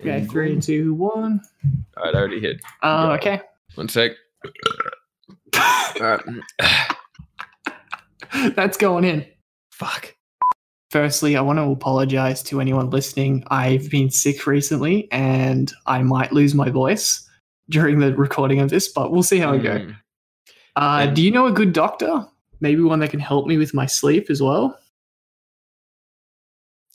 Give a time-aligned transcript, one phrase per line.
[0.00, 1.40] Okay, three, two, one.
[1.96, 2.60] All right, I already hit.
[2.82, 3.42] Uh, okay.
[3.74, 4.12] One sec.
[5.56, 6.22] All right.
[8.54, 9.26] That's going in.
[9.72, 10.14] Fuck.
[10.90, 13.44] Firstly, I want to apologize to anyone listening.
[13.48, 17.28] I've been sick recently and I might lose my voice
[17.68, 19.78] during the recording of this, but we'll see how we go.
[19.78, 19.96] Mm.
[20.76, 22.26] Uh, do you know a good doctor?
[22.60, 24.78] Maybe one that can help me with my sleep as well?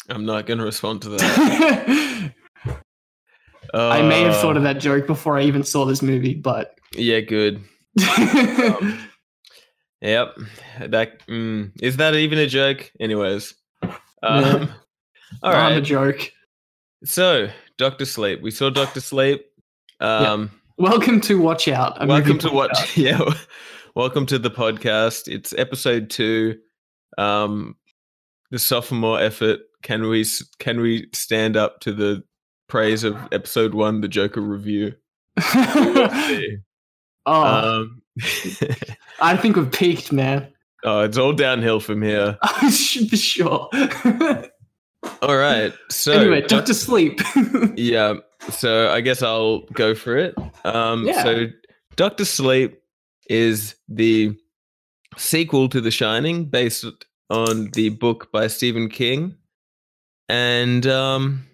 [0.10, 2.34] I'm not going to respond to that.
[3.80, 6.78] I may have thought of Uh, that joke before I even saw this movie, but.
[6.94, 7.64] Yeah, good.
[8.18, 9.00] Um,
[10.02, 10.38] Yep.
[10.90, 12.92] That mm, is that even a joke?
[13.00, 13.56] Anyways.
[14.22, 14.70] Um,
[15.44, 16.32] all I'm a joke.
[17.04, 18.42] So, Doctor Sleep.
[18.42, 19.46] We saw Doctor Sleep.
[20.00, 22.06] Um, Welcome to Watch Out.
[22.06, 22.72] welcome to what?
[22.98, 23.20] Yeah.
[23.96, 25.28] Welcome to the podcast.
[25.28, 26.58] It's episode two.
[27.18, 27.76] Um,
[28.52, 29.62] the sophomore effort.
[29.82, 30.26] Can we
[30.60, 32.24] can we stand up to the
[32.68, 34.94] praise of episode one, the Joker review?
[37.28, 38.02] Oh, Um,
[39.20, 40.48] I think we've peaked, man.
[40.84, 42.38] oh, it's all downhill from here.
[42.60, 42.70] For
[43.18, 43.68] sure.
[45.24, 45.74] All right.
[45.90, 47.20] So anyway, Doc- Doctor Sleep.
[47.76, 48.16] Yeah.
[48.52, 50.36] So I guess I'll go for it.
[50.64, 51.24] Um, Yeah.
[51.24, 51.46] So
[51.96, 52.80] Doctor Sleep
[53.28, 54.38] is the
[55.18, 56.86] sequel to The Shining, based
[57.32, 59.36] on the book by Stephen King,
[60.30, 61.48] and um,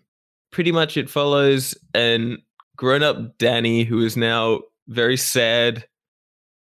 [0.52, 2.38] pretty much it follows an
[2.76, 5.86] grown-up Danny who is now very sad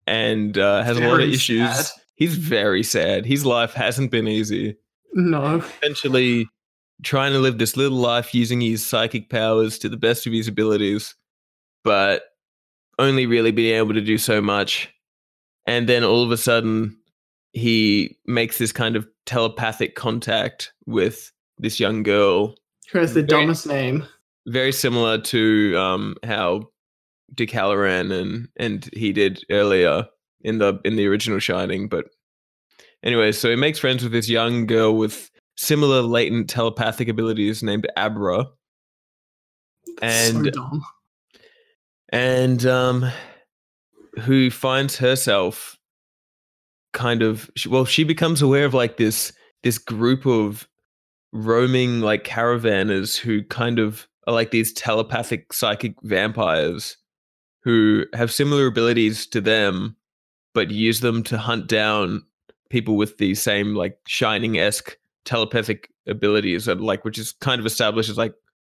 [0.07, 1.69] and uh, has a lot of issues.
[1.69, 2.01] sad.
[2.15, 3.25] He's very sad.
[3.25, 4.77] His life hasn't been easy
[5.13, 5.57] no.
[5.57, 6.47] essentially
[7.03, 10.47] trying to live this little life using his psychic powers to the best of his
[10.47, 11.15] abilities,
[11.83, 12.23] but
[12.99, 14.93] only really being able to do so much.
[15.65, 16.97] And then all of a sudden,
[17.53, 22.55] he makes this kind of telepathic contact with this young girl,
[22.91, 24.05] Who has the Very- dumbest name?
[24.47, 26.69] very similar to um, how
[27.35, 30.07] Dick Hallorann and and he did earlier
[30.41, 31.87] in the in the original Shining.
[31.87, 32.05] But
[33.03, 37.87] anyway, so he makes friends with this young girl with similar latent telepathic abilities named
[37.95, 38.47] Abra,
[39.99, 40.83] That's so And- dumb.
[42.11, 43.11] and um,
[44.21, 45.77] who finds herself
[46.93, 49.31] kind of well, she becomes aware of like this
[49.63, 50.67] this group of
[51.31, 56.97] roaming like caravanners who kind of are like these telepathic psychic vampires
[57.63, 59.95] who have similar abilities to them
[60.53, 62.23] but use them to hunt down
[62.69, 67.65] people with the same like shining esque telepathic abilities and like which is kind of
[67.65, 68.33] established as like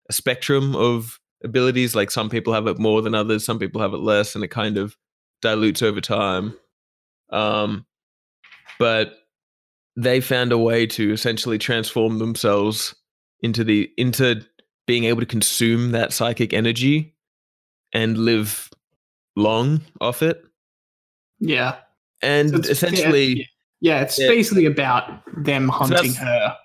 [0.08, 3.94] a spectrum of abilities like some people have it more than others some people have
[3.94, 4.96] it less and it kind of
[5.42, 6.54] dilutes over time.
[7.30, 7.84] Um
[8.78, 9.14] but
[9.96, 12.94] they found a way to essentially transform themselves
[13.40, 14.42] into the into
[14.86, 17.14] being able to consume that psychic energy
[17.92, 18.70] and live
[19.36, 20.42] long off it
[21.40, 21.76] Yeah.
[22.22, 23.44] and So essentially yeah,
[23.80, 24.28] yeah, it's Yeah.
[24.28, 26.56] basically about them hunting that's- her.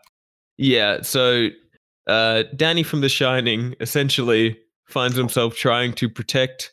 [0.57, 1.49] Yeah, so
[2.07, 6.71] uh, Danny from The Shining essentially finds himself trying to protect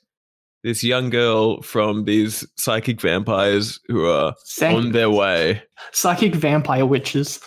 [0.64, 5.62] this young girl from these psychic vampires who are Psych- on their way.
[5.92, 7.38] psychic vampire witches.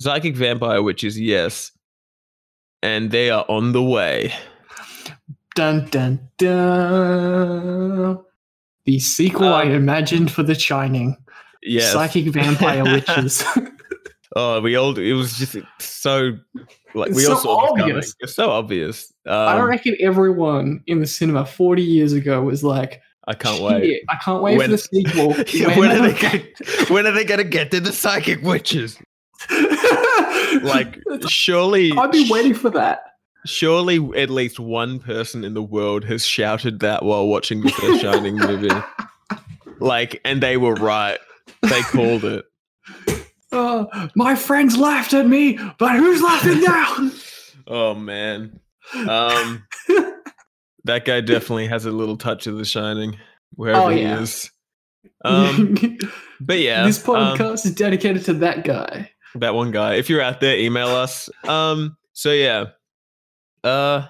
[0.00, 1.70] Psychic vampire witches, yes.
[2.82, 4.34] And they are on the way.
[5.54, 8.18] Dun dun dun.
[8.86, 11.16] The sequel I Um, imagined for The Shining.
[11.62, 11.92] Yes.
[11.92, 13.44] Psychic vampire witches.
[14.36, 16.36] oh, we all, it was just so,
[16.94, 17.82] like, It's we all so saw this coming.
[17.96, 18.14] obvious.
[18.20, 19.12] It's so obvious.
[19.26, 24.02] I Um, reckon everyone in the cinema 40 years ago was like, I can't wait.
[24.10, 25.34] I can't wait When- for the sequel.
[25.52, 26.44] Yeah, when, are they gonna,
[26.88, 28.98] when are they going to get to the psychic witches?
[30.62, 33.00] Like, surely, I'd be waiting for that.
[33.44, 38.00] surely at least one person in the world has shouted that while watching the first
[38.02, 38.70] Shining movie.
[39.80, 41.18] Like, and they were right.
[41.62, 42.44] They called it.
[43.54, 47.10] Oh, my friends laughed at me, but who's laughing now?
[47.66, 48.60] Oh man.
[48.94, 49.66] Um
[50.84, 53.16] that guy definitely has a little touch of the shining
[53.54, 54.50] wherever Oh, he is.
[55.24, 55.74] Um
[56.42, 56.84] but yeah.
[56.84, 59.10] this um, podcast is dedicated to that guy.
[59.36, 59.94] that one guy.
[59.94, 61.30] If you're out there, email us.
[61.48, 62.66] Um so yeah.
[63.62, 64.08] Uh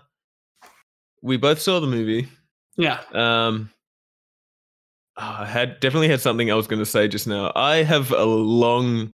[1.22, 2.26] we both saw the movie.
[2.76, 3.00] Yeah.
[3.12, 3.70] Um,
[5.16, 7.52] oh, I had definitely had something I was going to say just now.
[7.54, 9.12] I have a long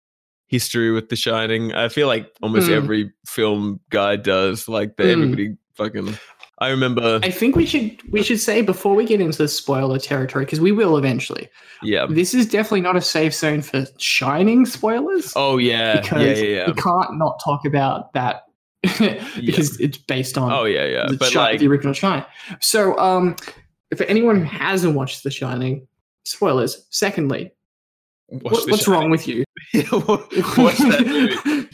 [0.47, 1.73] history with The Shining.
[1.75, 2.73] I feel like almost Mm.
[2.77, 4.69] every film guy does.
[4.69, 5.13] Like that Mm.
[5.13, 6.19] everybody fucking.
[6.61, 7.19] I remember.
[7.23, 10.61] I think we should we should say before we get into the spoiler territory because
[10.61, 11.49] we will eventually.
[11.83, 12.07] yeah.
[12.09, 15.33] This is definitely not a safe zone for Shining spoilers.
[15.35, 16.01] Oh yeah.
[16.01, 16.47] because Yeah.
[16.47, 16.67] Yeah.
[16.69, 18.43] we can't not talk about that
[19.37, 21.07] because it's based on Oh yeah, yeah.
[21.09, 22.25] the, But like, the original Shining.
[22.61, 23.35] So, um,
[23.97, 25.87] for anyone who hasn't watched The Shining,
[26.25, 26.87] spoilers.
[26.91, 27.51] Secondly,
[28.43, 29.45] what, what's wrong with you?
[29.75, 31.69] watch that movie.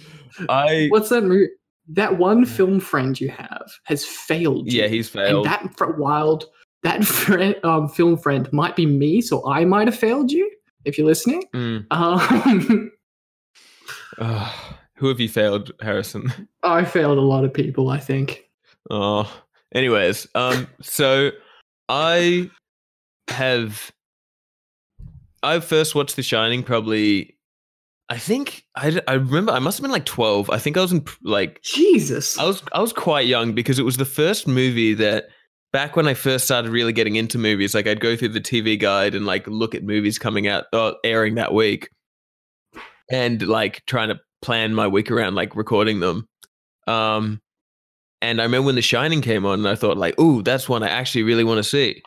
[0.48, 1.48] I What's that movie?
[1.88, 4.70] That one film friend you have has failed.
[4.72, 4.80] you.
[4.80, 5.46] yeah, he's and failed.
[5.46, 6.44] that fr- wild
[6.82, 10.50] that friend, um, film friend might be me, so I might have failed you
[10.84, 11.42] if you're listening.
[11.54, 11.86] Mm.
[11.90, 12.92] Um,
[14.18, 14.52] Ugh.
[14.96, 16.48] who have you failed, Harrison?
[16.62, 17.90] I failed a lot of people.
[17.90, 18.48] I think.
[18.88, 19.30] Oh,
[19.74, 21.30] anyways, um, so
[21.88, 22.50] I
[23.28, 23.90] have
[25.42, 27.36] I first watched The Shining probably.
[28.08, 30.50] I think I, I remember I must have been like twelve.
[30.50, 32.38] I think I was in like Jesus.
[32.38, 35.28] I was I was quite young because it was the first movie that
[35.72, 37.74] back when I first started really getting into movies.
[37.74, 40.96] Like I'd go through the TV guide and like look at movies coming out or
[41.04, 41.88] airing that week,
[43.10, 46.26] and like trying to plan my week around like recording them.
[46.86, 47.40] Um,
[48.22, 50.82] and I remember when The Shining came on, and I thought like, "Ooh, that's one
[50.82, 52.02] I actually really want to see."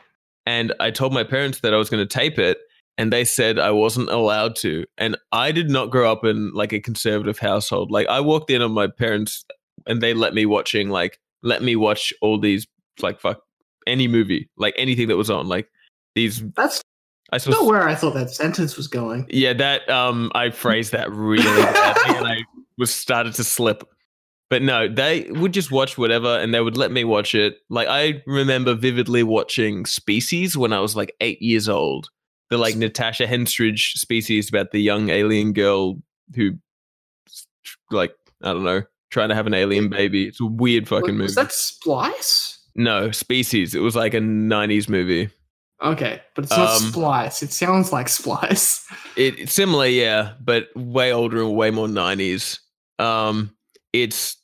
[0.45, 2.57] And I told my parents that I was going to tape it,
[2.98, 4.86] and they said I wasn't allowed to.
[4.98, 7.92] And I did not grow up in like a conservative household.
[7.92, 9.45] Like I walked in on my parents,
[9.86, 12.68] and they let me watching like let me watch all these
[13.01, 13.42] like fuck
[13.88, 15.68] any movie, like anything that was on, like
[16.16, 16.44] these.
[16.56, 16.81] That's
[17.31, 19.25] I saw not where I thought that sentence was going.
[19.30, 22.38] yeah, that um, I phrased that really badly, and I
[22.78, 23.84] was started to slip.
[24.50, 27.56] But no, they would just watch whatever, and they would let me watch it.
[27.69, 32.10] Like I remember vividly watching Species when I was like eight years old.
[32.54, 35.96] The like Natasha Henstridge Species about the young alien girl
[36.36, 36.52] who,
[37.90, 38.14] like,
[38.44, 40.28] I don't know, trying to have an alien baby.
[40.28, 41.24] It's a weird fucking movie.
[41.24, 42.60] was that Splice?
[42.76, 43.74] No, Species.
[43.74, 45.32] It was like a '90s movie.
[45.82, 47.42] Okay, but it's not Um, Splice.
[47.42, 48.86] It sounds like Splice.
[49.18, 52.60] It it's similar, yeah, but way older and way more nineties.
[53.00, 53.56] Um,
[53.94, 54.38] it's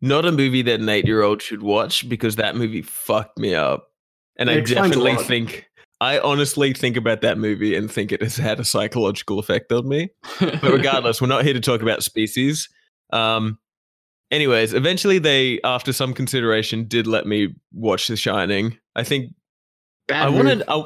[0.00, 3.54] not a movie that an eight year old should watch because that movie fucked me
[3.54, 3.90] up,
[4.38, 5.65] and It I definitely think
[6.00, 9.88] I honestly think about that movie and think it has had a psychological effect on
[9.88, 10.10] me.
[10.40, 12.68] But regardless, we're not here to talk about species.
[13.12, 13.58] Um,
[14.30, 18.76] anyways, eventually they, after some consideration, did let me watch The Shining.
[18.94, 19.32] I think
[20.08, 20.36] Bad I move.
[20.36, 20.84] wanted I,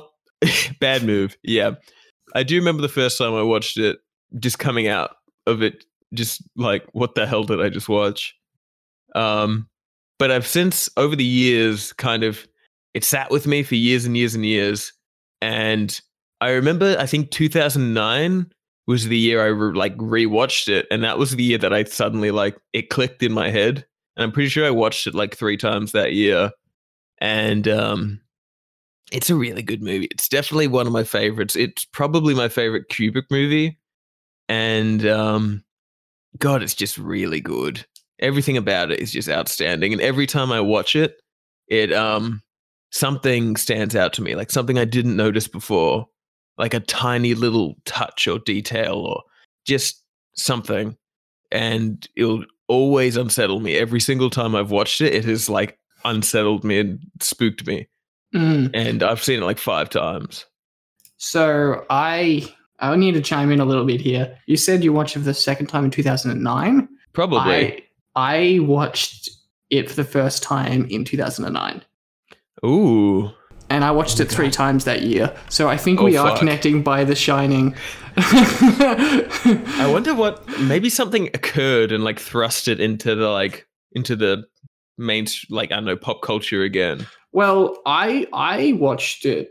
[0.80, 1.36] bad move.
[1.42, 1.72] Yeah,
[2.34, 3.98] I do remember the first time I watched it,
[4.38, 5.16] just coming out
[5.46, 5.84] of it,
[6.14, 8.36] just like what the hell did I just watch?
[9.14, 9.68] Um,
[10.18, 12.46] but I've since over the years kind of
[12.94, 14.92] it sat with me for years and years and years,
[15.40, 16.00] and
[16.40, 18.52] I remember I think 2009
[18.86, 21.84] was the year I re- like rewatched it, and that was the year that I
[21.84, 25.36] suddenly like it clicked in my head, and I'm pretty sure I watched it like
[25.36, 26.50] three times that year,
[27.20, 28.20] and um
[29.12, 30.08] it's a really good movie.
[30.10, 31.56] It's definitely one of my favorites.
[31.56, 33.78] It's probably my favorite Kubrick movie.
[34.48, 35.64] And um
[36.38, 37.84] god, it's just really good.
[38.20, 41.20] Everything about it is just outstanding and every time I watch it,
[41.68, 42.42] it um
[42.90, 46.06] something stands out to me, like something I didn't notice before,
[46.58, 49.22] like a tiny little touch or detail or
[49.66, 50.02] just
[50.34, 50.96] something
[51.52, 53.76] and it'll always unsettle me.
[53.76, 57.88] Every single time I've watched it, it has like unsettled me and spooked me
[58.32, 58.70] Mm.
[58.74, 60.46] and I've seen it like five times.
[61.16, 62.48] So I
[62.78, 64.38] I need to chime in a little bit here.
[64.46, 66.88] You said you watched it for the second time in 2009.
[67.12, 67.38] Probably.
[67.40, 67.82] I
[68.14, 69.28] I watched
[69.70, 71.82] it for the first time in 2009.
[72.64, 73.30] Ooh.
[73.68, 74.52] And I watched Oh it three God.
[74.54, 75.34] times that year.
[75.48, 76.38] So I think Oh, we are fuck.
[76.38, 77.74] connecting by The Shining.
[78.16, 84.44] I wonder what maybe something occurred and like thrust it into the like into the
[84.98, 87.06] main like I don't know pop culture again.
[87.32, 89.50] Well, I I watched it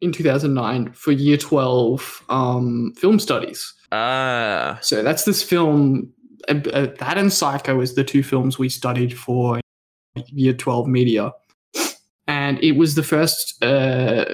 [0.00, 3.74] in 2009 for year 12 um, film studies.
[3.92, 4.78] Ah.
[4.82, 6.12] So that's this film.
[6.48, 9.60] Uh, uh, that and Psycho is the two films we studied for
[10.28, 11.32] year 12 media.
[12.28, 14.24] And it was the first, uh,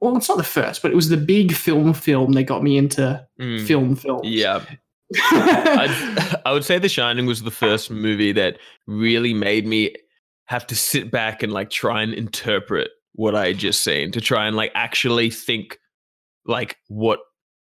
[0.00, 2.76] well, it's not the first, but it was the big film film that got me
[2.76, 3.66] into Mm.
[3.66, 4.26] film films.
[4.28, 4.64] Yeah.
[5.30, 9.94] I'd, I would say The Shining was the first movie that really made me
[10.46, 14.20] have to sit back and like try and interpret what I had just seen to
[14.20, 15.78] try and like actually think
[16.46, 17.20] like what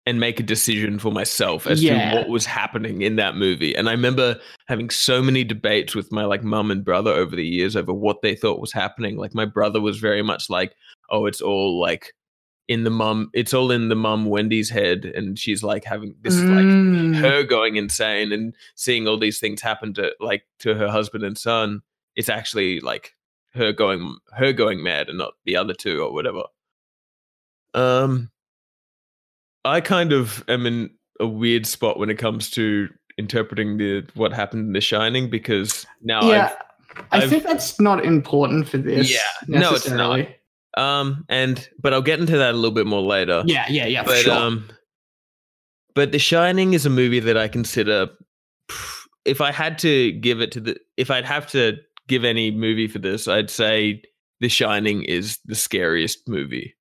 [0.10, 2.10] and make a decision for myself as Yeah.
[2.12, 3.76] to what was happening in that movie.
[3.76, 7.46] And I remember having so many debates with my like mum and brother over the
[7.46, 9.18] years over what they thought was happening.
[9.18, 10.74] Like my brother was very much like,
[11.12, 12.14] oh, it's all like
[12.68, 16.36] in the mum, it's all in the mum Wendy's head, and she's like having this
[16.36, 17.16] is like Mm.
[17.16, 21.38] her going insane and seeing all these things happen to like to her husband and
[21.38, 21.82] son
[22.16, 23.14] it's actually like
[23.54, 26.44] her going her going mad and not the other two or whatever
[27.74, 28.30] um
[29.66, 30.90] i kind of am in
[31.20, 32.88] a weird spot when it comes to
[33.18, 36.54] interpreting the what happened in The Shining because now yeah,
[37.12, 39.12] I I've- think that's not important for this.
[39.12, 39.20] Yeah,
[39.60, 40.26] no, it's not.
[40.78, 43.44] Um and but I'll get into that a little bit more later.
[43.46, 44.34] Yeah, yeah, yeah, but sure.
[44.34, 44.70] um
[45.96, 48.08] but The Shining is a movie that I consider
[49.26, 51.76] if I had to give it to the if I'd have to
[52.08, 54.02] give any movie for this, I'd say
[54.40, 56.74] The Shining is the scariest movie.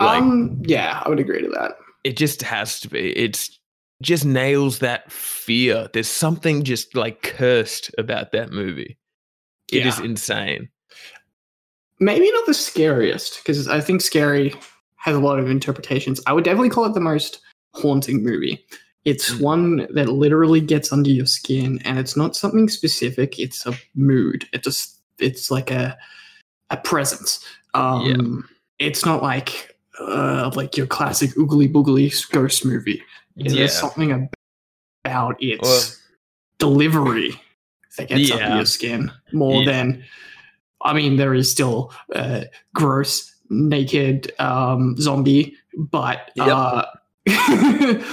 [0.00, 1.72] Like um, yeah, I would agree to that.
[2.04, 3.10] It just has to be.
[3.18, 3.58] It's
[4.02, 5.88] just nails that fear.
[5.92, 8.98] There's something just like cursed about that movie.
[9.72, 10.04] It is Yeah.
[10.04, 10.68] insane.
[12.00, 14.52] maybe not the scariest because I think scary
[14.96, 16.20] has a lot of interpretations.
[16.26, 17.40] I would definitely call it the most
[17.74, 18.64] haunting movie.
[19.04, 19.40] It's Mm.
[19.40, 23.38] one that literally gets under your skin, and it's not something specific.
[23.38, 24.46] It's a mood.
[24.52, 25.96] It just it's like a
[26.70, 27.38] a presence.
[27.74, 28.48] Um,
[28.80, 33.02] It's not like uh, like your classic oogly boogly ghost movie.
[33.36, 33.52] Yeah.
[33.52, 34.28] There's something
[35.04, 35.82] about its Well-
[36.58, 37.40] delivery
[37.98, 38.56] that gets under Yeah.
[38.56, 39.72] your skin more Yeah.
[39.72, 40.04] than.
[40.82, 42.42] I mean, there is still uh,
[42.74, 46.48] gross, naked um, zombie, but Yep.
[46.48, 46.84] uh,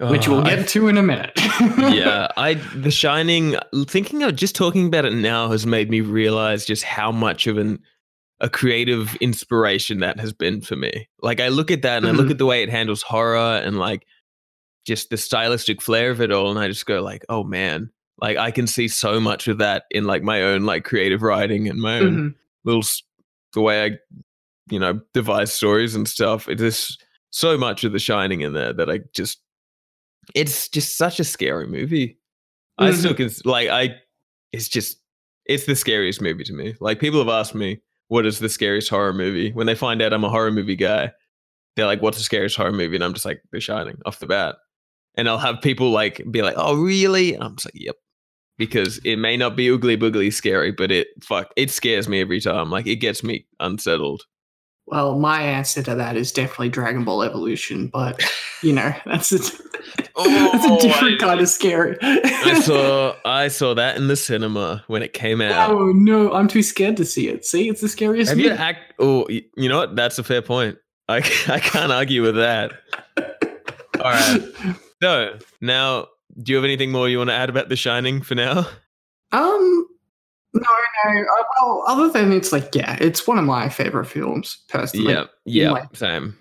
[0.00, 1.32] which we'll I get to in a minute.
[1.78, 3.56] yeah, I The Shining.
[3.86, 7.58] Thinking of just talking about it now has made me realize just how much of
[7.58, 7.80] an
[8.40, 11.08] a creative inspiration that has been for me.
[11.22, 12.32] Like I look at that and I look Mhm.
[12.32, 14.06] at the way it handles horror and like
[14.86, 17.90] just the stylistic flair of it all, and I just go like, oh man,
[18.20, 21.68] like I can see so much of that in like my own like creative writing
[21.68, 22.34] and my own Mhm.
[22.64, 22.82] little
[23.54, 23.98] the way I,
[24.70, 26.48] you know, devise stories and stuff.
[26.48, 29.40] It is just so much of The Shining in there that I just,
[30.34, 32.18] it's just such a scary movie.
[32.78, 33.96] I still can like I,
[34.52, 34.98] it's just,
[35.44, 36.74] it's the scariest movie to me.
[36.80, 39.52] Like people have asked me, what is the scariest horror movie?
[39.52, 41.12] When they find out I'm a horror movie guy,
[41.76, 42.96] they're like, what's the scariest horror movie?
[42.96, 44.56] And I'm just like, The Shining off the bat.
[45.14, 47.34] And I'll have people like be like, oh really?
[47.34, 47.96] And I'm just like, yep.
[48.56, 52.40] Because it may not be oogly boogly scary, but it fuck it scares me every
[52.40, 52.70] time.
[52.70, 54.22] Like it gets me unsettled.
[54.90, 58.22] Well, my answer to that is definitely Dragon Ball Evolution, but
[58.62, 61.96] you know that's a, that's Oh, a different I- kind of scary.
[62.02, 65.70] I saw I saw that in the cinema when it came out.
[65.70, 67.44] Oh no, I'm too scared to see it.
[67.44, 68.30] See, it's the scariest.
[68.30, 68.60] Have you movie.
[68.62, 68.94] act?
[68.98, 69.94] Oh, you know what?
[69.96, 70.78] That's a fair point.
[71.08, 71.16] I
[71.48, 72.72] I can't argue with that.
[74.00, 74.40] All right.
[75.02, 76.06] So now,
[76.42, 78.66] do you have anything more you want to add about The Shining for now?
[79.32, 79.86] Um,
[80.54, 80.62] no,
[81.04, 81.22] Uh,
[81.60, 85.12] well, other than it's like, yeah, it's one of my favorite films personally.
[85.12, 86.36] yeah, yeah, like- same.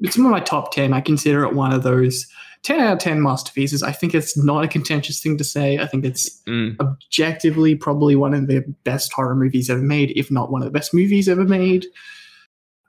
[0.00, 0.92] It's one of my top ten.
[0.92, 2.26] I consider it one of those
[2.62, 3.82] ten out of ten masterpieces.
[3.82, 5.78] I think it's not a contentious thing to say.
[5.78, 10.30] I think it's Mm, objectively probably one of the best horror movies ever made, if
[10.30, 11.86] not one of the best movies ever made.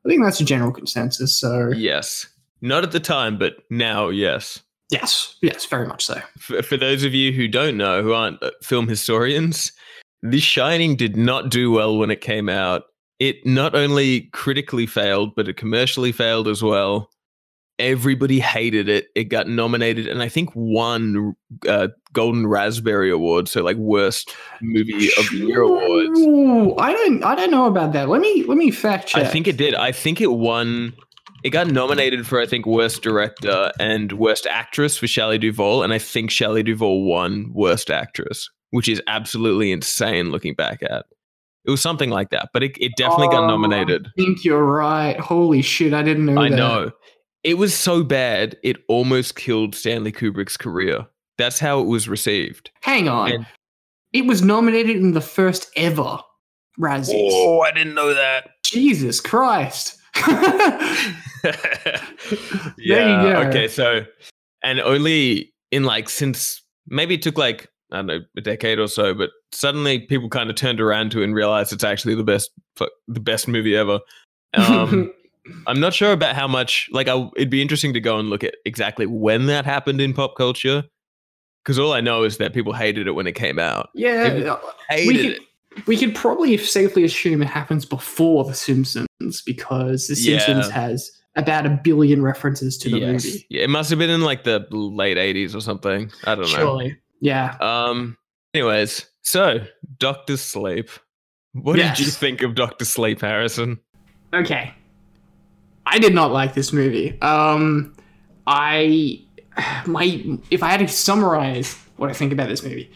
[0.05, 1.33] I think that's a general consensus.
[1.39, 2.27] So yes,
[2.61, 4.59] not at the time, but now, yes.
[4.89, 6.19] yes, yes, very much so.
[6.39, 9.71] For, for those of you who don't know, who aren't uh, film historians,
[10.23, 12.83] The Shining did not do well when it came out.
[13.19, 17.09] It not only critically failed, but it commercially failed as well.
[17.79, 19.07] Everybody hated it.
[19.15, 21.35] It got nominated and I think won
[21.67, 26.19] uh, Golden Raspberry Award, so like worst movie of the year awards.
[26.79, 28.09] I don't, I don't know about that.
[28.09, 29.23] Let me, let me fact check.
[29.23, 29.75] I think it did.
[29.75, 30.93] I think it won.
[31.43, 35.93] It got nominated for I think worst director and worst actress for Shelley Duvall, and
[35.93, 41.05] I think Shelley Duvall won worst actress, which is absolutely insane looking back at.
[41.65, 44.07] It was something like that, but it, it definitely got Oh, nominated.
[44.07, 45.19] I think you're right.
[45.19, 46.55] Holy shit, I didn't know I that.
[46.55, 46.91] know.
[47.43, 51.05] It was so bad, it almost killed Stanley Kubrick's career.
[51.37, 52.71] That's how it was received.
[52.81, 53.31] Hang on.
[53.31, 53.47] And-
[54.13, 56.17] it was nominated in the first ever
[56.79, 57.29] Razzies.
[57.31, 58.51] Oh, I didn't know that.
[58.63, 59.97] Jesus Christ.
[62.77, 63.23] yeah.
[63.23, 63.41] you go.
[63.49, 63.67] Okay.
[63.67, 64.05] So,
[64.63, 68.87] and only in like since maybe it took like I don't know a decade or
[68.87, 72.23] so, but suddenly people kind of turned around to it and realized it's actually the
[72.23, 72.51] best
[73.07, 73.99] the best movie ever.
[74.55, 75.13] Um,
[75.65, 76.89] I'm not sure about how much.
[76.91, 80.13] Like, I, it'd be interesting to go and look at exactly when that happened in
[80.13, 80.83] pop culture.
[81.63, 83.89] Because all I know is that people hated it when it came out.
[83.93, 84.57] yeah,
[84.89, 85.31] Hated we could,
[85.77, 85.87] it.
[85.87, 89.07] we could probably safely assume it happens before The Simpsons
[89.45, 90.39] because The Yeah.
[90.39, 93.25] Simpsons has about a billion references to the Yes.
[93.25, 93.45] movie.
[93.49, 96.09] Yeah, it must have been in like the late 80s or something.
[96.23, 96.57] I don't know.
[96.57, 96.97] Surely.
[97.19, 97.57] Yeah.
[97.59, 98.17] Um.
[98.53, 99.59] Anyways, so
[99.97, 100.89] Doctor Sleep.
[101.53, 103.79] What did you think of Doctor Sleep, Harrison?
[104.33, 104.73] Okay.
[105.85, 107.19] I did not like this movie.
[107.21, 107.95] Um
[108.45, 109.21] I
[109.85, 112.91] my if I had to summarize what I think about this movie,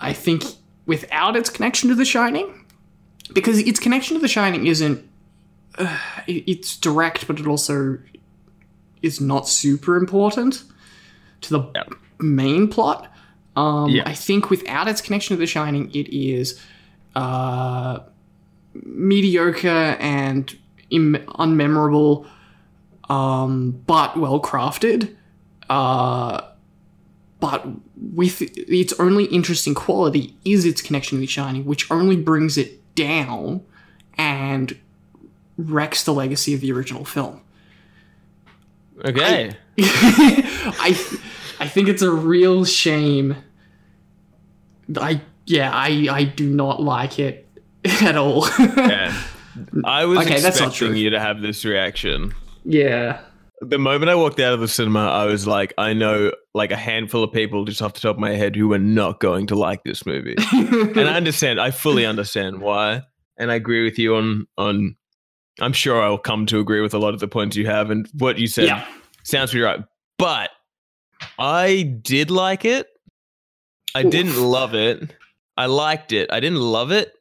[0.00, 0.44] I think
[0.86, 2.66] without its connection to The Shining,
[3.32, 5.08] because its connection to The Shining isn't
[5.78, 7.98] uh, it's direct, but it also
[9.02, 10.64] is not super important
[11.42, 11.86] to the
[12.18, 13.10] main plot.
[13.56, 14.02] Um, Yeah.
[14.06, 16.60] I think without its connection to The Shining, it is
[17.14, 18.00] uh,
[18.74, 19.68] mediocre
[20.00, 20.54] and
[20.90, 22.26] Im- unmemorable,
[23.08, 25.14] um, but well crafted.
[25.70, 26.40] Uh,
[27.40, 32.56] but with its only interesting quality is its connection to The Shining, which only brings
[32.58, 33.62] it down
[34.16, 34.76] and
[35.56, 37.40] wrecks the legacy of the original film.
[39.04, 39.52] Okay.
[39.78, 40.92] I I
[41.68, 43.36] think it's a real shame.
[44.96, 47.48] I yeah, I I do not like it
[48.02, 48.48] at all.
[48.58, 49.16] yeah.
[49.84, 52.34] I was Okay, that's not expecting you to have this reaction.
[52.64, 53.20] yeah.
[53.60, 56.76] The moment I walked out of the cinema, I was like, I know like a
[56.76, 59.54] handful of people just off the top of my head who are not going to
[59.54, 60.34] like this movie.
[60.52, 63.02] and I understand, I fully understand why.
[63.38, 64.96] And I agree with you on on
[65.60, 68.08] I'm sure I'll come to agree with a lot of the points you have and
[68.18, 68.86] what you said yeah.
[69.22, 69.80] sounds pretty right.
[70.18, 70.50] But
[71.38, 72.88] I did like it.
[73.94, 75.14] I didn't love it.
[75.56, 76.30] I liked it.
[76.32, 77.12] I didn't love it.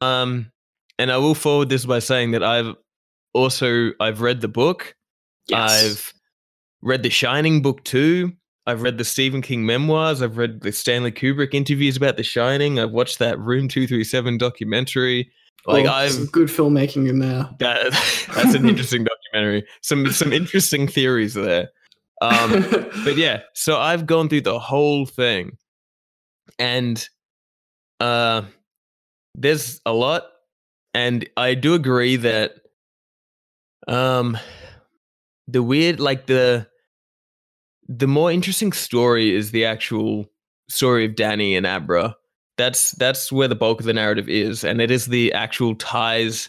[0.00, 0.50] Um
[0.98, 2.74] and I will forward this by saying that I've
[3.32, 4.94] also I've read the book.
[5.48, 5.84] Yes.
[5.84, 6.12] I've
[6.82, 8.32] read the Shining book too.
[8.66, 10.22] I've read the Stephen King memoirs.
[10.22, 12.78] I've read the Stanley Kubrick interviews about The Shining.
[12.78, 15.30] I've watched that Room 237 documentary.
[15.66, 17.48] Like Oh, I've some good filmmaking in there.
[17.58, 17.92] that
[18.34, 19.66] that's an interesting documentary.
[19.82, 21.70] Some some interesting theories there.
[22.24, 22.64] Um
[23.04, 25.58] but yeah, so I've gone through the whole thing.
[26.58, 27.06] And
[28.00, 28.42] uh
[29.34, 30.24] there's a lot
[30.92, 32.54] and I do agree that
[33.88, 34.38] um
[35.48, 36.66] the weird like the
[37.88, 40.26] the more interesting story is the actual
[40.68, 42.16] story of Danny and Abra.
[42.56, 46.48] That's that's where the bulk of the narrative is and it is the actual ties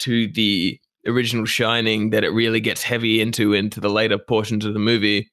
[0.00, 4.72] to the original Shining that it really gets heavy into into the later portions of
[4.72, 5.30] the movie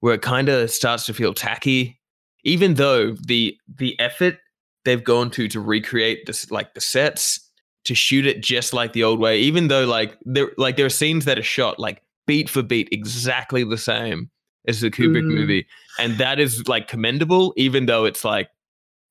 [0.00, 1.98] where it kind of starts to feel tacky
[2.44, 4.38] even though the the effort
[4.84, 7.40] they've gone to to recreate this like the sets
[7.84, 10.90] to shoot it just like the old way even though like there like there are
[10.90, 14.30] scenes that are shot like beat for beat exactly the same
[14.68, 15.34] as the Kubrick Mm.
[15.34, 15.66] movie
[15.98, 18.48] and that is like commendable even though it's like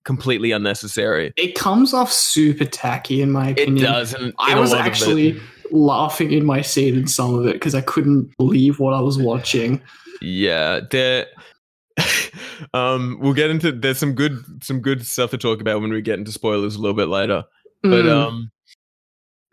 [0.04, 3.78] completely unnecessary it comes off super tacky in my opinion.
[3.78, 5.40] it doesn't I was actually
[5.72, 9.18] laughing in my seat in some of it because I couldn't believe what I was
[9.18, 9.82] watching.
[10.22, 11.28] Yeah, there.
[12.74, 13.72] um, we'll get into.
[13.72, 16.80] There's some good, some good stuff to talk about when we get into spoilers a
[16.80, 17.44] little bit later.
[17.84, 18.10] But Mm.
[18.12, 18.52] um,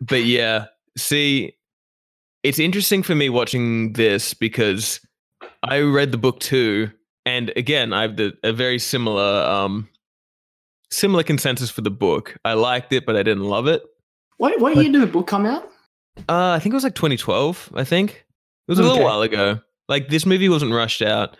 [0.01, 0.65] but yeah,
[0.97, 1.55] see,
[2.43, 4.99] it's interesting for me watching this because
[5.61, 6.91] I read the book too,
[7.25, 9.87] and again, I have the a very similar um,
[10.91, 12.35] similar consensus for the book.
[12.43, 13.83] I liked it, but I didn't love it.
[14.37, 15.69] what what year did the book come out?
[16.29, 17.71] Uh, I think it was like 2012.
[17.75, 18.11] I think
[18.67, 19.59] it was a little while ago.
[19.89, 21.35] Like this movie wasn't rushed out.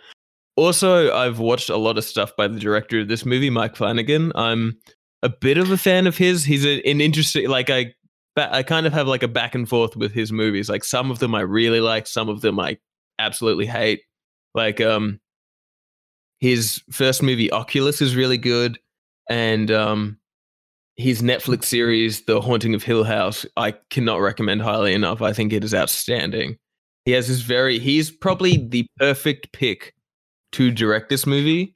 [0.56, 4.30] Also, I've watched a lot of stuff by the director of this movie, Mike Flanagan.
[4.34, 4.78] I'm
[5.22, 6.44] a bit of a fan of his.
[6.44, 7.94] He's a, an interesting, like I,
[8.36, 10.68] I kind of have like a back and forth with his movies.
[10.68, 12.78] Like some of them I really like, some of them I
[13.18, 14.02] absolutely hate.
[14.54, 15.20] Like um,
[16.38, 18.78] his first movie Oculus is really good,
[19.28, 20.18] and um,
[20.96, 25.22] his Netflix series The Haunting of Hill House I cannot recommend highly enough.
[25.22, 26.56] I think it is outstanding.
[27.04, 29.94] He has this very he's probably the perfect pick
[30.52, 31.74] to direct this movie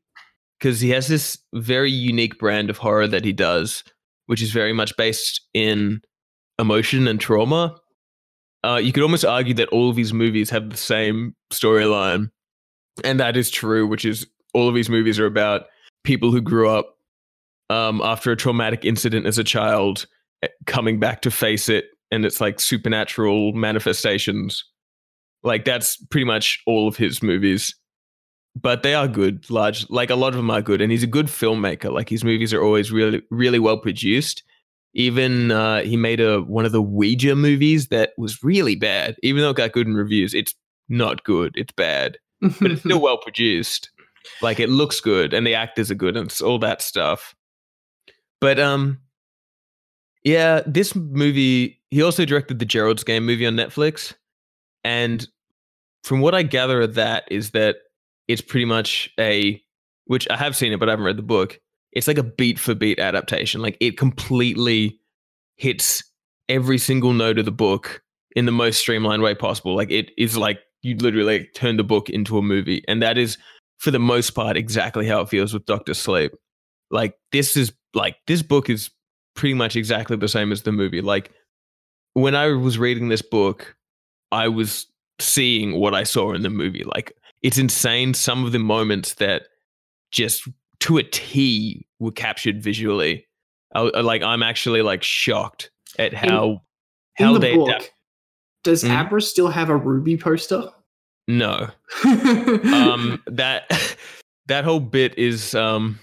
[0.58, 3.84] because he has this very unique brand of horror that he does,
[4.26, 6.00] which is very much based in
[6.58, 7.76] emotion and trauma.
[8.64, 12.30] Uh, you could almost argue that all of his movies have the same storyline,
[13.04, 13.86] and that is true.
[13.86, 15.66] Which is all of his movies are about
[16.04, 16.97] people who grew up
[17.70, 20.06] um, after a traumatic incident as a child,
[20.42, 24.64] eh, coming back to face it, and it's like supernatural manifestations.
[25.42, 27.74] Like that's pretty much all of his movies,
[28.56, 29.48] but they are good.
[29.50, 31.92] Large, like a lot of them are good, and he's a good filmmaker.
[31.92, 34.42] Like his movies are always really, really well produced.
[34.94, 39.16] Even uh, he made a one of the Ouija movies that was really bad.
[39.22, 40.54] Even though it got good in reviews, it's
[40.88, 41.52] not good.
[41.54, 43.90] It's bad but it's still well produced.
[44.42, 47.34] Like it looks good and the actors are good and it's all that stuff.
[48.40, 48.98] But um
[50.24, 54.14] yeah, this movie he also directed the Gerald's Game movie on Netflix.
[54.84, 55.26] And
[56.04, 57.76] from what I gather of that is that
[58.28, 59.62] it's pretty much a
[60.04, 61.60] which I have seen it, but I haven't read the book.
[61.92, 63.60] It's like a beat for beat adaptation.
[63.60, 64.98] Like it completely
[65.56, 66.02] hits
[66.48, 68.02] every single note of the book
[68.36, 69.74] in the most streamlined way possible.
[69.74, 73.18] Like it is like you literally like, turn the book into a movie, and that
[73.18, 73.36] is
[73.78, 76.32] for the most part exactly how it feels with Doctor Sleep.
[76.90, 78.90] Like this is like this book is
[79.34, 81.00] pretty much exactly the same as the movie.
[81.00, 81.30] Like
[82.14, 83.76] when I was reading this book,
[84.32, 84.86] I was
[85.20, 86.84] seeing what I saw in the movie.
[86.84, 89.42] Like it's insane some of the moments that
[90.10, 90.48] just
[90.80, 93.26] to a T were captured visually.
[93.74, 96.62] I, like I'm actually like shocked at how
[97.18, 97.92] In how the they book, adapt.
[98.64, 98.90] does Mhm.
[98.90, 100.64] Abra still have a Ruby poster?
[101.26, 101.68] No,
[102.04, 103.96] um, that
[104.46, 105.98] that whole bit is um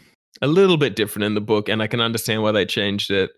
[0.46, 3.32] a little bit different in the book, and I can understand why they changed it.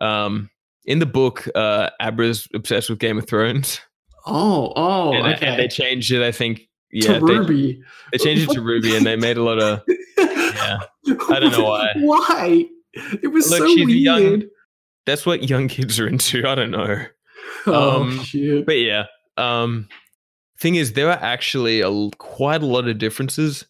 [0.00, 0.50] Um,
[0.84, 3.80] in the book, uh, Abra's obsessed with Game of Thrones,
[4.26, 5.46] oh, oh, and, okay.
[5.46, 6.22] and they changed it.
[6.22, 7.82] I think yeah, to they, Ruby.
[8.12, 9.80] they changed it to Ruby, and they made a lot of
[10.18, 10.80] yeah.
[11.30, 11.92] I don't know why.
[11.96, 12.66] Why?
[13.22, 14.50] It was Look, so she's a young- weird.
[15.06, 16.46] That's what young kids are into.
[16.46, 17.04] I don't know.
[17.66, 18.66] oh um, shit.
[18.66, 19.88] But yeah, um,
[20.58, 23.66] thing is, there are actually a, quite a lot of differences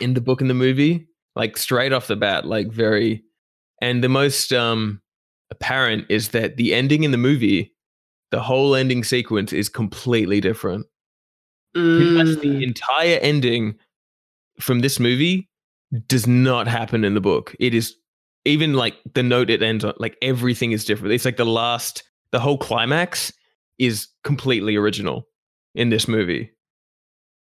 [0.00, 3.22] in the book and the movie, like straight off the bat, like very.
[3.80, 5.00] And the most um,
[5.50, 7.72] apparent is that the ending in the movie,
[8.30, 10.86] the whole ending sequence is completely different.
[11.74, 12.62] Pretty much the Mm.
[12.62, 13.74] entire ending
[14.58, 15.48] from this movie
[16.08, 17.54] does not happen in the book.
[17.60, 17.94] It is
[18.46, 21.12] even like the note it ends on, like everything is different.
[21.12, 23.32] It's like the last, the whole climax
[23.78, 25.28] is completely original
[25.74, 26.50] in this movie.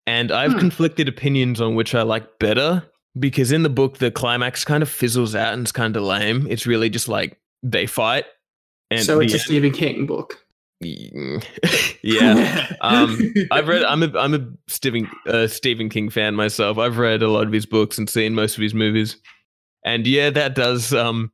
[0.07, 0.59] And I have Hmm.
[0.61, 2.83] conflicted opinions on which I like better
[3.18, 6.46] because in the book, the climax kind of fizzles out and it's kind of lame.
[6.48, 8.25] It's really just like they fight.
[8.90, 10.38] And so it's a Stephen King book.
[12.03, 12.68] yeah.
[12.83, 13.85] Um, I've read.
[13.85, 16.79] I'm a I'm a Stephen uh, Stephen King fan myself.
[16.79, 19.18] I've read a lot of his books and seen most of his movies,
[19.85, 21.31] and yeah, that does um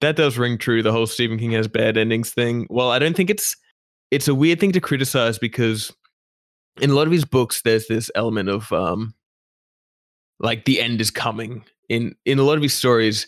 [0.00, 0.82] that does ring true.
[0.82, 2.66] The whole Stephen King has bad endings thing.
[2.68, 3.56] Well, I don't think it's
[4.10, 5.94] it's a weird thing to criticize because
[6.80, 9.14] in a lot of his books, there's this element of um
[10.42, 11.64] like the end is coming.
[11.88, 13.26] In in a lot of his stories,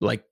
[0.00, 0.24] like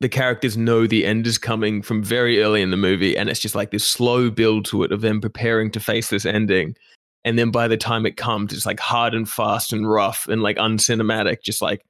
[0.00, 3.40] the characters know the end is coming from very early in the movie, and it's
[3.40, 6.76] just like this slow build to it of them preparing to face this ending.
[7.24, 10.42] And then by the time it comes, it's like hard and fast and rough and
[10.42, 11.84] like uncinematic, just like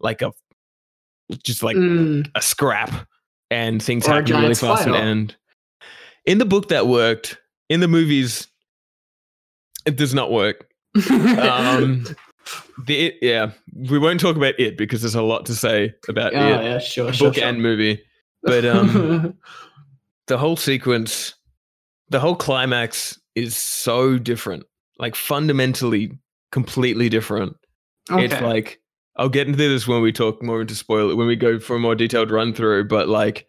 [0.00, 0.32] like a
[1.42, 2.30] just like Mm.
[2.34, 3.06] a scrap,
[3.50, 5.36] and things Or happen really fast and end.
[6.24, 7.38] In the book, that worked.
[7.68, 8.48] In the movies,
[9.84, 10.68] it does not work.
[11.10, 12.06] Um,
[12.86, 16.34] the it, yeah, we won't talk about it because there's a lot to say about
[16.34, 17.44] oh, it, yeah, sure, sure, book sure.
[17.44, 18.02] and movie.
[18.40, 19.36] But um,
[20.28, 21.34] the whole sequence,
[22.08, 24.62] the whole climax is so different,
[25.00, 26.16] like fundamentally,
[26.52, 27.56] completely different.
[28.10, 28.80] It's like
[29.16, 31.80] I'll get into this when we talk more into spoiler when we go for a
[31.80, 33.46] more detailed run through, but like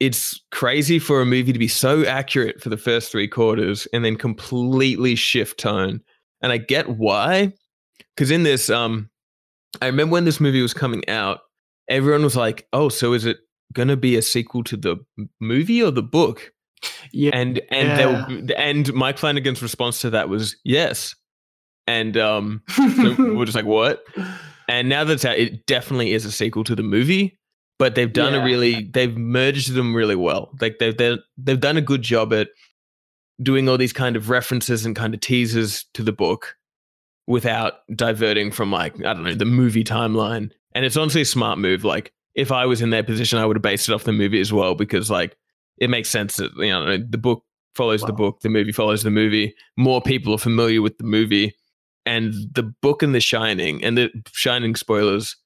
[0.00, 4.04] it's crazy for a movie to be so accurate for the first three quarters and
[4.04, 6.00] then completely shift tone.
[6.42, 7.52] And I get why.
[8.16, 9.10] Cause in this, um,
[9.80, 11.40] I remember when this movie was coming out,
[11.88, 13.38] everyone was like, Oh, so is it
[13.72, 14.96] gonna be a sequel to the
[15.40, 16.52] movie or the book?
[17.12, 17.30] yeah.
[17.34, 21.14] and and they'll and Mike Flanagan's response to that was yes,
[21.86, 24.02] and um, so we're just like what?
[24.68, 27.36] And now that's out, it definitely is a sequel to the movie,
[27.80, 28.42] but they've done Yeah.
[28.42, 30.52] a really they've merged them really well.
[30.60, 32.48] Like they've they've done a good job at
[33.42, 36.56] doing all these kind of references and kind of teasers to the book
[37.26, 40.50] without diverting from like I don't know the movie timeline.
[40.74, 41.84] And it's honestly a smart move.
[41.84, 44.40] Like if I was in their position, I would have based it off the movie
[44.40, 45.36] as well because like
[45.78, 49.10] it makes sense that you know the book follows the book, the movie follows the
[49.10, 49.54] movie.
[49.76, 51.54] More people are familiar with the movie,
[52.04, 55.36] and the book and The Shining and the Shining spoilers.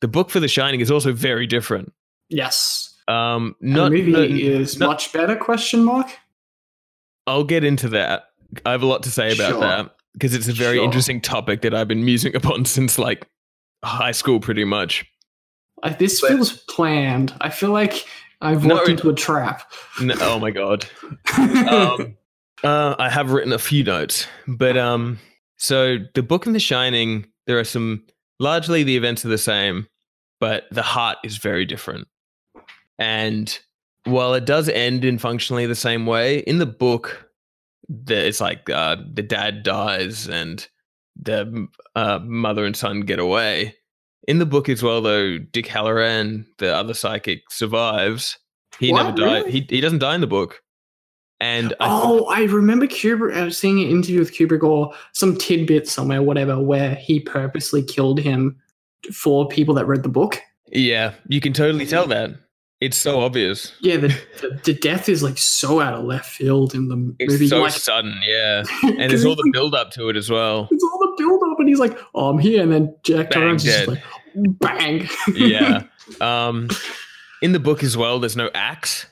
[0.00, 1.92] The book for The Shining is also very different.
[2.28, 2.92] yes.
[3.08, 5.36] Um, not the movie not- is not- much better?
[5.36, 6.08] Question mark.
[7.26, 8.24] I'll get into that.
[8.64, 9.60] I have a lot to say about Sure.
[9.60, 10.84] that because it's a very Sure.
[10.84, 13.26] interesting topic that I've been musing upon since like
[13.84, 15.04] high school, pretty much.
[15.82, 17.34] Like, this But- feels planned.
[17.40, 18.06] I feel like
[18.40, 19.70] I've walked it- into a trap.
[20.00, 20.86] No, oh my god.
[21.38, 22.16] um,
[22.64, 25.18] uh, I have written a few notes, but um,
[25.58, 28.04] so the book and The Shining, there are some
[28.38, 29.86] largely the events are the same,
[30.40, 32.08] but the heart is very different.
[32.98, 33.58] And
[34.06, 37.30] while it does end in functionally the same way, in the book,
[37.88, 40.66] the, it's like uh, the dad dies and
[41.20, 43.74] the uh, mother and son get away.
[44.26, 48.38] In the book as well, though, Dick Hallorann, the other psychic, survives.
[48.80, 49.04] He What?
[49.04, 49.44] never died.
[49.44, 49.50] Really?
[49.52, 50.62] He he doesn't die in the book.
[51.38, 53.36] And I oh, I remember Kubrick.
[53.36, 57.82] I was seeing an interview with Kubrick or some tidbit somewhere, whatever, where he purposely
[57.82, 58.56] killed him
[59.12, 60.40] for people that read the book.
[60.72, 62.30] yeah, you can totally tell that.
[62.80, 63.72] It's so obvious.
[63.80, 64.08] Yeah, the,
[64.42, 67.16] the, the death is like so out of left field in the movie.
[67.20, 68.64] It's so like, sudden, yeah.
[68.82, 70.68] And there's all the build up to it as well.
[70.70, 73.64] It's all the build up, and he's like, "Oh, I'm here," and then Jack Torrance
[73.64, 74.02] is just like,
[74.34, 75.84] "Bang!" Yeah.
[76.20, 76.68] Um,
[77.42, 79.06] in the book as well, there's no axe.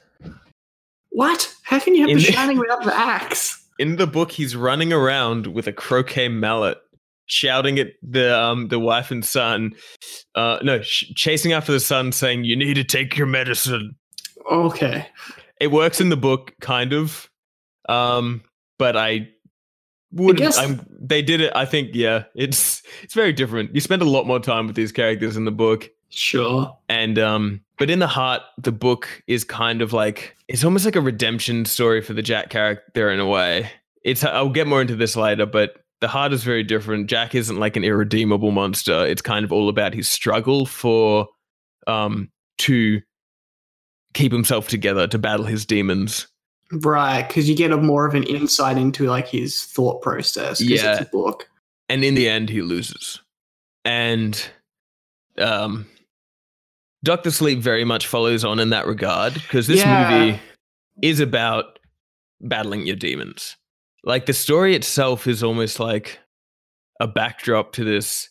[1.11, 1.53] what?
[1.65, 3.61] How can you have In the the- Shining without the axe?
[3.81, 6.79] In the book, he's running around with a croquet mallet
[7.27, 9.73] shouting at the um the wife and son,
[10.35, 13.97] uh no, sh- chasing after the son, saying you need to take your medicine.
[14.51, 15.07] Okay.
[15.61, 17.31] It works in the book, kind of,
[17.89, 18.43] um,
[18.79, 19.29] but I
[20.13, 20.37] would.
[20.37, 21.53] guess- I'm, they did it.
[21.55, 21.91] I think.
[21.95, 23.75] Yeah, it's it's very different.
[23.75, 26.77] You spend a lot more time with these characters in the book, Sure.
[26.89, 30.97] and um, but in the heart, the book is kind of like it's almost like
[30.97, 33.71] a redemption story for the Jack character in a way.
[34.03, 37.07] It's I'll get more into this later, but the heart is very different.
[37.09, 39.07] Jack isn't like an irredeemable monster.
[39.07, 41.27] It's kind of all about his struggle for
[41.87, 43.01] um to
[44.13, 46.29] keep himself together to battle his demons.
[46.71, 50.61] Right, because you get a more of an insight into like his thought process.
[50.61, 50.99] Yeah.
[50.99, 51.49] it's a book.
[51.89, 53.19] and in the end he loses
[53.87, 54.47] and
[55.39, 55.87] um
[57.03, 60.11] Doctor Sleep very much follows on in that regard because this Yeah.
[60.11, 60.41] movie
[61.01, 61.79] is about
[62.43, 63.57] battling your demons.
[64.05, 66.19] Like the story itself is almost like
[67.01, 68.29] a backdrop to this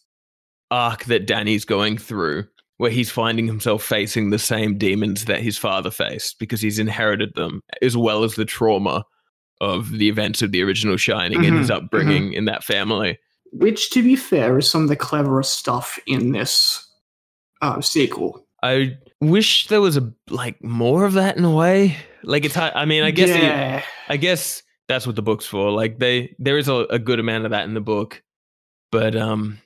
[0.71, 2.45] arc that Danny's going through
[2.77, 7.33] where he's finding himself facing the same demons that his father faced because he's inherited
[7.35, 9.03] them as well as the trauma
[9.61, 13.19] of the events of the original Shining and his Mhm, upbringing in that family.
[13.51, 16.85] Which, to be fair, is some of the cleverest stuff in this
[17.61, 18.45] uh, sequel.
[18.63, 21.95] I wish there was a like more of that in a way.
[22.23, 25.71] Like it's I mean, I guess it- I guess that's what the book's for.
[25.71, 28.21] Like they there is a, a good amount of that in the book.
[28.91, 29.59] But um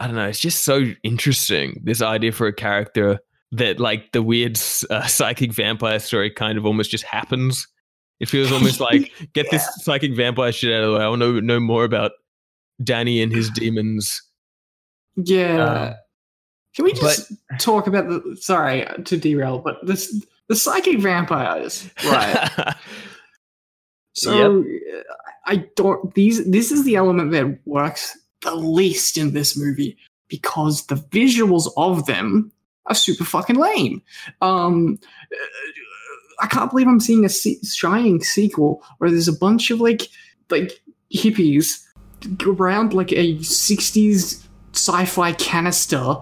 [0.00, 3.20] I don't know, it's just so interesting this idea for a character
[3.52, 4.58] that like the weird
[4.90, 7.66] uh, psychic vampire story kind of almost just happens.
[8.20, 11.04] It feels almost like get this psychic vampire shit out of the way.
[11.04, 12.12] I want to know more about
[12.82, 14.22] Danny and his demons.
[15.16, 15.64] Yeah.
[15.64, 15.94] Um,
[16.76, 18.36] Can we just talk about the?
[18.40, 22.74] Sorry to derail, but this the psychic vampires, right?
[24.18, 25.02] So uh,
[25.46, 26.14] I don't.
[26.14, 29.96] These this is the element that works the least in this movie
[30.28, 32.52] because the visuals of them
[32.86, 34.02] are super fucking lame.
[34.40, 34.98] Um,
[36.40, 40.08] I can't believe I'm seeing a Shining sequel where there's a bunch of like
[40.50, 40.80] like
[41.12, 41.84] hippies
[42.44, 46.16] around like a 60s sci-fi canister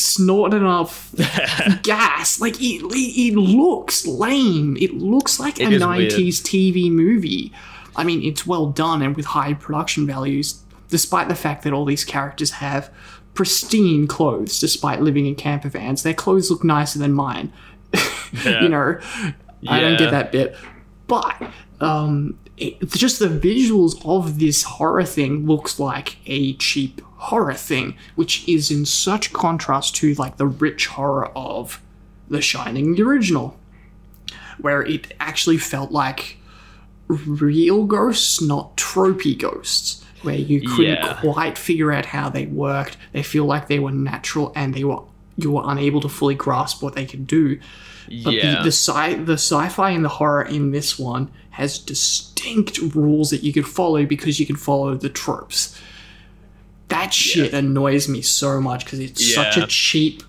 [0.00, 1.12] snorting off
[1.82, 2.40] gas.
[2.40, 4.76] Like it, it, looks lame.
[4.78, 7.52] It looks like It a 90s TV movie.
[7.96, 11.84] I mean, it's well done and with high production values, despite the fact that all
[11.84, 12.90] these characters have
[13.34, 16.02] pristine clothes, despite living in camper vans.
[16.02, 17.52] Their clothes look nicer than mine.
[18.44, 18.62] Yeah.
[18.62, 19.00] you know,
[19.66, 20.54] I don't get that bit.
[21.06, 27.54] But um, it, just the visuals of this horror thing looks like a cheap horror
[27.54, 31.80] thing, which is in such contrast to like the rich horror of
[32.28, 33.58] The Shining, the original,
[34.58, 36.36] where it actually felt like
[37.08, 41.14] real ghosts, not tropey ghosts, where you couldn't Yeah.
[41.20, 42.96] quite figure out how they worked.
[43.12, 45.02] They feel like they were natural and they were
[45.40, 47.60] you were unable to fully grasp what they could do.
[48.24, 48.56] But yeah.
[48.56, 53.42] the the sci the sci-fi and the horror in this one has distinct rules that
[53.42, 55.80] you could follow because you can follow the tropes.
[56.86, 60.22] That shit annoys me so much because it's such a cheap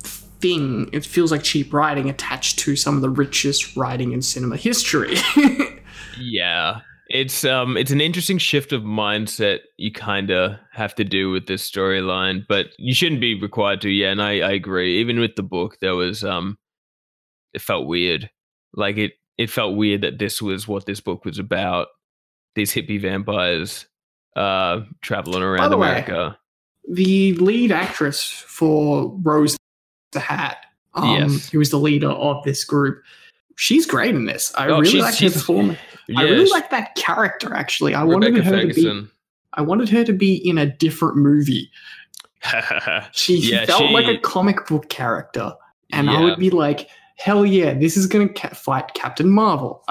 [0.00, 0.88] thing.
[0.92, 5.16] It feels like cheap writing attached to some of the richest writing in cinema history.
[6.20, 6.80] Yeah.
[7.08, 11.46] It's um it's an interesting shift of mindset you kind of have to do with
[11.46, 13.88] this storyline, but you shouldn't be required to.
[13.88, 15.00] Yeah, and I I agree.
[15.00, 16.58] Even with the book there was um
[17.52, 18.30] it felt weird.
[18.74, 21.88] Like it it felt weird that this was what this book was about.
[22.54, 23.86] These hippie vampires
[24.36, 26.38] uh traveling around the way, America.
[26.88, 29.56] the lead actress for Rose
[30.12, 30.58] the Hat,
[30.94, 31.48] um, Yes.
[31.50, 33.02] who is the leader of this group,
[33.56, 34.52] she's great in this.
[34.56, 35.78] I Oh, really like her performance.
[36.16, 37.54] I really like that character.
[37.54, 39.08] Actually, I Rebecca wanted her to be.
[39.54, 41.70] I wanted her to be in a different movie.
[43.12, 45.52] She Yeah, felt like a comic book character,
[45.92, 46.88] and I would be like,
[47.20, 49.82] "Hell yeah, this is gonna ca- fight Captain Marvel."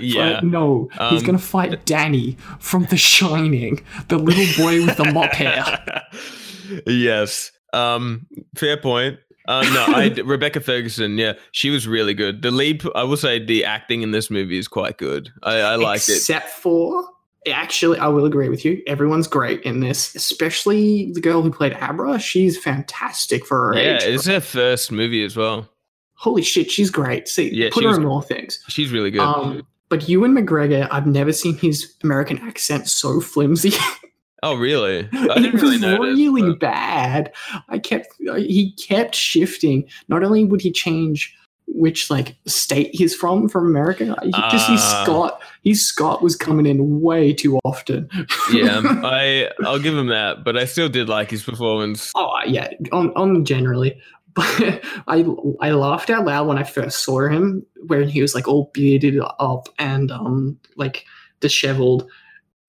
[0.00, 0.40] Yeah.
[0.42, 5.32] no, he's Um, gonna fight Danny from The Shining, the little boy with the mop
[5.32, 6.02] hair.
[6.86, 7.52] yes.
[7.72, 9.18] Um, fair point.
[9.46, 11.18] Um, no, I Rebecca Ferguson.
[11.18, 12.40] Yeah, she was really good.
[12.42, 15.30] The lead, I will say, the acting in this movie is quite good.
[15.42, 16.12] I, I liked it.
[16.16, 17.04] Except for,
[17.46, 18.82] actually, I will agree with you.
[18.86, 22.18] Everyone's great in this, especially the girl who played Abra.
[22.18, 24.02] She's fantastic for her Yeah, age.
[24.02, 25.68] Yeah, it's her first movie as well.
[26.16, 27.28] Holy shit, she's great.
[27.28, 28.62] See, Yeah, put her was- in more things.
[28.68, 29.20] She's really good.
[29.20, 33.72] Um, but Ewan McGregor, I've never seen his American accent so flimsy.
[34.42, 35.08] oh, really?
[35.12, 36.16] I it didn't really was notice.
[36.18, 37.32] really but- bad.
[37.68, 39.88] I kept he kept shifting.
[40.08, 41.34] Not only would he change
[41.66, 44.14] which like state he's from from America.
[44.22, 45.02] He just he's Ah.
[45.04, 45.40] Scott.
[45.62, 48.08] He's Scott was coming in way too often.
[48.52, 52.12] Yeah, I I'll give him that, but I still did like his performance.
[52.14, 53.98] Oh yeah, on on generally.
[54.34, 55.24] But I
[55.60, 59.18] I laughed out loud when I first saw him, where he was like all bearded
[59.38, 61.04] up and um like
[61.40, 62.08] disheveled,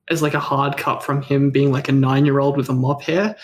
[0.10, 2.74] as like a hard cut from him being like a nine year old with a
[2.74, 3.36] mop hair.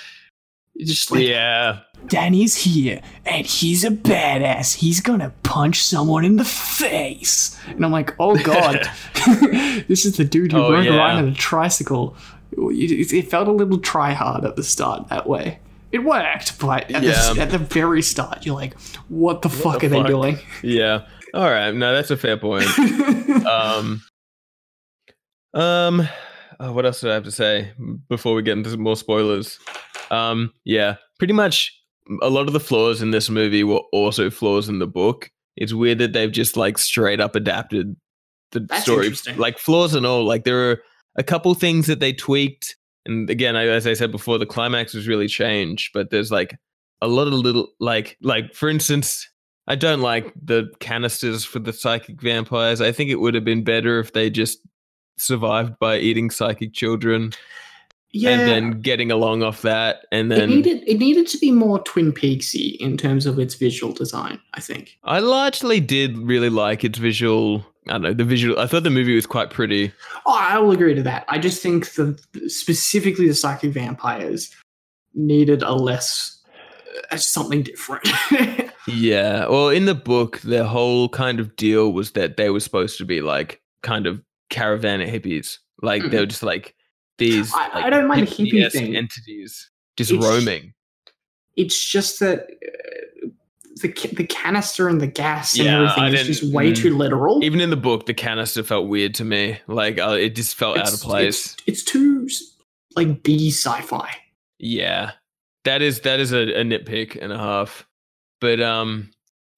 [0.76, 4.74] It's just like yeah, Danny's here and he's a badass.
[4.76, 7.60] He's gonna punch someone in the face.
[7.68, 8.90] And I'm like, oh god,
[9.88, 10.96] this is the dude who Oh, rode yeah.
[10.96, 12.16] around on a tricycle.
[12.54, 15.60] It, it felt a little try hard at the start that way.
[15.92, 17.34] It worked, but at, Yeah.
[17.34, 20.40] the, at the very start, you're like, what the fuck the are they doing?
[20.64, 21.06] yeah.
[21.34, 22.66] All right, no, that's a fair point.
[23.46, 24.02] um,
[25.54, 26.08] um,
[26.60, 27.72] oh, what else do I have to say
[28.10, 29.60] before we get into some more spoilers?
[30.10, 31.74] Um, yeah, pretty much
[32.22, 35.30] a lot of the flaws in this movie were also flaws in the book.
[35.56, 37.96] It's weird that they've just like straight up adapted
[38.52, 40.24] the That's story, like flaws and all.
[40.26, 40.82] Like there are
[41.16, 44.94] a couple things that they tweaked, and again, I- as I said before, the climax
[44.94, 45.92] was really changed.
[45.94, 46.58] But there's like
[47.02, 49.28] a lot of little, like, like for instance,
[49.68, 52.82] I don't like the canisters for the psychic vampires.
[52.82, 54.60] I think it would have been better if they just
[55.18, 57.32] survived by eating psychic children
[58.14, 60.06] yeah, and then getting along off that.
[60.12, 63.56] And then it needed it needed to be more Twin Peaksy in terms of its
[63.56, 64.40] visual design.
[64.54, 64.98] I think.
[65.04, 67.66] I largely did really like its visual.
[67.88, 68.60] I don't know the visual.
[68.60, 69.92] I thought the movie was quite pretty.
[70.26, 71.26] Oh, I will agree to that.
[71.28, 74.54] I just think the specifically the psychic vampires
[75.16, 76.42] needed a less
[77.12, 78.08] uh, something different.
[78.88, 79.46] Yeah.
[79.48, 83.06] Well, in the book, the whole kind of deal was that they were supposed to
[83.06, 85.60] be like kind of caravan hippies.
[85.84, 86.74] Like they were just like
[87.20, 87.54] these.
[87.54, 88.96] I- I don't mind the hippie thing.
[88.96, 90.74] entities just It's- roaming.
[91.56, 93.06] it's just that uh,
[93.82, 96.76] the the canister and the gas and Yeah, everything I is just way mm.
[96.76, 97.44] too literal.
[97.44, 99.60] Even in the book, the canister felt weird to me.
[99.68, 101.56] Like uh, it just felt out of place.
[101.68, 102.28] It's, it's too
[102.96, 104.16] like B sci-fi.
[104.60, 105.12] Yeah,
[105.64, 107.88] that is that is a, a nitpick and a half.
[108.40, 109.12] But um,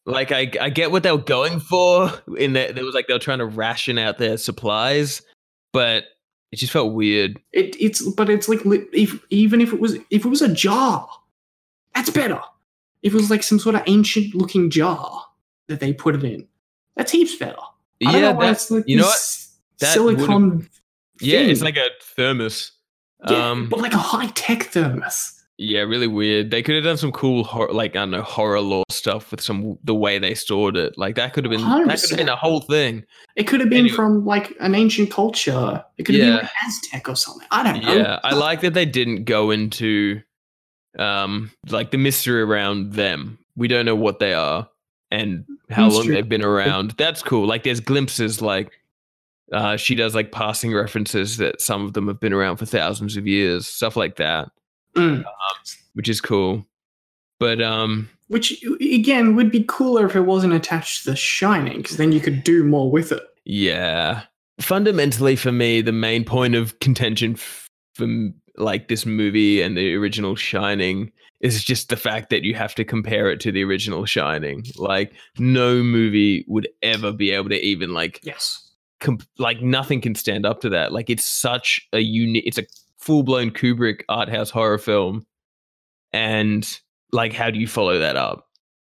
[0.05, 3.13] like I I get what they were going for in that there was like they
[3.13, 5.21] were trying to ration out their supplies,
[5.71, 6.05] but
[6.51, 7.41] it just felt weird.
[7.51, 11.09] It, it's but it's like if even if it was if it was a jar,
[11.95, 12.39] that's better.
[13.03, 15.23] If it was like some sort of ancient looking jar
[15.67, 16.47] that they put it in,
[16.95, 17.57] that's heaps better.
[18.05, 19.37] I Yeah, know that's like you know what?
[19.79, 20.69] That silicon.
[21.21, 22.71] Yeah, it's like a thermos.
[23.29, 25.39] Yeah, um, but like a high tech thermos.
[25.57, 26.51] yeah, really weird.
[26.51, 29.39] They could have done some cool, hor- like I don't know, horror lore stuff with
[29.39, 30.97] some the way they stored it.
[30.97, 33.05] Like that could have been that could have been a whole thing.
[33.35, 33.95] It could have been Anyway.
[33.95, 35.83] from like an ancient culture.
[35.97, 36.35] It could have Yeah.
[36.37, 37.47] been like Aztec or something.
[37.51, 37.93] I don't know.
[37.95, 40.21] Yeah, I like that they didn't go into
[40.99, 43.39] um like the mystery around them.
[43.55, 44.67] We don't know what they are
[45.11, 46.91] and how long they've been around.
[46.97, 47.45] That's cool.
[47.47, 48.71] Like there's glimpses like
[49.51, 53.17] uh she does like passing references that some of them have been around for thousands
[53.17, 54.49] of years, stuff like that,
[54.95, 55.23] Mm.
[55.93, 56.65] which is cool.
[57.39, 61.97] But um Which again would be cooler if it wasn't attached to The Shining, because
[61.97, 63.23] then you could do more with it.
[63.45, 64.21] Yeah.
[64.61, 69.95] Fundamentally, for me, the main point of contention f- from like this movie and the
[69.95, 71.11] original Shining
[71.41, 74.63] is just the fact that you have to compare it to the original Shining.
[74.77, 78.71] Like, no movie would ever be able to even like, Yes.
[78.99, 80.93] comp- like nothing can stand up to that.
[80.93, 82.43] Like, it's such a unique.
[82.45, 82.65] It's a
[82.97, 85.25] full blown Kubrick art house horror film,
[86.13, 86.79] and
[87.11, 88.47] like, how do you follow that up?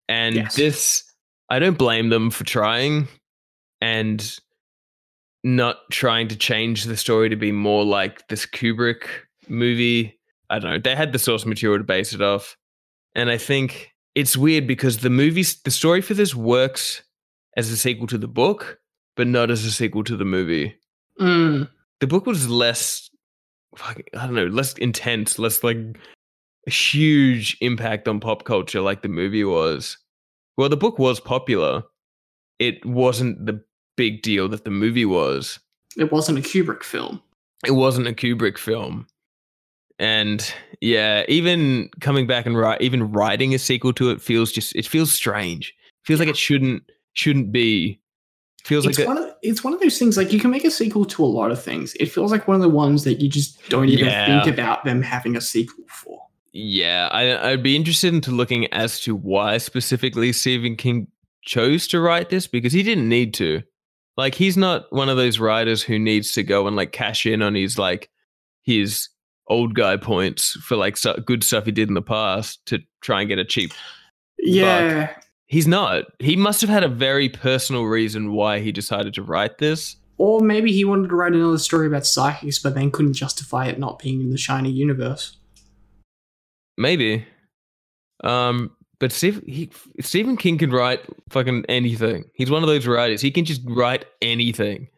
[0.08, 0.54] And Yes.
[0.56, 1.04] this,
[1.48, 3.08] I don't blame them for trying,
[3.80, 4.38] and
[5.44, 9.06] not trying to change the story to be more like this Kubrick
[9.48, 10.18] movie.
[10.50, 10.78] I don't know.
[10.78, 12.56] They had the source material to base it off.
[13.14, 17.02] And I think it's weird because the movie, the story for this works
[17.56, 18.78] as a sequel to the book,
[19.16, 20.74] but not as a sequel to the movie.
[21.20, 21.68] Mm.
[22.00, 23.10] The book was less,
[23.84, 25.78] I don't know, less intense, less like
[26.66, 29.98] a huge impact on pop culture like the movie was.
[30.56, 31.82] Well, the book was popular.
[32.58, 33.62] It wasn't the
[33.96, 35.58] big deal that the movie was.
[35.96, 37.22] It wasn't a Kubrick film.
[37.66, 39.06] It wasn't a Kubrick film.
[39.98, 44.74] And yeah, even coming back and write, even writing a sequel to it feels just
[44.74, 45.74] it feels strange.
[46.04, 46.82] feels like it shouldn't
[47.14, 48.00] shouldn't be.
[48.64, 50.64] Feels It's like a, one of it's one of those things like you can make
[50.64, 51.94] a sequel to a lot of things.
[51.94, 54.42] It feels like one of the ones that you just don't even Yeah.
[54.44, 56.22] think about them having a sequel for.
[56.52, 61.08] Yeah, I, I'd be interested into looking as to why specifically Stephen King
[61.42, 63.62] chose to write this because he didn't need to.
[64.16, 67.40] Like, he's not one of those writers who needs to go and like cash in
[67.42, 68.10] on his like
[68.62, 69.08] his
[69.52, 73.20] old guy points for like so, good stuff he did in the past to try
[73.20, 73.72] and get a cheap.
[74.38, 75.14] Yeah.
[75.46, 76.06] He's not.
[76.18, 79.96] He must have had a very personal reason why he decided to write this.
[80.16, 83.78] Or maybe he wanted to write another story about psychics, but then couldn't justify it
[83.78, 85.36] not being in the Shining universe.
[86.78, 87.26] Maybe.
[88.24, 92.24] Um, but Steve, he, Stephen King can write fucking anything.
[92.34, 93.20] He's one of those writers.
[93.20, 94.88] He can just write anything.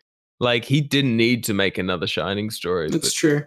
[0.41, 2.91] Like he didn't need to make another Shining story.
[2.91, 3.45] That's true.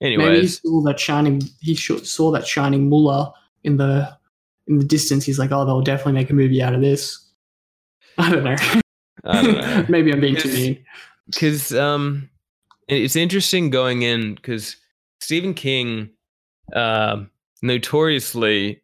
[0.00, 1.42] Anyways, Maybe he saw that shining.
[1.60, 3.32] He saw that shining mullah
[3.64, 4.16] in the
[4.66, 5.24] in the distance.
[5.24, 7.24] He's like, oh, they'll definitely make a movie out of this.
[8.18, 8.56] I don't know.
[9.24, 9.86] I don't know.
[9.88, 10.84] Maybe I'm being too mean.
[11.26, 12.28] because um,
[12.88, 14.76] it's interesting going in because
[15.20, 16.10] Stephen King,
[16.74, 17.30] um,
[17.62, 18.82] notoriously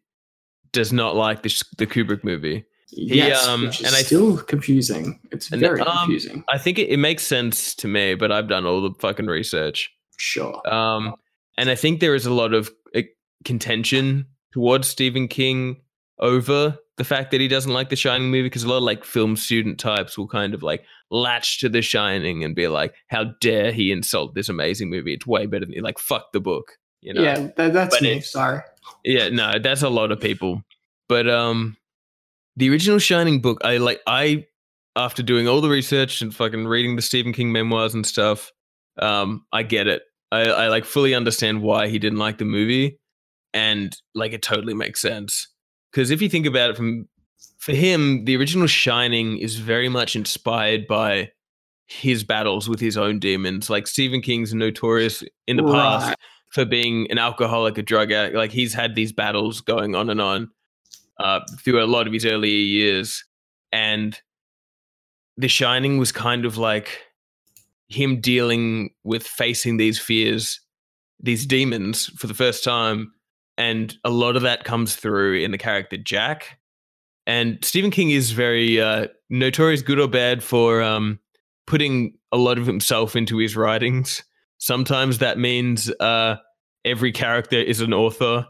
[0.71, 2.65] does not like the the Kubrick movie.
[2.91, 5.19] Yes, um, which is and I- still confusing.
[5.31, 6.43] It's very um, confusing.
[6.49, 9.91] I think it, it makes sense to me, but I've done all the fucking research.
[10.17, 10.61] Sure.
[10.71, 11.15] Um,
[11.57, 13.01] and I think there is a lot of uh,
[13.43, 15.81] contention towards Stephen King
[16.19, 19.03] over the fact that he doesn't like the Shining movie because a lot of like
[19.03, 23.25] film student types will kind of like latch to the Shining and be like, "How
[23.41, 25.13] dare he insult this amazing movie?
[25.13, 27.21] It's way better than like fuck the book." You know?
[27.21, 28.21] yeah, that, that's but me.
[28.21, 28.61] Sorry.
[29.03, 30.63] Yeah, no, that's a lot of people.
[31.09, 31.77] But um
[32.55, 34.47] the original Shining book, I like I
[34.95, 38.51] after doing all the research and fucking reading the Stephen King memoirs and stuff,
[38.99, 40.03] um, I get it.
[40.31, 42.99] I, I like fully understand why he didn't like the movie.
[43.53, 45.47] And like it totally makes sense.
[45.91, 47.07] Because if you think about it from
[47.57, 51.31] for him, the original Shining is very much inspired by
[51.87, 53.69] his battles with his own demons.
[53.69, 56.15] Like Stephen King's notorious in the past
[56.51, 58.35] for being an alcoholic, a drug addict.
[58.35, 60.49] Like he's had these battles going on and on
[61.19, 63.23] uh, through a lot of his earlier years,
[63.71, 64.19] and
[65.37, 67.04] The Shining was kind of like
[67.87, 70.59] him dealing with facing these fears,
[71.19, 73.11] these demons for the first time,
[73.57, 76.59] and a lot of that comes through in the character Jack.
[77.27, 81.19] And Stephen King is very uh, notorious, good or bad, for um,
[81.65, 84.23] putting a lot of himself into his writings.
[84.57, 86.35] Sometimes that means uh,
[86.83, 88.45] every character is an author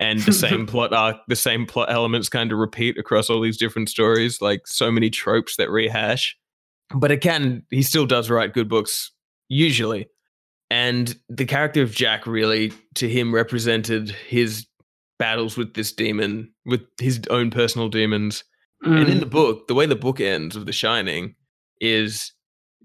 [0.00, 3.56] and the same plot arc, the same plot elements kind of repeat across all these
[3.56, 6.36] different stories, like so many tropes that rehash.
[6.94, 9.10] But it can, he still does write good books,
[9.48, 10.08] usually.
[10.70, 14.66] And the character of Jack really, to him, represented his
[15.18, 18.44] battles with this demon, with his own personal demons.
[18.82, 19.20] And in Mm.
[19.20, 21.34] the book, the way the book ends of The Shining
[21.80, 22.32] is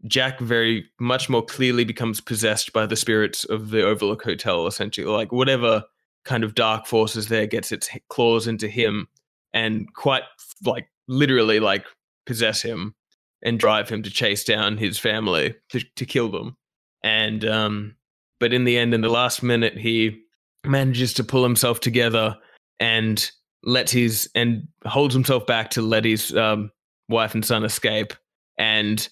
[0.07, 5.05] Jack very much more clearly becomes possessed by the spirits of the Overlook Hotel, essentially.
[5.05, 5.83] Like whatever
[6.23, 9.07] kind of dark forces there gets its claws into him
[9.53, 10.23] and quite
[10.65, 11.85] like literally like
[12.25, 12.95] possess him
[13.43, 16.57] and drive him to chase down his family to, to kill them.
[17.03, 17.95] And um
[18.41, 20.19] but in the end, in the last minute, he
[20.65, 22.35] manages to pull himself together
[22.79, 23.31] and
[23.63, 26.71] lets his and holds himself back to let his um,
[27.07, 28.13] wife and son escape.
[28.57, 29.07] And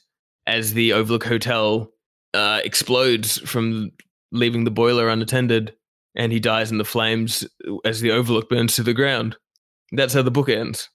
[0.48, 1.92] as the Overlook Hotel
[2.34, 3.92] uh, explodes from
[4.32, 5.76] leaving the boiler unattended,
[6.16, 7.48] and he dies in the flames
[7.86, 9.38] as the Overlook burns to the ground.
[9.92, 10.90] That's how the book ends.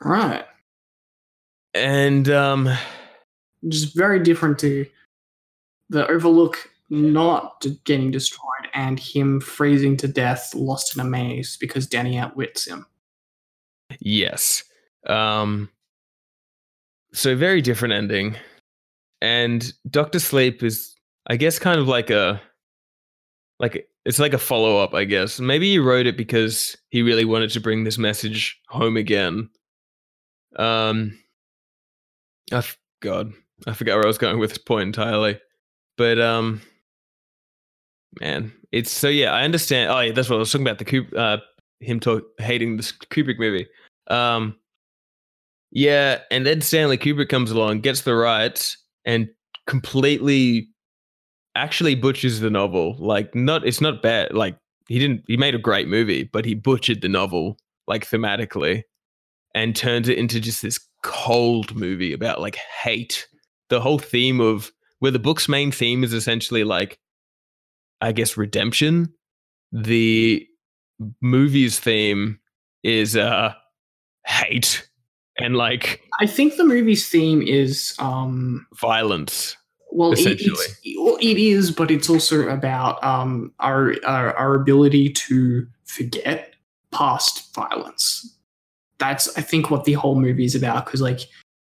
[0.00, 0.46] right.
[1.74, 2.68] And um,
[3.68, 4.86] Just very different to
[5.90, 11.86] the Overlook not getting destroyed and him freezing to death, lost in a maze because
[11.86, 12.86] Danny outwits him.
[14.00, 14.64] Yes.
[15.06, 15.68] Um
[17.12, 18.36] so very different ending.
[19.20, 20.94] And Doctor Sleep is
[21.26, 22.40] I guess kind of like a
[23.60, 25.40] like it's like a follow up, I guess.
[25.40, 29.48] Maybe he wrote it because he really wanted to bring this message home again.
[30.56, 31.18] Um
[32.52, 33.32] I f- god,
[33.66, 35.40] I forgot where I was going with this point entirely.
[35.96, 36.60] But um
[38.20, 39.90] man, it's so yeah, I understand.
[39.90, 41.38] Oh, yeah, that's what I was talking about the Kubrick, uh
[41.80, 43.66] him talk hating this Kubrick movie.
[44.08, 44.56] Um,
[45.70, 49.28] yeah, and then Stanley Kubrick comes along, gets the rights, and
[49.66, 50.68] completely
[51.56, 52.96] actually butchers the novel.
[52.98, 54.34] Like, not it's not bad.
[54.34, 54.56] Like,
[54.88, 55.24] he didn't.
[55.26, 58.82] He made a great movie, but he butchered the novel like thematically,
[59.54, 63.28] and turns it into just this cold movie about like hate.
[63.68, 66.98] The whole theme of where the book's main theme is essentially like,
[68.00, 69.12] I guess, redemption.
[69.70, 70.46] The
[71.20, 72.40] movie's theme
[72.82, 73.52] is uh
[74.26, 74.88] hate
[75.38, 79.56] and like I think the movie's theme is um violence.
[79.90, 85.66] well it, it's, it is but it's also about um our, our our ability to
[85.84, 86.54] forget
[86.92, 88.36] past violence
[88.98, 91.20] that's i think what the whole movie is about because like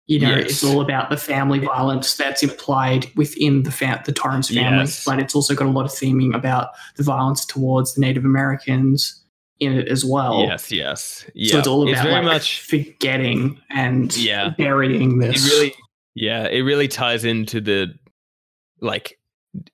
[0.08, 4.50] you know it's all about the family violence that's implied within the fam- the torrance
[4.50, 5.06] family Yes.
[5.06, 9.18] but it's also got a lot of theming about the violence towards the native americans
[9.60, 10.42] in it as well.
[10.42, 11.52] Yes, yes, yeah.
[11.52, 12.62] So it's all about very like, much.
[12.62, 14.50] forgetting and Yeah.
[14.58, 15.54] burying It this.
[15.54, 15.76] really,
[16.16, 17.94] yeah, it really ties into the
[18.80, 19.20] like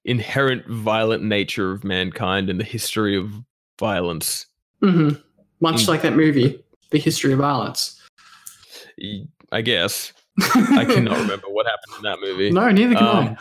[0.04, 3.32] inherent violent nature of mankind and the history of
[3.80, 4.46] violence.
[4.82, 5.12] hmm
[5.62, 5.88] Much Mm.
[5.88, 8.02] like that movie, The History of Violence.
[9.52, 12.52] I guess I cannot remember what happened in that movie.
[12.52, 13.38] No, neither can Um,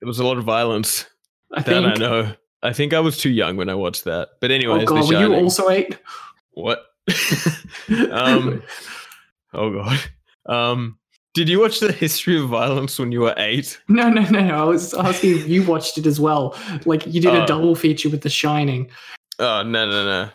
[0.00, 1.06] There was a lot of violence.
[1.52, 1.60] I.
[1.60, 1.86] I That think.
[1.86, 2.32] I know.
[2.62, 4.30] I think I was too young when I watched that.
[4.40, 5.98] But anyway, oh god, were you also eight?
[6.52, 6.84] what?
[8.10, 8.62] Um,
[9.52, 10.00] oh god.
[10.46, 10.98] Um,
[11.34, 13.78] did you watch the history of violence when you were eight?
[13.88, 14.40] no, no, no.
[14.54, 16.56] I was asking if you watched it as well.
[16.86, 17.42] Like you did Oh.
[17.42, 18.90] a double feature with The Shining.
[19.38, 20.30] Oh no no no.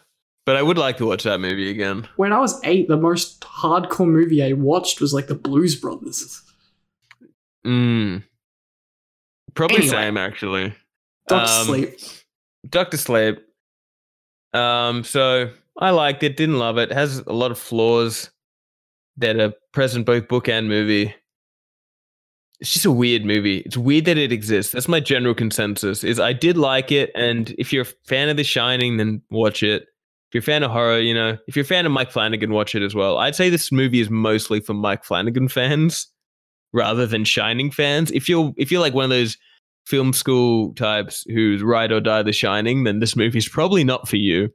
[0.49, 2.07] But I would like to watch that movie again.
[2.15, 6.41] When I was eight, the most hardcore movie I watched was like The Blues Brothers.
[7.67, 8.23] Mm.
[9.53, 9.91] Probably Anyway.
[9.91, 10.73] same actually.
[11.27, 11.99] Doctor Um, Sleep.
[12.67, 13.37] Doctor Sleep.
[14.55, 16.91] Um, so I liked it, didn't love it.
[16.91, 18.31] Has a lot of flaws
[19.17, 21.13] that are present both book and movie.
[22.59, 23.59] It's just a weird movie.
[23.59, 24.71] It's weird that it exists.
[24.71, 26.03] That's my general consensus.
[26.03, 29.61] Is I did like it, and if you're a fan of The Shining, then watch
[29.61, 29.85] it.
[30.29, 32.51] If you're a fan of horror, you know, if you're a fan of Mike Flanagan,
[32.53, 33.17] watch it as well.
[33.17, 36.07] I'd say this movie is mostly for Mike Flanagan fans
[36.71, 38.11] rather than Shining fans.
[38.11, 39.37] If you're if you're like one of those
[39.87, 44.17] film school types who's ride or die The Shining, then this movie's probably not for
[44.17, 44.53] you.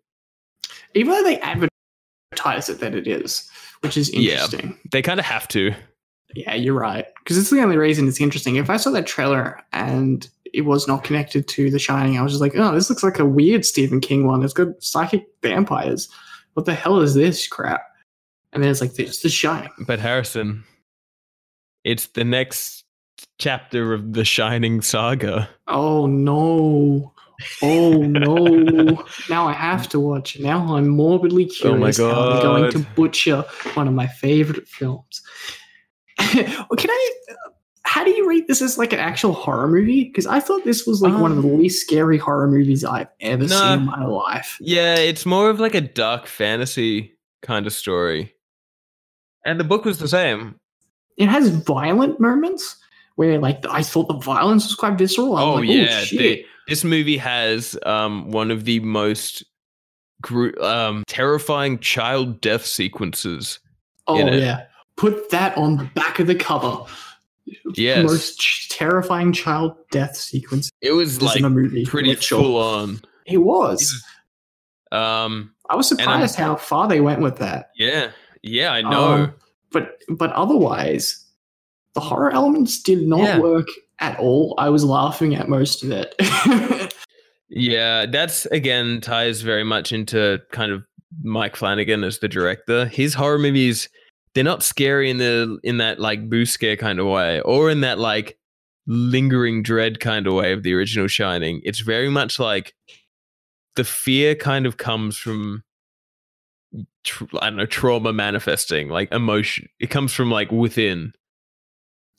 [0.94, 3.50] Even though they advertise it that it is,
[3.80, 4.34] which is Yeah.
[4.44, 4.78] interesting.
[4.92, 5.74] They kind of have to.
[6.36, 7.06] Yeah, you're right.
[7.18, 8.56] Because it's the only reason it's interesting.
[8.56, 12.32] If I saw that trailer and it was not connected to The Shining, I was
[12.32, 14.42] just like, oh, this looks like a weird Stephen King one.
[14.44, 16.08] It's got psychic vampires.
[16.54, 17.82] What the hell is this crap?
[18.52, 19.70] And then it's like, it's The Shining.
[19.80, 20.62] But Harrison,
[21.82, 22.84] it's the next
[23.38, 25.50] chapter of the Shining saga.
[25.66, 27.12] Oh no.
[27.60, 29.04] Oh no.
[29.28, 30.42] now I have to watch it.
[30.42, 33.44] Now I'm morbidly Oh my curious how they're going to butcher
[33.74, 35.20] one of my favorite films.
[36.18, 36.46] Can
[36.90, 37.10] I
[37.86, 40.04] how do you rate this as like an actual horror movie?
[40.04, 43.44] Because I thought this was like one of the least scary horror movies I've ever
[43.46, 43.72] Nah.
[43.74, 44.56] seen in my life.
[44.60, 47.12] Yeah, it's more of like a dark fantasy
[47.42, 48.34] kind of story.
[49.44, 50.58] And the book was the same.
[51.18, 52.76] It has violent moments
[53.16, 55.36] where like I thought the violence was quite visceral.
[55.36, 56.18] I was Oh, like, yeah, shit.
[56.18, 59.44] the- This movie has um, one of the most
[60.22, 63.60] gru- um, terrifying child death sequences.
[64.06, 64.40] oh in it.
[64.42, 64.64] yeah.
[64.96, 66.78] Put that on the back of the cover.
[67.74, 68.04] Yes.
[68.04, 71.84] Most ch- terrifying child death sequence It was like in a movie.
[71.84, 73.00] pretty full on.
[73.26, 74.02] It was.
[74.92, 77.70] Um, I was surprised how far they went with that.
[77.76, 78.10] yeah,
[78.42, 79.04] yeah, I know.
[79.12, 79.34] Um,
[79.72, 81.24] but but otherwise,
[81.94, 83.38] the horror elements did not Yeah.
[83.40, 83.66] work
[83.98, 84.54] at all.
[84.58, 86.14] I was laughing at most of it.
[87.50, 90.82] Yeah, that's again ties very much into kind of
[91.22, 92.86] Mike Flanagan as the director.
[92.86, 93.88] His horror movies,
[94.34, 97.80] they're not scary in the in that like boo scare kind of way, or in
[97.82, 98.38] that like
[98.86, 101.60] lingering dread kind of way of the original Shining.
[101.64, 102.74] It's very much like
[103.76, 105.62] the fear kind of comes from
[107.40, 109.68] I don't know trauma manifesting, like emotion.
[109.78, 111.12] It comes from like within.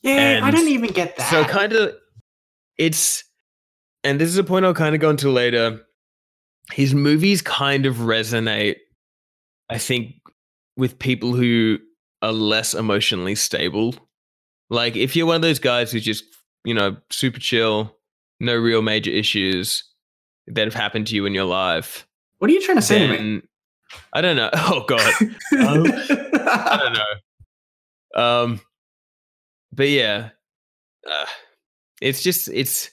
[0.01, 1.29] yeah, I don't even get that.
[1.29, 1.95] So kind of,
[2.77, 3.23] it's,
[4.03, 5.81] and this is a point I'll kind of go into later.
[6.71, 8.75] His movies kind of resonate,
[9.69, 10.15] I think,
[10.77, 11.79] with people who
[12.25, 13.93] are less emotionally stable.
[14.69, 16.23] Like if you're one of those guys who's just,
[16.63, 17.95] you know, super chill,
[18.39, 19.83] no real major issues
[20.47, 22.07] that have happened to you in your life,
[22.39, 23.41] what are you trying to say to me?
[24.13, 24.49] I don't know.
[24.55, 25.13] Oh God.
[25.57, 25.85] Um,
[26.47, 28.21] I don't know.
[28.21, 28.61] Um,
[29.71, 30.29] but yeah,
[31.09, 31.25] uh,
[32.01, 32.91] it's just it's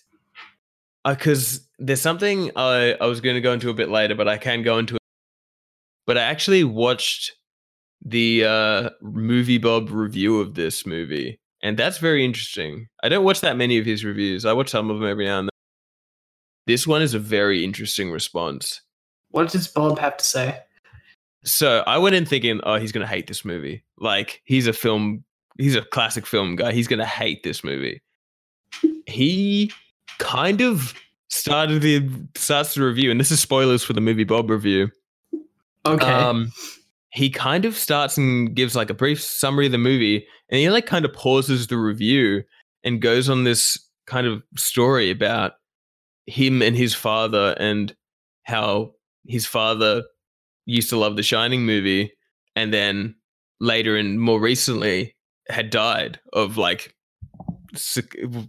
[1.04, 4.38] because there's something I I was going to go into a bit later, but I
[4.38, 5.02] can go into it.
[6.06, 7.32] But I actually watched
[8.04, 12.88] the uh, movie Bob review of this movie, and that's very interesting.
[13.02, 14.44] I don't watch that many of his reviews.
[14.44, 15.52] I watch some of them every now and then.
[16.66, 18.82] This one is a very interesting response.
[19.30, 20.60] what does Bob have to say?
[21.44, 23.82] So I went in thinking, oh, he's gonna hate this movie.
[23.98, 25.24] Like he's a film,
[25.58, 26.72] he's a classic film guy.
[26.72, 28.00] He's gonna hate this movie.
[29.06, 29.72] He
[30.18, 30.94] kind of
[31.28, 34.90] started the starts the review, and this is spoilers for the movie Bob review.
[35.84, 36.06] Okay.
[36.06, 36.52] Um,
[37.12, 40.70] he kind of starts and gives like a brief summary of the movie, and he
[40.70, 42.42] like kind of pauses the review
[42.84, 45.52] and goes on this kind of story about
[46.26, 47.94] him and his father and
[48.44, 48.92] how
[49.26, 50.02] his father
[50.64, 52.12] used to love the Shining movie,
[52.56, 53.14] and then
[53.60, 55.14] later and more recently
[55.48, 56.94] had died of like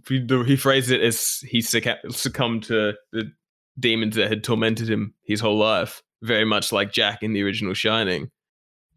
[0.08, 3.30] he phrased it as he succumbed to the
[3.78, 7.74] demons that had tormented him his whole life very much like Jack in the original
[7.74, 8.30] Shining.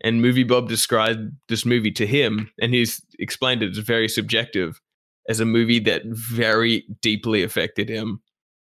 [0.02, 4.80] And Movie Bob described this movie to him, and he's explained it as very subjective,
[5.28, 8.22] as a movie that very deeply affected him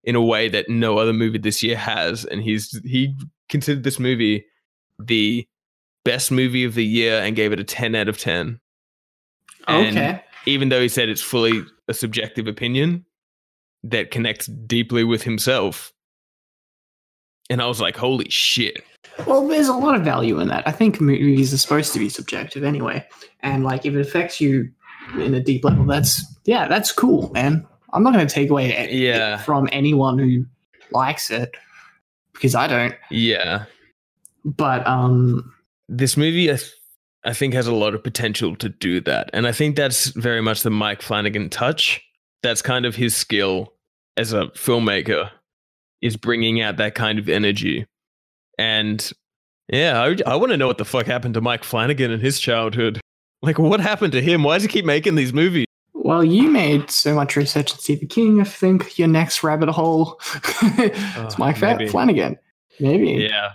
[0.03, 2.25] in a way that no other movie this year has.
[2.25, 3.15] And he's he
[3.51, 4.47] considered this movie
[4.99, 5.47] the
[6.05, 8.59] best movie of the year and gave it a 10 out of 10.
[9.69, 10.23] And Okay.
[10.47, 13.05] even though he said it's fully a subjective opinion
[13.85, 15.93] that connects deeply with himself.
[17.51, 18.83] And I was like, holy shit.
[19.27, 20.67] Well, there's a lot of value in that.
[20.67, 23.07] I think movies are supposed to be subjective anyway,
[23.41, 24.71] and like if it affects you
[25.19, 27.67] in a deep level, that's yeah, that's cool, man.
[27.93, 29.37] I'm not going to take away Yeah.
[29.39, 30.47] from anyone who
[30.93, 31.55] likes it
[32.33, 32.95] because I don't.
[33.11, 33.65] Yeah.
[34.45, 35.53] But um,
[35.89, 36.73] This movie, I, th-
[37.25, 39.29] I think, has a lot of potential to do that.
[39.33, 42.01] And I think that's very much the Mike Flanagan touch.
[42.43, 43.73] That's kind of his skill
[44.17, 45.31] as a filmmaker,
[46.01, 47.87] is bringing out that kind of energy.
[48.61, 49.11] And
[49.69, 52.39] yeah, I, I want to know what the fuck happened to Mike Flanagan in his
[52.39, 53.01] childhood.
[53.43, 54.43] Like, what happened to him?
[54.43, 55.65] Why does he keep making these movies?
[55.95, 58.41] well, you made so much research on Stephen King.
[58.41, 61.87] I think your next rabbit hole it's Oh, Mike maybe.
[61.89, 62.37] Flanagan.
[62.81, 63.13] Maybe.
[63.13, 63.51] Yeah.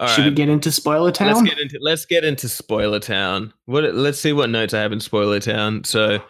[0.00, 0.28] All Should right.
[0.30, 1.34] we get into Spoiler Town?
[1.34, 3.52] Let's get into let's get into Spoiler Town.
[3.66, 5.84] What let's see what notes I have in Spoiler Town.
[5.84, 6.20] So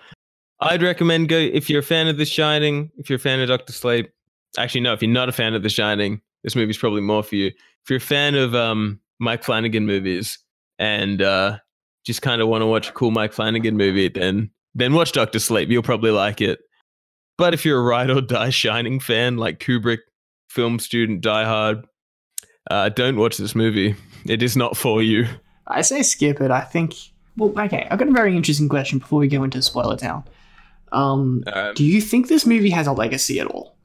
[0.60, 3.48] I'd recommend go if you're a fan of The Shining, if you're a fan of
[3.48, 4.10] Doctor Sleep.
[4.58, 7.36] Actually, no, if you're not a fan of The Shining, this movie's probably more for
[7.36, 7.48] you.
[7.48, 10.38] If you're a fan of um, Mike Flanagan movies
[10.78, 11.58] and uh,
[12.06, 15.38] just kind of want to watch a cool Mike Flanagan movie, then then watch Doctor
[15.38, 15.68] Sleep.
[15.68, 16.60] You'll probably like it.
[17.36, 19.98] But if you're a ride or die Shining fan, like Kubrick,
[20.48, 21.84] film student, Die Hard,
[22.70, 23.94] uh, don't watch this movie.
[24.24, 25.26] It is not for you.
[25.66, 26.50] I say skip it.
[26.50, 26.94] I think.
[27.36, 27.86] Well, okay.
[27.90, 30.24] I've got a very interesting question before we go into Spoiler Town.
[30.92, 33.76] Um, Um, do you think this movie has a legacy at all?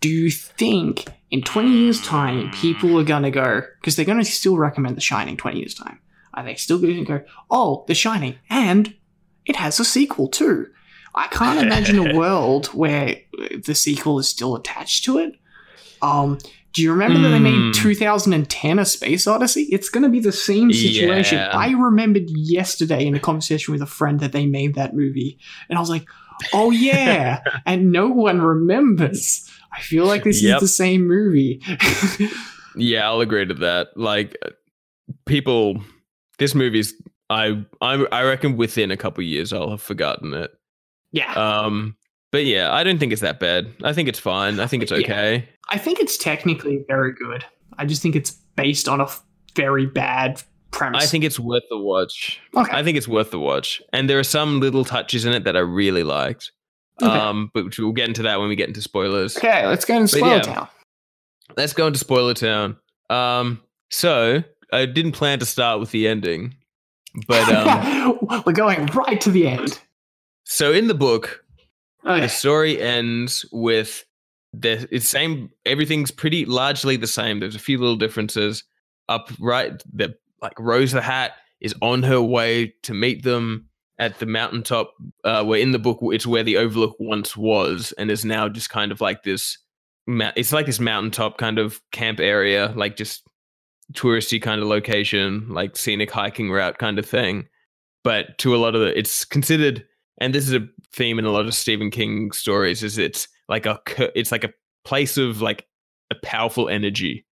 [0.00, 4.18] Do you think in 20 years' time people are going to go, because they're going
[4.18, 6.00] to still recommend The Shining 20 years' time?
[6.34, 8.94] Are they still going to go, oh, The Shining, and
[9.46, 10.68] it has a sequel too?
[11.14, 13.16] I can't imagine a world where
[13.64, 15.34] the sequel is still attached to it.
[16.02, 16.38] Um,
[16.72, 17.70] do you remember that they Hmm.
[17.70, 19.62] made 2010 A Space Odyssey?
[19.72, 21.38] It's going to be the same situation.
[21.38, 21.48] Yeah.
[21.52, 25.76] I remembered yesterday in a conversation with a friend that they made that movie, and
[25.76, 26.06] I was like,
[26.52, 29.49] oh yeah, and no one remembers.
[29.72, 30.56] I feel like this Yep.
[30.56, 31.62] is the same movie.
[32.76, 33.88] yeah, I'll agree to that.
[33.96, 34.50] Like, uh,
[35.26, 35.82] people,
[36.38, 36.94] this movie's.
[37.28, 40.50] I I I reckon within a couple years I'll have forgotten it.
[41.12, 41.96] yeah, Um,
[42.32, 43.72] but yeah, I don't think it's that bad.
[43.84, 44.58] I think it's fine.
[44.58, 44.98] I think it's Yeah.
[44.98, 45.48] okay.
[45.68, 47.44] I think it's technically very good.
[47.78, 49.22] I just think it's based on a f-
[49.54, 50.42] very bad
[50.72, 51.04] premise.
[51.04, 52.40] I think it's worth the watch.
[52.56, 52.76] Okay.
[52.76, 53.80] I think it's worth the watch.
[53.92, 56.50] And there are some little touches in it that I really liked.
[57.02, 57.10] Okay.
[57.10, 59.36] Um, but we'll get into that when we get into spoilers.
[59.36, 60.42] okay, let's go into Spoiler yeah.
[60.42, 60.68] Town.
[61.56, 62.76] Let's go into Spoiler Town.
[63.08, 63.60] Um,
[63.90, 66.54] so I didn't plan to start with the ending,
[67.26, 69.78] but um, We're going right to the end.
[70.44, 71.44] so in the book,
[72.06, 72.20] Okay.
[72.20, 74.04] the story ends with
[74.52, 75.50] the it's same.
[75.66, 77.40] Everything's pretty largely the same.
[77.40, 78.64] There's a few little differences.
[79.08, 83.68] Up right, the like Rose the Hat is on her way to meet them
[84.00, 84.94] at the mountaintop.
[85.22, 88.70] Uh, where in the book it's where the Overlook once was, and is now just
[88.70, 89.56] kind of like this.
[90.08, 93.22] It's like this mountaintop kind of camp area, like just
[93.92, 97.46] touristy kind of location, like scenic hiking route kind of thing.
[98.02, 99.86] But to a lot of the, it's considered
[100.20, 103.66] and this is a theme in a lot of Stephen King stories is it's like
[103.66, 103.80] a
[104.14, 104.52] it's like a
[104.84, 105.66] place of like
[106.10, 107.24] a powerful energy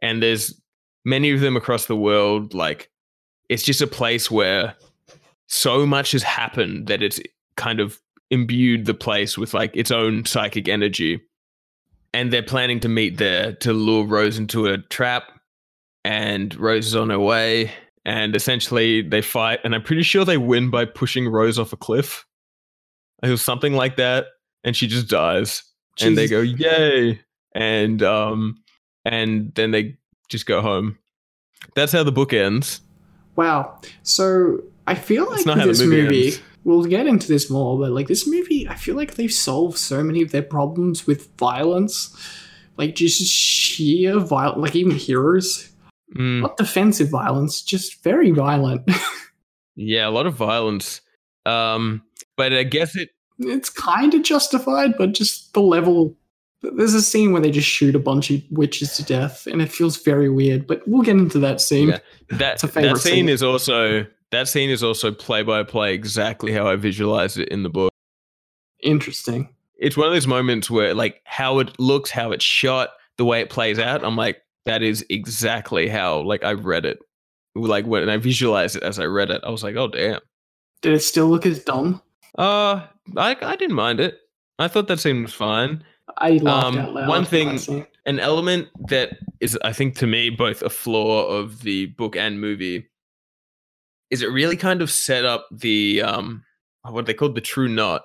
[0.00, 0.60] and there's
[1.04, 2.90] many of them across the world like
[3.48, 4.74] it's just a place where
[5.52, 7.20] so much has happened that it's
[7.56, 8.00] kind of
[8.30, 11.20] imbued the place with like its own psychic energy.
[12.14, 15.24] And they're planning to meet there to lure Rose into a trap
[16.04, 17.70] and Rose is on her way
[18.04, 21.76] and essentially they fight and i'm pretty sure they win by pushing rose off a
[21.76, 22.26] cliff
[23.22, 24.26] it was something like that
[24.64, 25.62] and she just dies.
[26.00, 27.20] And they go yay!
[27.54, 28.62] And um
[29.04, 29.96] and then they
[30.28, 30.98] just go home.
[31.74, 32.80] That's how the book ends.
[33.36, 33.78] Wow.
[34.02, 36.32] So I feel like not with how the this movie movie,
[36.64, 40.02] we'll get into this more, but like this movie, I feel like they've solved so
[40.02, 42.16] many of their problems with violence.
[42.76, 45.70] Like just sheer violence, like even heroes.
[46.16, 48.90] Mm, Not defensive violence, just very violent.
[49.74, 51.00] yeah a lot of violence
[51.46, 52.02] um
[52.36, 53.08] but i guess it
[53.46, 56.16] it's kind of justified, but just the level.
[56.62, 59.72] There's a scene where they just shoot a bunch of witches to death, and it
[59.72, 60.66] feels very weird.
[60.66, 61.88] But we'll get into that scene.
[61.88, 61.98] Yeah.
[62.30, 63.28] that a that scene scene.
[63.28, 67.62] is also that scene is also play by play exactly how i visualized it in
[67.62, 67.92] the book
[68.82, 69.48] Interesting.
[69.78, 73.40] it's one of those moments where like how it looks, how it's shot, the way
[73.40, 74.04] it plays out.
[74.04, 76.98] I'm like, that is exactly how like I read it.
[77.54, 80.18] Like when I visualized it as I read it, I was like, oh damn.
[80.80, 82.02] Did it still look as dumb?
[82.36, 84.18] Uh, I I didn't mind it.
[84.58, 85.84] I thought that seemed fine.
[86.18, 87.08] I laughed Um, out loud.
[87.08, 87.88] one thing- I seen it.
[88.04, 92.40] An element that is, I think, to me, both a flaw of the book and
[92.40, 92.88] movie
[94.12, 96.44] is it really kind of set up the um
[96.88, 98.02] what they called the true knot,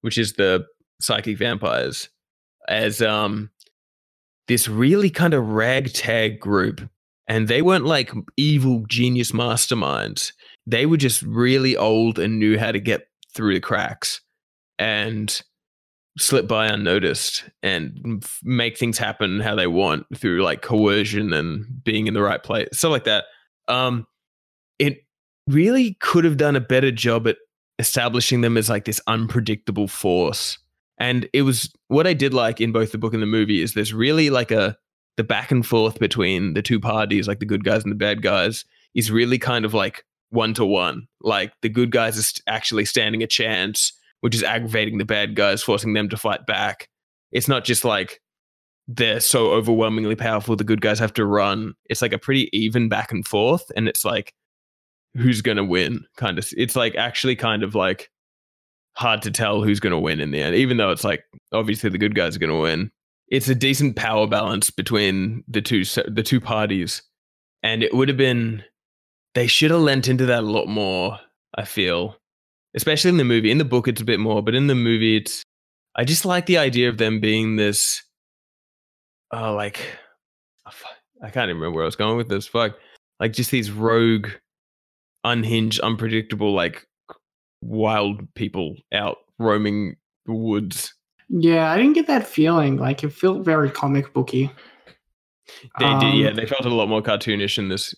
[0.00, 0.64] which is the
[1.00, 2.08] psychic vampires,
[2.68, 3.50] as um
[4.48, 6.80] this really kind of ragtag group.
[7.28, 10.32] And they weren't like evil genius masterminds.
[10.66, 14.20] They were just really old and knew how to get through the cracks
[14.78, 15.40] and
[16.18, 22.06] slip by unnoticed and make things happen how they want through like coercion and being
[22.06, 23.24] in the right place, stuff like that.
[23.68, 24.06] Um,
[24.78, 25.04] it
[25.46, 27.36] really could have done a better job at
[27.78, 30.58] establishing them as like this unpredictable force.
[30.98, 33.74] And it was what I did like in both the book and the movie is
[33.74, 34.76] there's really like a
[35.16, 38.22] the back and forth between the two parties, like the good guys and the bad
[38.22, 38.64] guys,
[38.94, 41.06] is really kind of like one to one.
[41.20, 45.34] Like the good guys are st- actually standing a chance, which is aggravating the bad
[45.36, 46.88] guys, forcing them to fight back.
[47.30, 48.20] It's not just like
[48.88, 51.74] they're so overwhelmingly powerful, the good guys have to run.
[51.86, 54.32] It's like a pretty even back and forth, and it's like
[55.14, 58.10] who's going to win kind of it's like actually kind of like
[58.94, 61.90] hard to tell who's going to win in the end even though it's like obviously
[61.90, 62.90] the good guys are going to win.
[63.28, 67.02] It's a decent power balance between the two the two parties
[67.62, 68.62] and it would have been
[69.34, 71.18] they should have lent into that a lot more
[71.54, 72.16] i feel
[72.74, 73.50] especially in the movie.
[73.50, 75.42] In the book it's a bit more but in the movie it's
[75.96, 78.02] i just like the idea of them being this
[79.34, 79.80] uh like
[81.22, 82.76] i can't even remember where i was going with this fuck
[83.20, 84.28] like just these rogue
[85.24, 86.86] unhinged unpredictable like
[87.60, 89.96] wild people out roaming
[90.26, 90.94] the woods
[91.28, 92.76] Yeah, I didn't get that feeling.
[92.76, 94.50] Like it felt very comic booky.
[95.78, 96.30] They did, Um, yeah.
[96.32, 97.94] They felt a lot more cartoonish in this,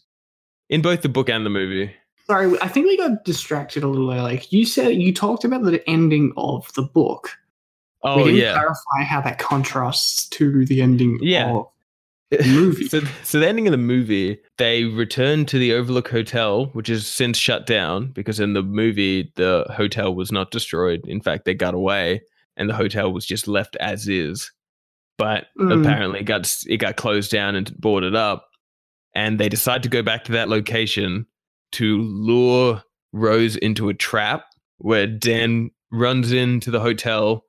[0.68, 1.94] in both the book and the movie.
[2.26, 4.20] Sorry, I think we got distracted a little early.
[4.22, 7.30] Like you said, you talked about the ending of the book.
[8.02, 11.50] Oh we didn't yeah, clarify how that contrasts to the ending Yeah.
[11.50, 11.66] of
[12.46, 12.88] movie.
[12.88, 17.06] so, so the ending of the movie, they return to the Overlook Hotel, which is
[17.06, 21.04] since shut down because in the movie the hotel was not destroyed.
[21.06, 22.22] In fact, they got away,
[22.56, 24.50] and the hotel was just left as is.
[25.16, 25.80] But Mm.
[25.80, 28.48] apparently, it got it got closed down and boarded up,
[29.14, 31.26] and they decide to go back to that location
[31.72, 32.82] to lure
[33.12, 34.44] Rose into a trap
[34.78, 37.44] where Dan runs into the hotel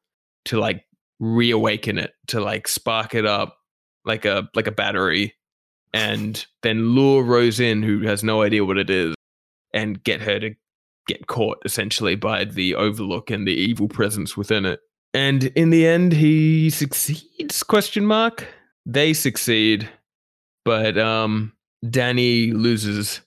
[0.45, 0.85] to like
[1.19, 3.57] reawaken it, to like spark it up
[4.05, 5.33] like a like a battery
[5.93, 9.15] and then lure Rose in who has no idea what it is
[9.73, 10.55] and get her to
[11.07, 14.79] get caught essentially by the overlook and the evil presence within it.
[15.13, 18.47] And in the end he succeeds question mark.
[18.85, 19.89] They succeed
[20.63, 21.53] but um
[21.89, 23.21] Danny loses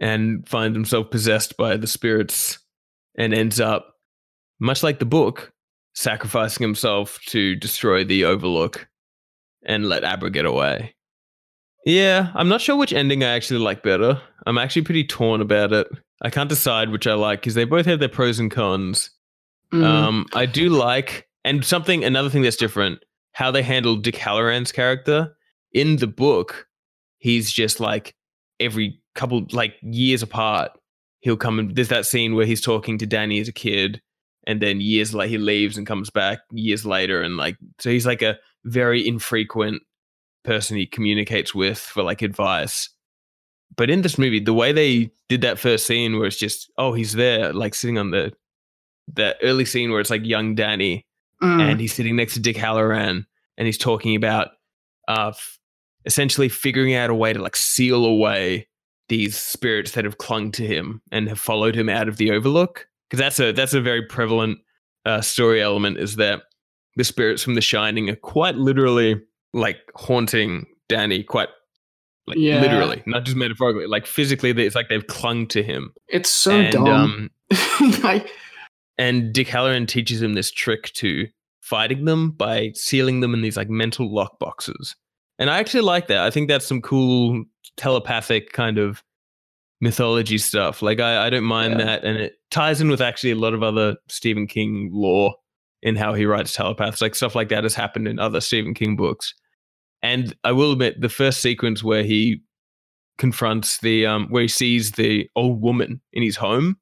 [0.00, 2.58] and finds himself possessed by the spirits
[3.16, 3.94] and ends up
[4.60, 5.52] much like the book
[5.94, 8.88] sacrificing himself to destroy the overlook
[9.64, 10.94] and let Abra get away.
[11.84, 14.20] Yeah, I'm not sure which ending I actually like better.
[14.46, 15.88] I'm actually pretty torn about it.
[16.22, 19.10] I can't decide which I like because they both have their pros and cons.
[19.72, 19.84] Mm.
[19.84, 23.00] Um, I do like, and something, another thing that's different,
[23.32, 25.34] how they handle Dick Hallorann's character
[25.72, 26.66] in the book.
[27.18, 28.14] He's just like
[28.60, 30.72] every couple, like years apart,
[31.20, 34.00] he'll come and there's that scene where he's talking to Danny as a kid,
[34.46, 38.06] and then years later he leaves and comes back years later, and like so he's
[38.06, 39.82] like a very infrequent
[40.44, 42.88] person he communicates with for like advice.
[43.76, 46.92] But in this movie, the way they did that first scene where it's just, oh,
[46.92, 48.32] he's there, like sitting on the
[49.14, 51.06] that early scene where it's like young Danny
[51.42, 51.60] Mm.
[51.72, 53.26] and he's sitting next to Dick Hallorann
[53.58, 54.50] and he's talking about
[55.08, 55.58] uh f-
[56.04, 58.68] essentially figuring out a way to like seal away
[59.08, 62.86] these spirits that have clung to him and have followed him out of the overlook
[63.10, 64.60] because that's a that's a very prevalent
[65.04, 66.42] uh, story element is that
[66.96, 69.20] the spirits from the shining are quite literally
[69.52, 71.48] like haunting Danny quite
[72.26, 72.60] like Yeah.
[72.60, 76.72] literally not just metaphorically like physically it's like they've clung to him it's so and
[76.72, 76.86] dumb.
[76.86, 77.30] um
[78.02, 78.30] like,
[78.98, 81.26] and Dick Hallorann teaches him this trick to
[81.60, 84.96] fighting them by sealing them in these like mental lock boxes.
[85.38, 86.18] And I actually like that.
[86.20, 87.44] I think that's some cool
[87.76, 89.02] telepathic kind of
[89.80, 90.82] mythology stuff.
[90.82, 91.84] Like I, I don't mind Yeah.
[91.86, 92.04] that.
[92.04, 95.34] And it ties in with actually a lot of other Stephen King lore
[95.82, 97.00] in how he writes telepaths.
[97.00, 99.34] Like stuff like that has happened in other Stephen King books.
[100.02, 102.42] And I will admit the first sequence where he
[103.18, 106.76] confronts the um where he sees the old woman in his home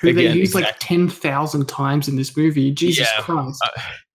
[0.00, 2.70] who they Again, use like exact- 10,000 times in this movie.
[2.72, 3.22] Jesus Yeah.
[3.22, 3.62] Christ.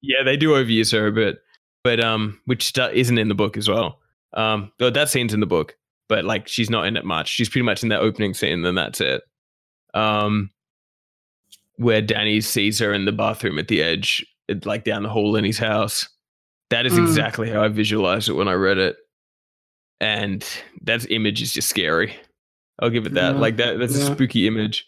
[0.01, 1.37] Yeah, they do overuse her a bit,
[1.83, 3.99] but um, which isn't in the book as well.
[4.33, 5.77] Um, though that scene's in the book,
[6.09, 7.29] but like she's not in it much.
[7.29, 9.21] She's pretty much in that opening scene, then that's it.
[9.93, 10.49] Um,
[11.77, 14.25] where Danny sees her in the bathroom at the edge,
[14.65, 16.07] like down the hall in his house.
[16.69, 17.03] That is Mm.
[17.07, 18.97] exactly how I visualized it when I read it,
[19.99, 20.45] and
[20.83, 22.13] that image is just scary.
[22.79, 23.35] I'll give it that.
[23.35, 23.79] Yeah, Like that.
[23.79, 24.85] That's a spooky image.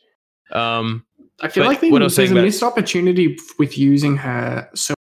[0.51, 1.05] Um,
[1.41, 4.17] I feel like they, what I was there's saying a about- missed opportunity with using
[4.17, 4.93] her so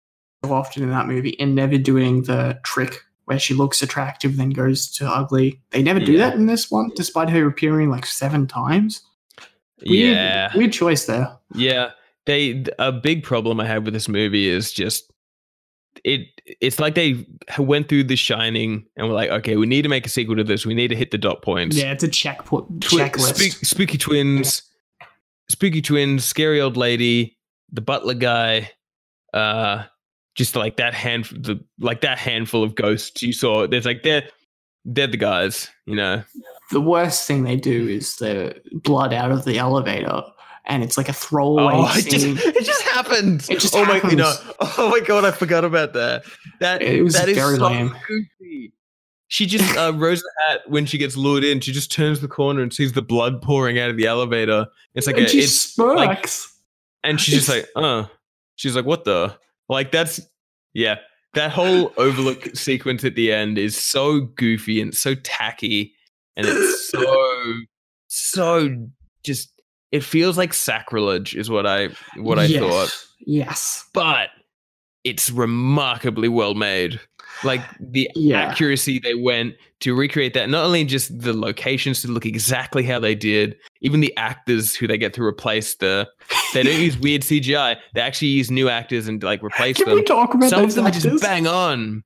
[0.44, 4.88] often in that movie and never doing the trick where she looks attractive then goes
[4.92, 5.60] to ugly.
[5.70, 6.28] They never do Yeah.
[6.30, 9.02] that in this one, despite her appearing like seven times.
[9.88, 11.36] Weird, yeah, weird choice there.
[11.54, 11.90] Yeah,
[12.26, 15.10] they a big problem I have with this movie is just
[16.04, 16.28] it.
[16.60, 17.26] It's like they
[17.58, 20.44] went through The Shining and were like, okay, we need to make a sequel to
[20.44, 20.64] this.
[20.66, 21.76] We need to hit the dot points.
[21.76, 23.34] Yeah, it's a checkpoint Twi- checklist.
[23.34, 24.62] Spook- spooky twins,
[25.48, 27.36] spooky twins, scary old lady,
[27.72, 28.70] the butler guy,
[29.34, 29.84] uh,
[30.34, 33.66] just like that hand, the like that handful of ghosts you saw.
[33.66, 34.28] There's like they're
[34.84, 36.22] they're the guys, you know.
[36.70, 40.22] The worst thing they do is the blood out of the elevator,
[40.64, 42.38] and it's like a throwaway Oh, it just, scene.
[42.38, 43.46] it just happened.
[43.48, 46.24] It just oh my, you know, oh my god, I forgot about that.
[46.60, 47.94] That It was that is very so lame.
[48.08, 48.72] goofy.
[49.28, 51.60] She just uh, rose the hat when she gets lured in.
[51.60, 54.66] She just turns the corner and sees the blood pouring out of the elevator.
[54.94, 55.96] It's like and a, she it's smirks.
[55.98, 56.28] like-
[57.04, 58.06] and she's just like, uh,
[58.56, 59.36] she's like, what the?
[59.68, 60.20] Like that's
[60.74, 60.96] yeah.
[61.34, 65.92] That whole overlook sequence at the end is so goofy and so tacky,
[66.36, 67.54] and it's so
[68.08, 68.86] so
[69.24, 69.50] just.
[69.92, 72.60] It feels like sacrilege, is what I what I yes.
[72.60, 73.88] thought Yes.
[73.94, 74.30] but
[75.04, 77.00] it's remarkably well made.
[77.44, 78.48] Like the Yeah.
[78.48, 82.98] accuracy they went to recreate that, not only just the locations to look exactly how
[82.98, 86.08] they did, even the actors who they get to replace the
[86.52, 87.76] they don't use weird CGI.
[87.94, 89.94] They actually use new actors and like replace Can them.
[89.94, 91.04] we talk about Some of those them actors?
[91.04, 92.02] just bang on.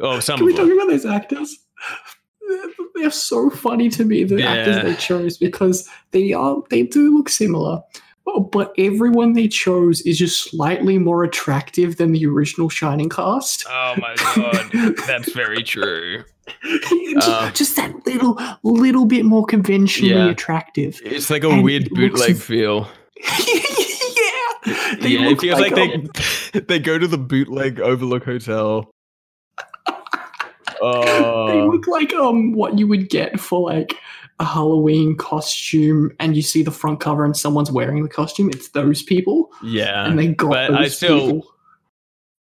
[0.00, 1.58] Oh, some Can we of talk about those actors?
[2.48, 4.52] They're- so funny to me, the Yeah.
[4.52, 7.80] actors they chose, because they are they do look similar.
[8.26, 13.64] Oh, But everyone they chose is just slightly more attractive than the original Shining cast.
[13.70, 16.24] Oh my god, that's very true.
[17.14, 20.30] just, Uh, just that little little bit more conventionally Yeah.
[20.30, 21.00] attractive.
[21.04, 22.88] It's like a And weird it looks- bootleg feel.
[23.28, 26.08] yeah, they yeah, it feels like, um,
[26.52, 28.90] they they go to the bootleg Overlook Hotel.
[30.80, 33.94] They Oh, look like um what you would get for like
[34.40, 38.48] a Halloween costume, and you see the front cover and someone's wearing the costume.
[38.50, 40.06] It's those people, yeah.
[40.06, 41.54] and they got but those I still- people.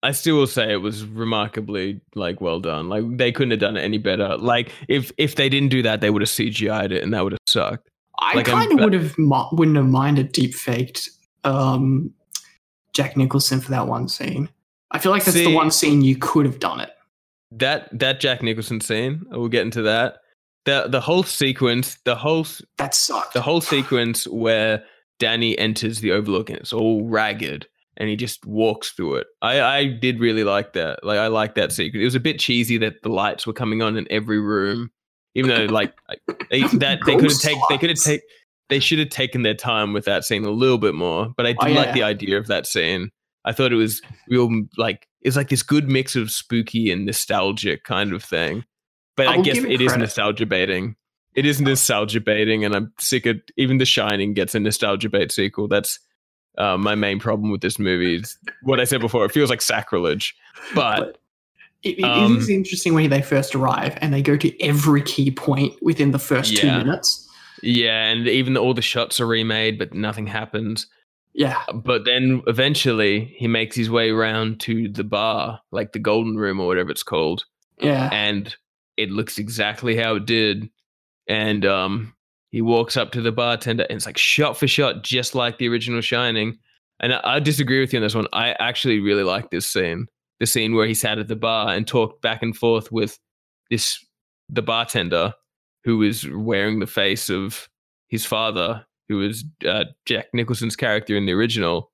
[0.02, 2.88] I still will say it was remarkably like well done.
[2.88, 4.36] Like they couldn't have done it any better.
[4.36, 7.32] Like if if they didn't do that, they would have CGI'd it, and that would
[7.32, 7.88] have sucked.
[8.18, 9.16] I like, kind of would have
[9.52, 11.10] wouldn't have minded deep faked
[11.44, 12.12] um,
[12.92, 14.48] Jack Nicholson for that one scene.
[14.92, 16.90] I feel like that's the one scene you could have done it.
[17.52, 20.16] That that Jack Nicholson scene, we'll get into that.
[20.64, 22.46] The the whole sequence, the whole
[22.78, 23.34] That sucked.
[23.34, 24.82] the whole sequence where
[25.18, 29.26] Danny enters the Overlook and it's all ragged and he just walks through it.
[29.40, 31.02] I, I did really like that.
[31.04, 32.00] Like I like that sequence.
[32.02, 34.90] It was a bit cheesy that the lights were coming on in every room,
[35.34, 35.94] even though like
[36.50, 38.22] they, that they could have taken they could have take
[38.68, 41.28] they should have taken their time with that scene a little bit more.
[41.36, 43.10] But I do Oh, like the idea of that scene.
[43.46, 47.84] I thought it was real like it's like this good mix of spooky and nostalgic
[47.84, 48.64] kind of thing.
[49.16, 50.02] But I I guess it it is credit.
[50.02, 50.96] nostalgia baiting.
[51.34, 55.32] It is nostalgia baiting, and I'm sick of even The Shining gets a nostalgia bait
[55.32, 55.68] sequel.
[55.68, 55.98] That's
[56.58, 58.16] uh, my main problem with this movie.
[58.16, 59.24] Is what I said before.
[59.24, 60.34] It feels like sacrilege,
[60.74, 61.18] but
[61.82, 65.30] It, it Um, is interesting when they first arrive and they go to every key
[65.30, 67.28] point within the first two minutes.
[67.62, 70.86] yeah, and even all the shots are remade, but nothing happens.
[71.36, 76.36] Yeah, But then eventually he makes his way around to the bar, like the Golden
[76.36, 77.44] Room or whatever it's called,
[77.78, 78.08] yeah.
[78.10, 78.56] and
[78.96, 80.70] it looks exactly how it did.
[81.28, 82.14] And um,
[82.52, 85.68] he walks up to the bartender, and it's like shot for shot, just like the
[85.68, 86.58] original Shining.
[87.00, 88.28] And I, I disagree with you on this one.
[88.32, 90.06] I actually really like this scene,
[90.40, 93.18] the scene where he sat at the bar and talked back and forth with
[93.70, 94.02] this
[94.48, 95.34] the bartender
[95.84, 97.68] who was wearing the face of
[98.08, 101.90] his father, who was uh, Jack Nicholson's character in the original.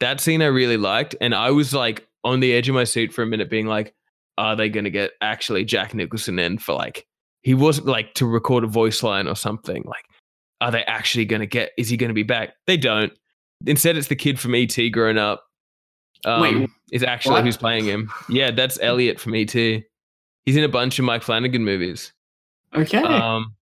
[0.00, 3.12] That scene I really liked, and I was like on the edge of my seat
[3.12, 3.94] for a minute, being like,
[4.38, 7.06] "Are they going to get actually Jack Nicholson in for like
[7.42, 9.82] he wasn't like to record a voice line or something?
[9.86, 10.04] Like,
[10.60, 11.70] are they actually going to get?
[11.78, 12.54] Is he going to be back?
[12.66, 13.12] They don't.
[13.66, 15.44] Instead, it's the kid from ET growing up.
[16.24, 17.44] Um, Wait, is actually what?
[17.44, 18.10] who's playing him?
[18.28, 19.52] Yeah, that's Elliott from ET.
[19.52, 22.12] He's in a bunch of Mike Flanagan movies.
[22.74, 23.54] Okay, Um,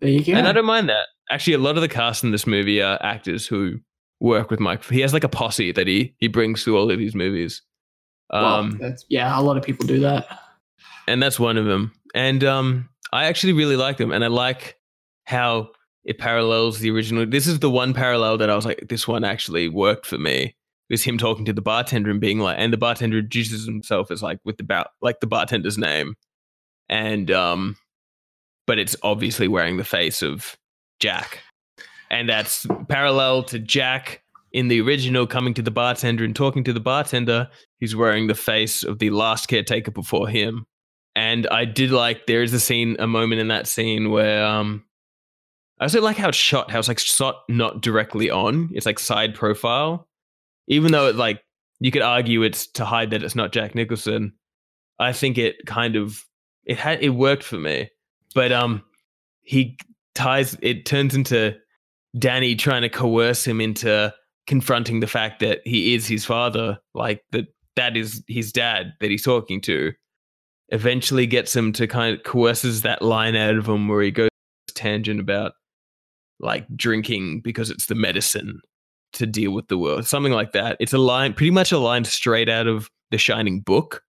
[0.00, 0.32] there you go.
[0.34, 1.06] and I don't mind that.
[1.30, 3.78] Actually, a lot of the cast in this movie are actors who
[4.20, 4.84] work with Mike.
[4.84, 7.62] He has like a posse that he he brings to all of his movies.
[8.32, 10.26] Well, Um, that's, yeah, a lot of people do that.
[11.08, 11.92] and that's one of them.
[12.14, 14.76] and um, I actually really like them, and I like
[15.24, 15.70] how
[16.04, 17.26] it parallels the original.
[17.26, 20.54] This is the one parallel that I was like, this one actually worked for me.
[20.88, 24.10] It was him talking to the bartender and being like, and the bartender introduces himself
[24.10, 26.14] as like with the bar, like the bartender's name,
[26.88, 27.76] and um,
[28.66, 30.56] but it's obviously wearing the face of
[31.00, 31.40] Jack,
[32.10, 34.22] and that's parallel to Jack
[34.52, 37.48] in the original coming to the bartender and talking to the bartender
[37.80, 40.66] who's wearing the face of the last caretaker before him.
[41.14, 44.84] And I did like there is a scene, a moment in that scene where um
[45.80, 48.70] I also like how it's shot, how it's like shot not directly on.
[48.72, 50.08] It's like side profile.
[50.68, 51.42] Even though it like
[51.80, 54.32] you could argue it's to hide that it's not Jack Nicholson.
[54.98, 56.24] I think it kind of
[56.64, 57.90] it had it worked for me.
[58.34, 58.82] But um
[59.42, 59.76] he
[60.20, 61.56] ties it turns into
[62.18, 64.12] Danny trying to coerce him into
[64.46, 67.46] confronting the fact that he is his father, like that
[67.76, 69.92] that is his dad that he's talking to.
[70.68, 74.28] Eventually gets him to kind of coerces that line out of him where he goes
[74.74, 75.52] tangent about
[76.38, 78.60] like drinking because it's the medicine
[79.14, 80.06] to deal with the world.
[80.06, 80.76] Something like that.
[80.80, 84.02] It's a line pretty much a line straight out of the Shining book.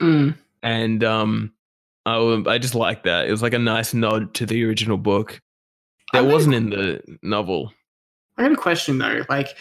[0.00, 0.36] Mm.
[0.62, 1.52] And um
[2.06, 3.26] I, I just like that.
[3.26, 5.40] It was like a nice nod to the original book.
[6.16, 7.72] That I wasn't in the novel.
[8.36, 9.22] I got a question though.
[9.28, 9.56] Like,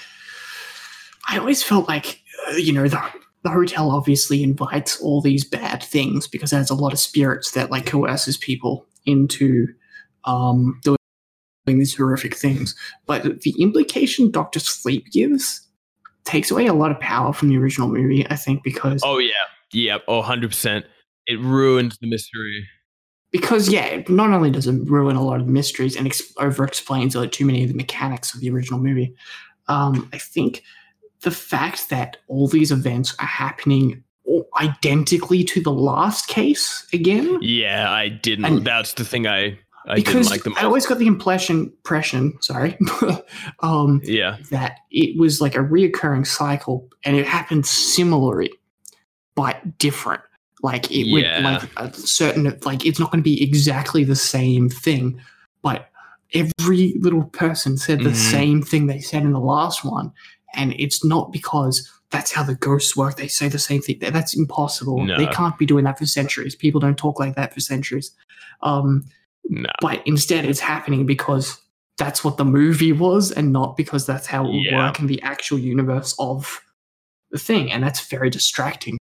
[1.27, 3.01] I always felt like, uh, you know, the,
[3.43, 7.51] the hotel obviously invites all these bad things because it has a lot of spirits
[7.51, 9.67] that like coerces people into
[10.25, 10.97] um, doing
[11.65, 12.75] these horrific things.
[13.05, 15.61] But the implication Doctor Sleep gives
[16.23, 19.31] takes away a lot of power from the original movie, I think, because Oh yeah.
[19.71, 20.83] Yeah, oh 100%.
[21.27, 22.67] It ruins the mystery.
[23.35, 26.63] Because yeah, not only does it ruin a lot of the mysteries and ex- over
[26.63, 29.13] explains like too many of the mechanics of the original movie,
[29.67, 30.63] um, I think
[31.19, 34.01] the fact that all these events are happening
[34.61, 38.45] identically to the last case again, Yeah, I didn't.
[38.45, 40.53] And- that's the thing I I because didn't like the.
[40.57, 42.77] I always got the impression, impression, sorry,
[43.59, 44.37] um, yeah.
[44.49, 48.51] that it was like a reoccurring cycle and it happened similarly
[49.35, 50.21] but different
[50.69, 51.35] like it Yeah.
[51.35, 55.19] would like a certain like it's not going to be exactly the same thing
[55.61, 55.89] but
[56.33, 58.15] every little person said the Mhm.
[58.37, 60.11] same thing they said in the last one
[60.55, 61.75] and it's not because
[62.11, 65.17] that's how the ghosts work they say the same thing that's impossible No.
[65.17, 68.11] they can't be doing that for centuries people don't talk like that for centuries
[68.61, 69.03] um
[69.49, 69.69] No.
[69.81, 71.57] but instead it's happening because
[71.97, 74.77] that's what the movie was and not because that's how it would Yeah.
[74.85, 76.61] work in the actual universe of
[77.31, 78.97] the thing and that's very distracting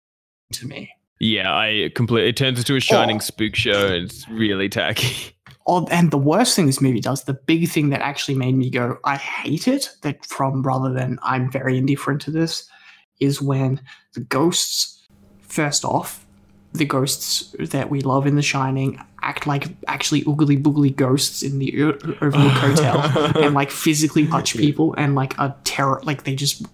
[0.53, 0.89] to me
[1.19, 2.29] Yeah, I completely.
[2.29, 3.19] It turns into a shining Oh.
[3.19, 3.87] spook show.
[3.87, 5.35] And it's really tacky.
[5.67, 8.69] oh, and the worst thing this movie does the big thing that actually made me
[8.71, 12.67] go i hate it that from rather than i'm very indifferent to this
[13.19, 13.79] is when
[14.13, 15.07] the ghosts
[15.41, 16.25] first off
[16.73, 21.59] the ghosts that we love in the shining act like actually oogly boogly ghosts in
[21.59, 21.83] the
[22.21, 22.99] overlook hotel
[23.43, 26.65] and like physically touch people and like a terror like they just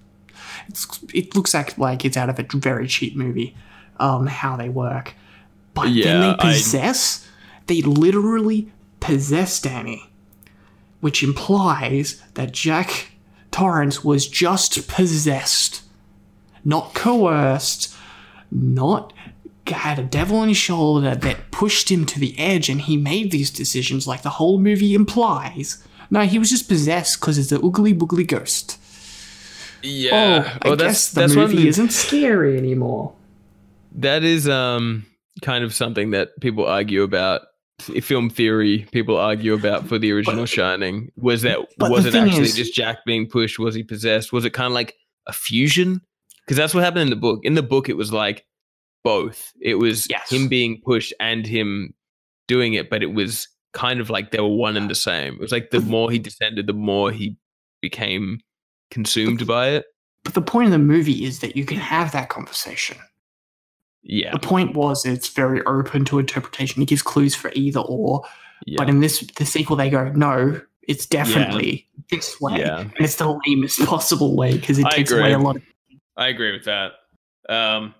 [0.69, 3.55] it's, it looks like like it's out of a very cheap movie
[3.99, 5.13] um how they work
[5.73, 7.27] but then Yeah, they I- possess
[7.67, 10.09] they literally possess danny
[11.01, 13.11] which implies that jack
[13.51, 15.83] torrance was just possessed
[16.63, 17.93] not coerced
[18.51, 19.13] not
[19.67, 23.31] had a devil on his shoulder that pushed him to the edge and he made
[23.31, 25.83] these decisions like the whole movie implies.
[26.11, 28.77] No, he was just possessed because it's the oogly boogly ghost.
[29.81, 30.57] Yeah.
[30.63, 33.13] oh, I guess the one of movie the- isn't scary anymore.
[33.95, 35.05] That is um
[35.41, 37.41] kind of something that people argue about.
[38.01, 41.11] Film theory, people argue about for the original Shining.
[41.17, 43.59] Was that was it actually is- just Jack being pushed?
[43.59, 44.31] Was he possessed?
[44.31, 44.95] Was it kind of like
[45.27, 45.99] a fusion?
[46.45, 47.41] Because that's what happened in the book.
[47.43, 48.45] In the book, it was like
[49.03, 49.51] both.
[49.61, 50.31] It was Yes.
[50.31, 51.93] him being pushed and him
[52.47, 55.33] doing it, but it was kind of like they were one and the same.
[55.33, 57.35] It was like the more he descended, the more he
[57.81, 58.39] became
[58.89, 59.85] consumed by it.
[60.23, 62.97] But the point of the movie is that you can have that conversation.
[64.07, 66.81] Yeah, The point was it's very open to interpretation.
[66.81, 68.23] It gives clues for either or.
[68.67, 72.59] yeah, But in this the sequel they go, no, it's definitely this way.
[72.59, 72.81] yeah.
[72.81, 75.63] And it's the lamest possible way because it I takes away a lot of
[76.17, 76.91] I agree with that.
[77.49, 77.95] Um,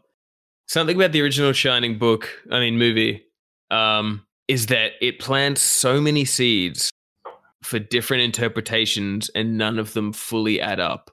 [0.68, 3.24] something about the original Shining book, I mean movie,
[3.72, 6.92] um, is that it plants so many seeds
[7.64, 11.10] for different interpretations, and none of them fully add up.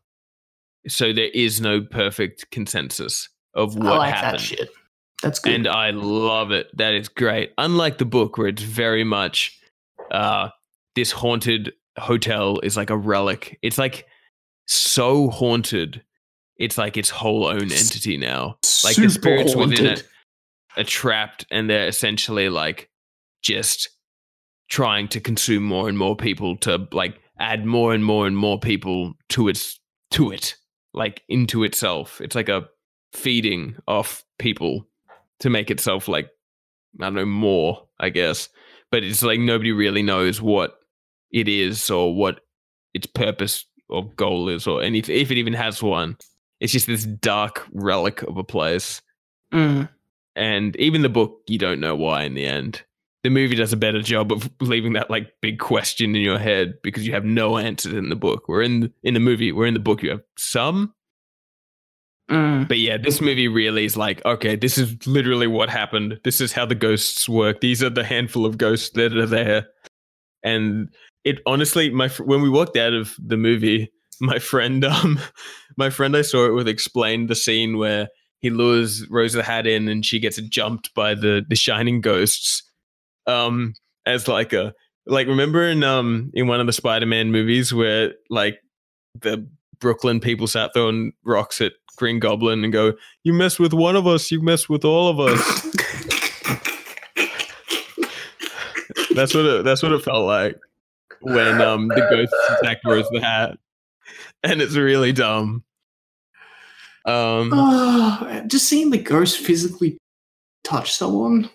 [0.87, 4.69] So there is no perfect consensus of what I like happened.
[5.23, 5.55] That's good.
[5.55, 6.77] And I love it.
[6.77, 7.53] That is great.
[7.57, 9.59] Unlike the book, where it's very much
[10.11, 10.51] uh,
[10.95, 13.59] this haunted hotel is like a relic.
[13.63, 14.07] It's like
[14.67, 16.03] so haunted.
[16.57, 18.59] It's like its whole own entity now.
[18.85, 20.09] Like the spirits within it
[20.77, 22.91] are trapped, and they're essentially like
[23.43, 23.89] just
[24.69, 28.59] trying to consume more and more people to like add more and more and more
[28.59, 29.79] people to its
[30.11, 30.57] to it
[30.95, 32.67] like into itself it's like a
[33.13, 34.87] feeding off people
[35.43, 36.31] to make itself like
[37.01, 38.49] i don't know more i guess.
[38.91, 40.75] But it's like nobody really knows what
[41.33, 42.41] it is or what
[42.93, 46.19] its purpose or goal is or anything if it even has one.
[46.61, 49.01] It's just this dark relic of a place.
[49.53, 49.87] Mm.
[50.35, 52.83] and even the book you don't know why in the end.
[53.23, 56.75] The movie does a better job of leaving that like big question in your head
[56.83, 58.49] because you have no answers in the book.
[58.49, 60.95] We're in in the movie we're in the book you have some
[62.33, 62.67] Mm.
[62.67, 66.19] but yeah this movie really is like okay this is literally what happened.
[66.25, 67.61] This is how the ghosts work.
[67.61, 69.69] These are the handful of ghosts that are there.
[70.43, 70.89] And
[71.25, 75.21] it honestly my when we walked out of the movie my friend um
[75.77, 78.09] my friend i saw it with explained the scene where
[78.41, 82.63] he lures Rose the Hat in and she gets jumped by the the shining ghosts
[83.27, 83.75] um
[84.05, 84.75] as like a
[85.07, 88.59] like remember in um in one of the Spider-Man movies where like
[89.21, 89.47] the
[89.79, 91.73] Brooklyn people sat throwing rocks at
[92.03, 95.21] Green Goblin and go, You mess with one of us, you mess with all of
[95.21, 95.39] us.
[99.15, 100.59] that's what it that's what it felt like
[101.21, 103.57] when um the ghost attacked Rose the Hat.
[104.43, 105.63] And it's really dumb.
[107.07, 109.97] Um Oh, just seeing the ghost physically
[110.65, 111.49] touch someone.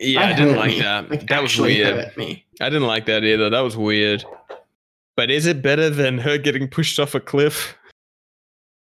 [0.00, 0.80] yeah, I didn't like me.
[0.80, 1.10] that.
[1.10, 2.16] Like, that was weird.
[2.16, 2.44] me.
[2.60, 3.50] I didn't like that either.
[3.50, 4.24] That was weird.
[5.16, 7.76] But is it better than her getting pushed off a cliff?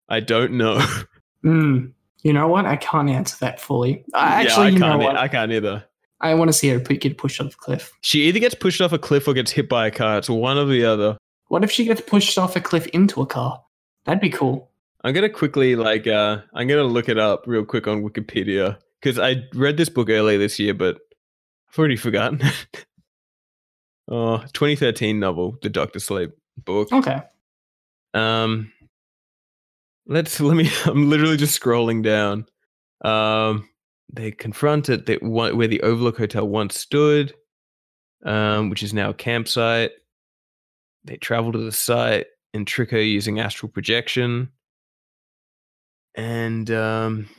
[0.10, 0.86] I don't know.
[1.44, 1.92] Mm.
[2.24, 2.66] You know what?
[2.66, 4.04] I can't answer that fully.
[4.16, 5.04] I actually, yeah, I you can't.
[5.04, 5.16] what?
[5.16, 5.86] I can't either.
[6.22, 7.92] I want to see her get pushed off a cliff.
[8.02, 10.18] She either gets pushed off a cliff or gets hit by a car.
[10.18, 11.20] It's one or the other.
[11.50, 13.64] What if she gets pushed off a cliff into a car?
[14.06, 14.72] That'd be cool.
[15.04, 19.20] I'm gonna quickly like uh I'm gonna look it up real quick on Wikipedia because
[19.20, 20.98] I read this book earlier this year, but
[21.70, 22.42] I've already forgotten.
[24.08, 26.92] oh, 2013 novel, The Doctor Sleep book.
[26.92, 27.22] Okay.
[28.16, 28.72] Um,
[30.08, 30.70] let's let me.
[30.86, 32.46] I'm literally just scrolling down.
[33.04, 33.70] Um,
[34.12, 37.34] they confront it that one, where the Overlook Hotel once stood,
[38.26, 39.92] um, which is now a campsite.
[41.04, 44.50] They travel to the site and trick her using astral projection,
[46.16, 47.30] and um,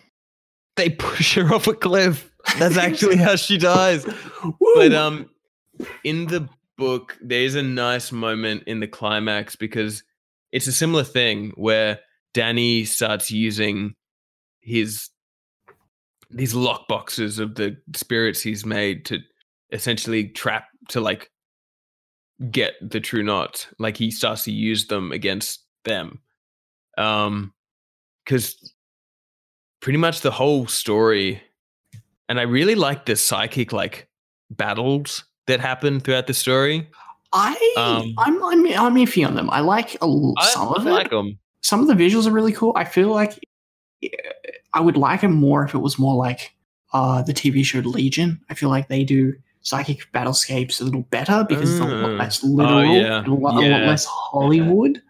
[0.76, 2.30] they push her off a cliff.
[2.58, 4.06] That's actually how she dies.
[4.76, 5.30] But um,
[6.04, 6.46] in the
[6.76, 10.04] book, there's a nice moment in the climax because
[10.52, 12.00] it's a similar thing where
[12.36, 13.94] Danny starts using
[14.60, 15.08] his
[16.30, 19.20] these lock boxes of the spirits he's made to
[19.72, 21.30] essentially trap to like
[22.50, 23.66] get the true knot.
[23.78, 26.20] Like he starts to use them against them.
[26.98, 27.54] Um
[28.22, 28.74] because
[29.80, 31.40] pretty much the whole story
[32.28, 34.10] and I really like the psychic like
[34.50, 36.86] battles that happen throughout the story.
[37.32, 39.48] I, Um, I'm, I'm, I'm iffy on them.
[39.48, 40.06] I like a,
[40.36, 40.90] I, some I of it.
[40.90, 41.38] like them.
[41.66, 42.72] Some of the visuals are really cool.
[42.76, 43.38] I feel like
[44.72, 46.54] I would like it more if it was more like
[46.92, 48.40] uh, the TV show Legion.
[48.48, 52.18] I feel like they do psychic battlescapes a little better because it's a lot Mm.
[52.20, 53.26] less literal, yeah.
[53.26, 55.02] a, lot, a lot less Hollywood.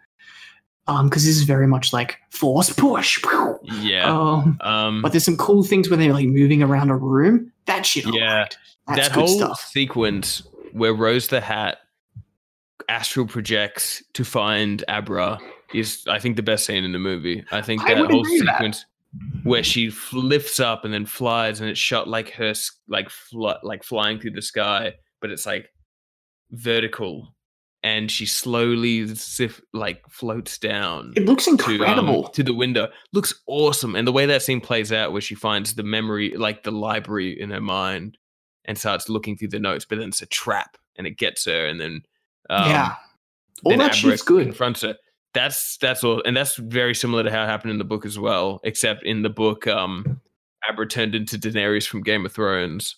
[0.89, 3.21] Um, because this is very much like force push.
[3.83, 4.11] Yeah.
[4.11, 7.53] Um, Um but there's some cool things where they're like moving around a room.
[7.67, 8.47] That shit, Yeah.
[8.87, 9.61] That's that whole stuff.
[9.61, 10.43] sequence
[10.73, 11.79] where Rose the Hat
[12.89, 15.39] astral projects to find Abra
[15.79, 17.45] is, I think, the best scene in the movie.
[17.51, 18.55] I think that would whole with that.
[18.59, 18.85] sequence
[19.45, 22.53] where she lifts up and then flies, and it's shot like her,
[22.89, 25.71] like fl- like flying through the sky, but it's like
[26.51, 27.35] vertical,
[27.83, 32.29] and she slowly sif- like floats down It looks to, um, incredible.
[32.29, 32.89] to the window.
[33.13, 33.95] Looks awesome.
[33.97, 37.41] And the way that scene plays out, where she finds the memory, like the library
[37.41, 38.19] in her mind,
[38.65, 41.67] and starts looking through the notes, but then it's a trap and it gets her,
[41.67, 42.03] and then
[42.51, 42.95] um, yeah,
[43.65, 44.45] all then that Abra shit's good.
[44.47, 44.97] confronts her.
[45.37, 48.19] That's that's all, and that's very similar to how it happened in the book as
[48.19, 48.59] well.
[48.65, 50.21] Except in the book, um,
[50.69, 52.97] Abra turned into Daenerys from Game of Thrones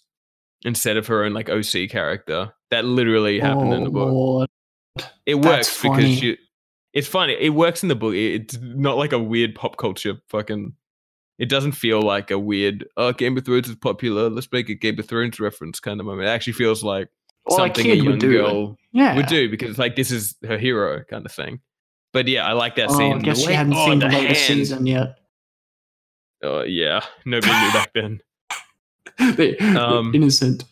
[0.65, 2.53] instead of her own like OC character.
[2.71, 4.49] That literally happened in the Oh, book Lord.
[5.27, 5.97] it That's works funny.
[5.97, 6.37] because you
[6.93, 10.73] it's funny it works in the book it's not like a weird pop culture fucking
[11.39, 14.75] it doesn't feel like a weird oh game of thrones is popular let's make a
[14.75, 17.09] game of thrones reference kind of moment it actually feels like
[17.49, 18.33] a something a young would do.
[18.33, 21.61] girl Yeah, would do because like this is her hero kind of thing
[22.13, 24.13] but yeah i like that Oh, scene I guess she hadn't oh, seen the the
[24.19, 25.19] latest season yet.
[26.43, 28.21] oh yeah nobody knew back then
[29.37, 30.65] They- Um, innocent.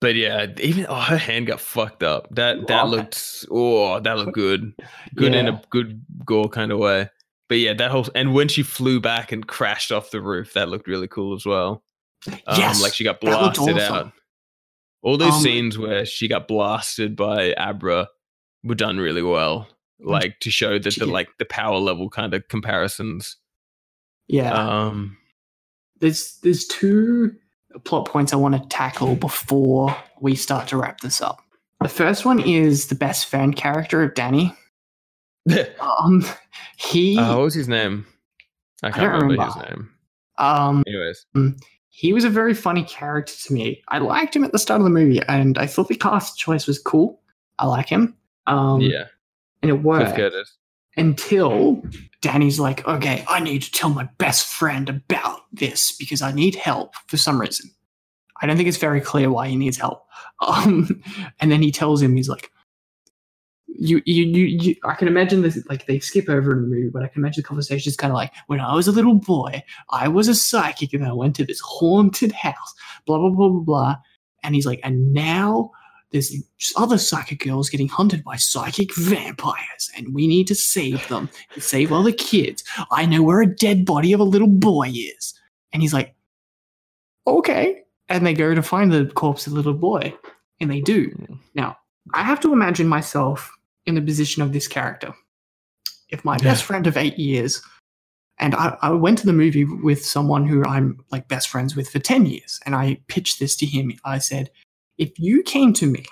[0.00, 2.88] but yeah even oh her hand got fucked up that that Oh.
[2.88, 4.72] looked oh that looked good
[5.14, 7.10] good in a good gore kind of way.
[7.48, 10.68] But yeah, that whole and when she flew back and crashed off the roof, that
[10.68, 11.84] looked really cool as well.
[12.26, 14.10] Um, Yes, like she got blasted out.
[15.02, 18.08] All those Um, scenes where she got blasted by Abra
[18.64, 19.68] were done really well.
[20.00, 23.36] Like to show that the like the power level kind of comparisons.
[24.28, 24.52] Yeah.
[24.52, 25.16] Um
[26.00, 27.34] there's there's two
[27.84, 31.40] plot points I want to tackle before we start to wrap this up.
[31.80, 34.54] The first one is the best friend character of Danny.
[35.80, 36.24] Um,
[36.76, 38.04] he uh, what was his name?
[38.82, 39.90] I can't don't remember, his name.
[40.38, 41.24] um Anyways.
[41.88, 43.80] he was a very funny character to me.
[43.88, 46.66] I liked him at the start of the movie, and I thought the cast choice
[46.66, 47.20] was cool.
[47.60, 48.16] I like him.
[48.48, 49.04] Um, yeah.
[49.70, 50.56] And it worked Curtis.
[50.96, 51.82] until
[52.20, 56.54] Danny's like, "Okay, I need to tell my best friend about this because I need
[56.54, 57.70] help for some reason."
[58.40, 60.02] I don't think it's very clear why he needs help.
[60.46, 61.02] Um,
[61.40, 62.50] and then he tells him, he's like,
[63.68, 66.90] you, you, you, you, I can imagine this, like they skip over in the movie,
[66.92, 69.14] but I can imagine the conversation is kind of like, when I was a little
[69.14, 72.74] boy, I was a psychic and I went to this haunted house,
[73.06, 73.96] blah, blah, blah, blah, blah.
[74.42, 75.70] And he's like, and now
[76.18, 81.28] there's other psychic girls getting hunted by psychic vampires and we need to save them
[81.54, 82.64] and save all the kids.
[82.90, 85.34] I know where a dead body of a little boy is.
[85.72, 86.14] And he's like,
[87.26, 90.14] okay and they go to find the corpse of the little boy,
[90.60, 91.12] and they do.
[91.54, 91.76] Now,
[92.14, 93.52] I have to imagine myself
[93.84, 95.14] in the position of this character.
[96.08, 97.62] If my best friend of eight years,
[98.38, 101.88] and I, I went to the movie with someone who I'm like best friends with
[101.88, 103.92] for 10 years, and I pitched this to him.
[104.04, 104.50] I said,
[104.98, 106.04] if you came to me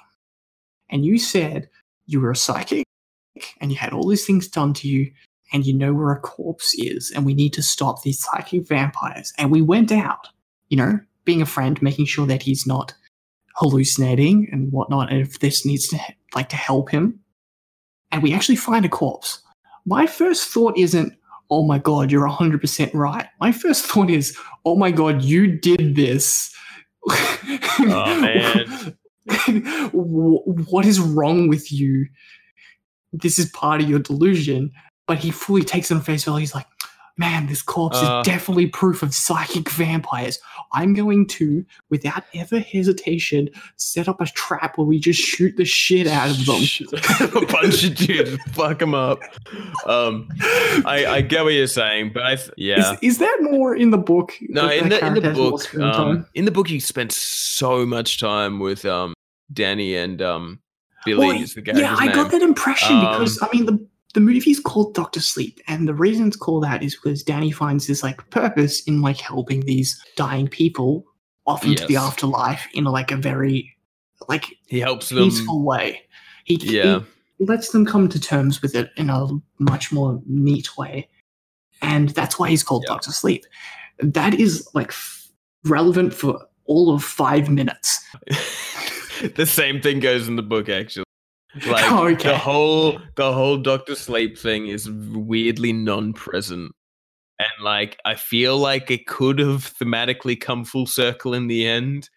[0.90, 1.69] and you said
[2.06, 2.85] you were a psychic
[3.61, 5.11] and you had all these things done to you,
[5.52, 9.32] and you know where a corpse is, and we need to stop these psychic vampires,
[9.39, 10.28] and we went out,
[10.69, 12.94] you know, being a friend, making sure that he's not
[13.56, 15.98] hallucinating and whatnot, and if this needs to
[16.35, 17.20] like to help him,
[18.11, 19.40] and we actually find a corpse.
[19.86, 21.12] My first thought isn't,
[21.51, 25.47] "Oh my god, you're hundred percent right." My first thought is, "Oh my god, you
[25.47, 26.55] did this."
[27.11, 28.97] Oh, man.
[29.93, 32.07] What is wrong with you?
[33.13, 34.73] This is part of your delusion.
[35.07, 36.41] But he fully takes it on face value.
[36.41, 36.67] He's like,
[37.16, 38.20] man, this corpse Uh.
[38.20, 40.39] is definitely proof of psychic vampires.
[40.73, 45.65] I'm going to, without ever hesitation, set up a trap where we just shoot the
[45.65, 46.62] shit out of them.
[47.43, 49.20] a bunch of dudes, fuck them up.
[49.86, 50.28] Um,
[50.85, 52.93] I, I get what you're saying, but I th- yeah.
[52.95, 54.32] Is, is that more in the book?
[54.49, 57.12] no, in the in the character has more book, um, in the book, you spent
[57.12, 59.15] so much time with um
[59.53, 60.61] Danny and um
[61.05, 61.27] Billy.
[61.28, 62.15] Well, is the character's yeah, I name.
[62.16, 65.95] got that impression Um, because I mean the the movie's called Doctor Sleep, and the
[65.95, 70.01] reason it's called that is because Danny finds this like purpose in like helping these
[70.16, 71.05] dying people
[71.47, 73.70] off into the afterlife in like a very
[74.28, 75.24] like He helps them.
[75.24, 76.01] peaceful way.
[76.45, 77.01] He, he Yeah.
[77.39, 79.27] lets them come to terms with it in a
[79.59, 81.09] much more neat way,
[81.82, 82.95] and that's why he's called Yeah.
[82.95, 83.45] Doctor Sleep.
[83.99, 85.28] That is like f-
[85.65, 88.01] relevant for all of five minutes.
[89.35, 91.04] the same thing goes in the book, actually.
[91.67, 92.29] Like Oh, okay.
[92.31, 96.73] the whole the whole Doctor Sleep thing is weirdly non-present.
[97.39, 102.09] And like I feel like it could have thematically come full circle in the end,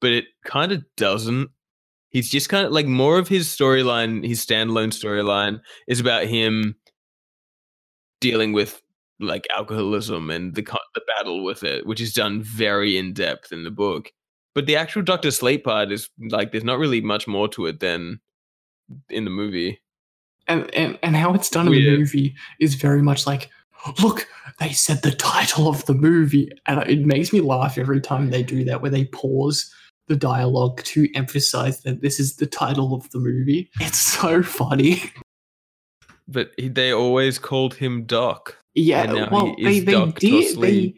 [0.00, 1.50] but it kind of doesn't.
[2.10, 6.76] He's just kind of like more of his storyline, his standalone storyline is about him
[8.20, 8.80] dealing with
[9.20, 10.62] like alcoholism and the
[10.94, 14.10] the battle with it, which is done very in depth in the book.
[14.54, 17.80] But the actual Doctor Sleep part is like there's not really much more to it
[17.80, 18.20] than
[19.10, 19.80] in the movie.
[20.48, 23.50] and and, and how it's done in the movie is very much like
[24.02, 24.26] look
[24.58, 26.50] they said the title of the movie.
[26.66, 29.72] And it makes me laugh every time they do that where they pause
[30.08, 33.70] the dialogue to emphasize that this is the title of the movie.
[33.80, 35.02] It's so funny.
[36.28, 38.56] But he, they always called him Doc.
[38.74, 40.94] yeah well they, they did they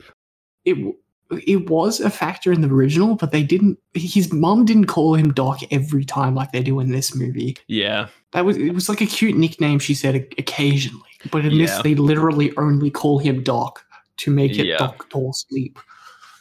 [0.65, 0.94] it
[1.30, 5.32] it was a factor in the original but they didn't his mom didn't call him
[5.32, 9.00] doc every time like they do in this movie Yeah, That was it was like
[9.00, 13.84] a cute nickname she said occasionally, but in this they literally only call him Doc
[14.18, 14.78] to make it Yeah.
[14.78, 15.78] Doctor Sleep.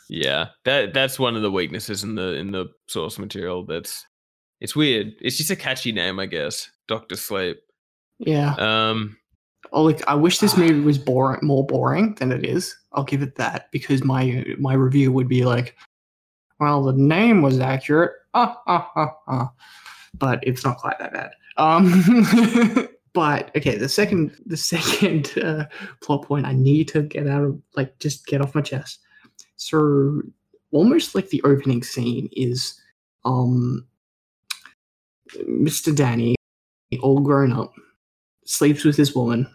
[0.10, 0.48] yeah.
[0.66, 3.66] That that's one of the weaknesses in the in the source material.
[3.66, 4.06] That's
[4.62, 5.14] it's weird.
[5.22, 6.70] It's just a catchy name, I guess.
[6.88, 7.58] Doctor Sleep.
[8.20, 8.56] Yeah.
[8.58, 9.18] Um,
[9.74, 12.76] Oh, like I wish this movie was boring, more boring than it is.
[12.98, 15.78] I'll give it that because my my review would be like,
[16.60, 19.52] well, the name was accurate, ah, ah, ah, ah.
[20.16, 21.30] but it's not quite that bad.
[21.58, 25.66] Um, but okay, the second the second uh,
[26.02, 29.00] plot point I need to get out of like just get off my chest.
[29.58, 30.24] So
[30.72, 32.82] almost like the opening scene is
[33.26, 33.86] um
[35.48, 35.96] Mr.
[35.96, 36.36] Danny,
[37.00, 37.74] all grown up,
[38.46, 39.48] sleeps with this woman.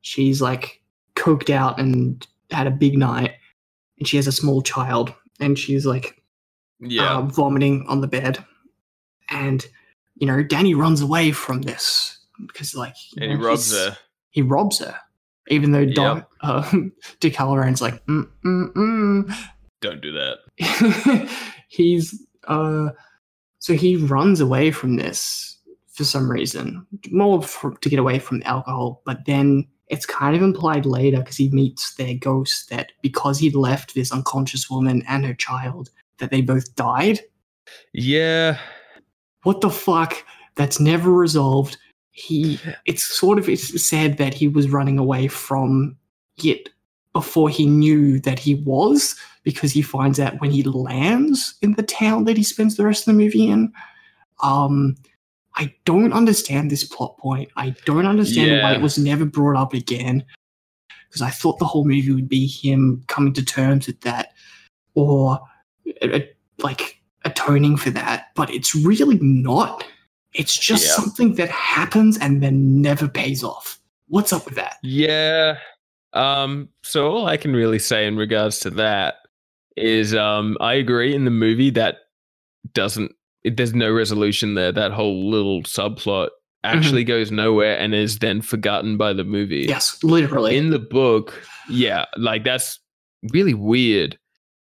[0.00, 0.80] She's like
[1.14, 3.32] coked out and had a big night,
[3.98, 6.22] and she has a small child, and she's like
[6.80, 8.44] yeah, uh, vomiting on the bed.
[9.30, 9.66] and
[10.16, 13.96] you know Danny runs away from this because like And he robs her.
[14.30, 14.96] He robs her,
[15.48, 15.94] even though Yep.
[15.94, 16.72] Don uh,
[17.20, 19.34] Dick Hallorann's like mm mm mm.
[19.80, 21.28] Don't do that.
[21.68, 22.90] he's uh
[23.58, 25.58] so he runs away from this
[25.92, 30.34] for some reason more for, to get away from the alcohol but then it's kind
[30.34, 35.04] of implied later because he meets their ghost that because he left this unconscious woman
[35.06, 37.20] and her child that they both died?
[37.92, 38.58] Yeah.
[39.42, 40.24] what the fuck?
[40.54, 41.76] That's never resolved.
[42.10, 45.96] He it's sort of it's said that he was running away from
[46.42, 46.70] it
[47.12, 51.82] before he knew that he was because he finds out when he lands in the
[51.82, 53.70] town that he spends the rest of the movie in.
[54.42, 54.96] Um
[55.56, 57.50] i don't understand this plot point.
[57.56, 60.24] I don't understand why it was never brought up again.
[61.08, 64.32] Because i thought the whole movie would be him coming to terms with that
[64.94, 65.40] or
[66.02, 66.20] uh, uh,
[66.58, 69.84] like atoning for that but it's really not.
[70.34, 70.92] It's just Yeah.
[70.94, 73.78] something that happens and then never pays off.
[74.08, 74.76] What's up with that?
[74.82, 75.58] Yeah.
[76.14, 79.16] Um, so all I can really say in regards to that
[79.76, 81.98] is um I agree in the movie that
[82.74, 83.12] doesn't
[83.44, 84.72] it, there's no resolution there.
[84.72, 86.28] That whole little subplot
[86.64, 89.66] actually goes nowhere and is then forgotten by the movie.
[89.68, 92.78] yes literally in the book yeah like that's
[93.32, 94.16] really weird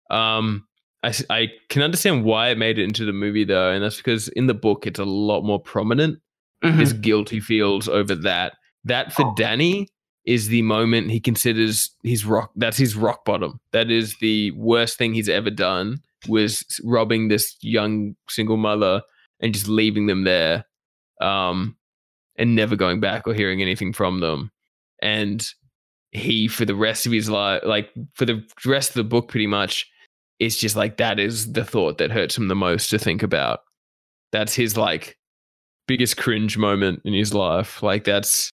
[0.10, 0.66] um
[1.04, 4.30] I, I can understand why it made it into the movie though and that's because
[4.30, 6.20] in the book it's a lot more prominent
[6.64, 6.80] Mhm.
[6.80, 8.54] his guilt he feels over that
[8.84, 9.34] that for Oh.
[9.38, 9.88] danny
[10.26, 14.98] is the moment he considers his rock that's his rock bottom that is the worst
[14.98, 19.02] thing he's ever done was robbing this young single mother
[19.40, 20.66] and just leaving them there
[21.22, 21.76] um
[22.38, 24.52] and never going back or hearing anything from them.
[25.02, 25.46] And
[26.12, 29.48] he for the rest of his life like for the rest of the book pretty
[29.48, 29.90] much
[30.42, 33.60] it's just like that is the thought that hurts him the most to think about.
[34.32, 35.18] That's his like
[35.88, 37.84] biggest cringe moment in his life.
[37.84, 38.50] Like that's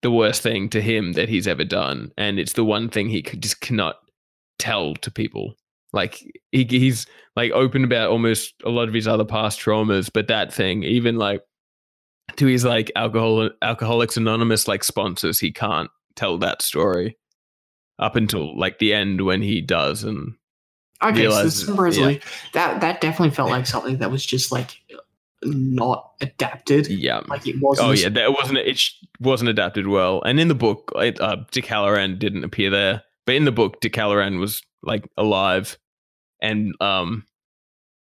[0.00, 2.10] the worst thing to him that he's ever done.
[2.16, 3.96] And it's the one thing he just cannot
[4.58, 5.54] tell to people
[5.92, 6.22] like
[6.52, 7.06] he, he's
[7.36, 11.16] like open about almost a lot of his other past traumas but that thing even
[11.16, 11.42] like
[12.36, 17.16] to his like alcohol alcoholics anonymous like sponsors he can't tell that story
[17.98, 20.34] up until like the end when he does and
[21.02, 22.20] Okay, so realize- some resolution.
[22.52, 24.78] That that definitely felt like something that was just like
[25.42, 26.88] not adapted.
[26.88, 27.88] yeah Like it wasn't.
[27.88, 28.82] oh yeah that wasn't it
[29.20, 33.34] wasn't adapted well and in the book it, uh, dick hallorann didn't appear there but
[33.34, 35.78] in the book dick hallorann was like alive
[36.40, 37.24] and um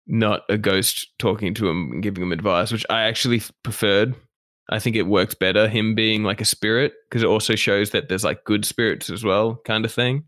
[0.07, 4.15] not a ghost talking to him and giving him advice which i actually preferred
[4.71, 8.09] i think it works better him being like a spirit because it also shows that
[8.09, 10.25] there's like good spirits as well kind of thing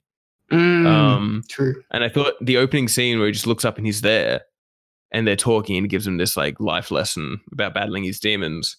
[0.51, 1.83] Mm, um true.
[1.91, 4.43] And I thought the opening scene where he just looks up and he's there
[5.11, 8.77] and they're talking and he gives him this like life lesson about battling his demons.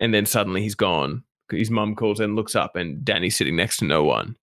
[0.00, 1.22] And then suddenly he's gone.
[1.50, 4.36] His mum calls and looks up and Danny's sitting next to no one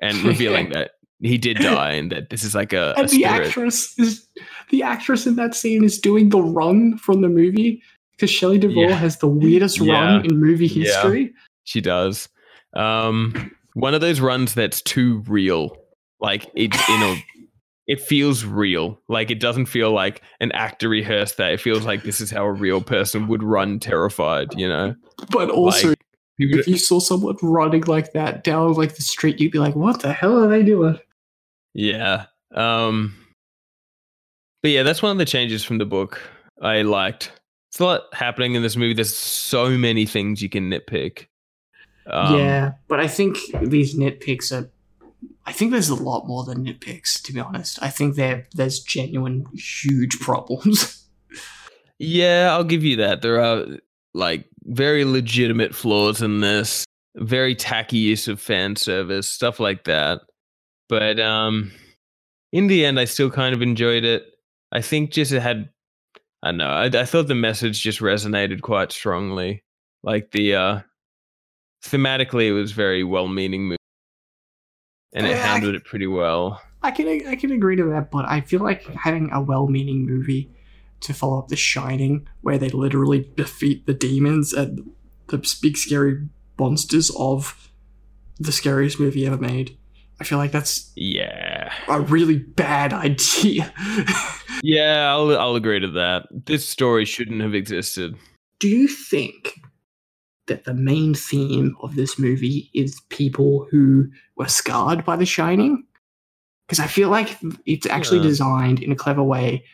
[0.00, 3.20] and revealing that he did die and that this is like a, a And the
[3.22, 3.46] spirit.
[3.46, 4.26] actress is
[4.70, 7.82] the actress in that scene is doing the run from the movie
[8.12, 8.94] because Shelley Duvall Yeah.
[8.94, 9.92] has the weirdest Yeah.
[9.94, 10.84] run in movie Yeah.
[10.84, 11.32] history.
[11.64, 12.28] She does.
[12.74, 15.76] Um, one of those runs that's too real.
[16.20, 17.16] Like it's in a
[17.88, 19.00] it feels real.
[19.08, 21.52] Like it doesn't feel like an actor rehearsed that.
[21.52, 24.94] It feels like this is how a real person would run terrified, you know?
[25.30, 25.98] But also, Like,
[26.38, 30.00] if you saw someone running like that down like the street, you'd be like, "What
[30.02, 30.98] the hell are they doing?"
[31.78, 32.26] Yeah.
[32.54, 33.14] Um
[34.62, 36.20] But yeah, that's one of the changes from the book
[36.60, 37.30] I liked.
[37.70, 38.94] It's a lot happening in this movie.
[38.94, 41.26] There's so many things you can nitpick.
[42.10, 44.70] Um, yeah, but I think these nitpicks are.
[45.44, 47.78] I think there's a lot more than nitpicks, to be honest.
[47.82, 51.04] I think there there's genuine huge problems.
[52.00, 53.22] Yeah, I'll give you that.
[53.22, 53.66] There are
[54.14, 56.84] like very legitimate flaws in this,
[57.16, 60.20] very tacky use of fan service, stuff like that.
[60.88, 61.72] But um
[62.52, 64.24] in the end I still kind of enjoyed it.
[64.72, 65.68] I think just it had
[66.42, 69.62] I don't know, I, I thought the message just resonated quite strongly.
[70.02, 70.80] Like the uh
[71.84, 73.76] thematically it was very well-meaning movie.
[75.12, 76.60] And it I- handled it pretty well.
[76.82, 80.48] I can I can agree to that, but I feel like having a well-meaning movie
[81.00, 84.88] to follow up The Shining, where they literally defeat the demons and
[85.26, 86.28] the big scary
[86.58, 87.70] monsters of
[88.38, 89.76] the scariest movie ever made.
[90.20, 91.72] I feel like that's Yeah.
[91.88, 93.72] a really bad idea.
[94.64, 96.26] Yeah, I'll I'll agree to that.
[96.32, 98.16] This story shouldn't have existed.
[98.58, 99.54] Do you think
[100.48, 105.84] that the main theme of this movie is people who were scarred by The Shining?
[106.66, 107.36] Because I feel like
[107.66, 108.24] it's actually Yeah.
[108.24, 109.64] designed in a clever way,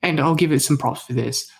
[0.00, 1.50] and I'll give it some props for this.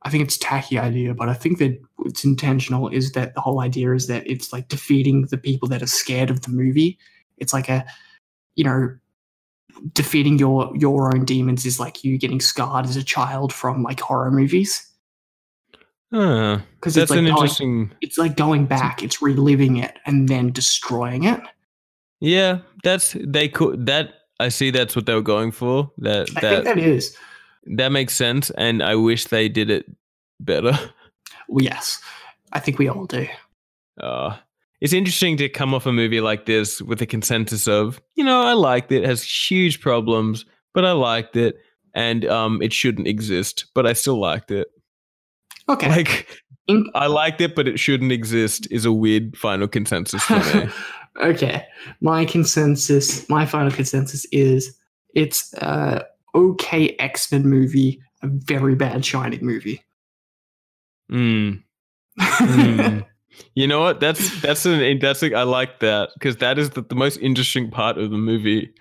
[0.00, 2.88] I think it's a tacky idea, but I think that it's intentional.
[2.88, 6.30] Is that the whole idea is that it's like defeating the people that are scared
[6.30, 6.98] of the movie.
[7.40, 7.84] It's like a,
[8.56, 8.96] you know,
[9.94, 14.00] defeating your your own demons is like you getting scarred as a child from like
[14.00, 14.84] horror movies.
[16.10, 17.92] Because That's it's like an going, interesting.
[18.00, 21.40] it's like going back, it's reliving it and then destroying it.
[22.20, 24.14] Yeah, that's they could that.
[24.40, 24.70] I see.
[24.70, 25.90] That's what they were going for.
[25.98, 27.16] That I that think that is.
[27.76, 29.86] that makes sense, and I wish they did it
[30.40, 30.78] better.
[31.48, 32.00] Well, yes,
[32.52, 33.26] I think we all do.
[34.00, 34.36] Uh,
[34.80, 38.42] it's interesting to come off a movie like this with a consensus of, you know,
[38.42, 39.02] I liked it.
[39.02, 40.44] it has huge problems,
[40.74, 41.56] but I liked it,
[41.94, 44.68] and um, it shouldn't exist, but I still liked it.
[45.68, 45.88] Okay.
[45.88, 48.68] Like, In- I liked it, but it shouldn't exist.
[48.70, 50.68] Is a weird final consensus for me.
[51.22, 51.66] okay.
[52.00, 54.76] My consensus, my final consensus is
[55.14, 59.82] it's a okay X Men movie, a very bad Shining movie.
[61.10, 61.62] Mm.
[62.18, 63.06] Mm.
[63.54, 64.00] You know what?
[64.00, 67.70] That's that's an that's a, I like that because that is the, the most interesting
[67.70, 68.72] part of the movie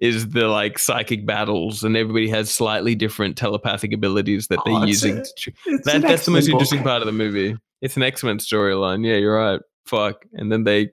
[0.00, 4.88] is the like psychic battles and everybody has slightly different telepathic abilities that Oh, they're
[4.88, 5.18] it's using.
[5.18, 5.52] a- to
[5.84, 7.56] that that's the most interesting part of the movie.
[7.82, 9.06] It's an X Men storyline.
[9.06, 9.60] Yeah, you're right.
[9.86, 10.90] Fuck, and then they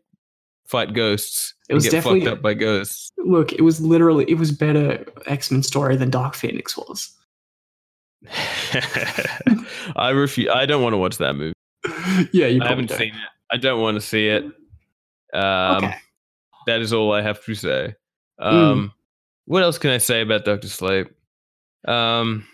[0.68, 1.54] fight ghosts.
[1.70, 3.12] It was and get definitely- fucked up by ghosts.
[3.18, 7.12] Look, it was literally it was better X Men story than Dark Phoenix was.
[9.96, 10.50] I refuse.
[10.54, 11.54] I don't want to watch that movie.
[12.32, 12.98] Yeah, you I haven't don't.
[12.98, 13.30] seen it.
[13.52, 14.44] I don't want to see it.
[15.34, 15.96] Um, okay.
[16.68, 17.96] That is all I have to say.
[18.40, 18.46] Mm.
[18.54, 18.94] Um,
[19.46, 21.08] What else can I say about Doctor Sleep?
[21.88, 22.48] Um,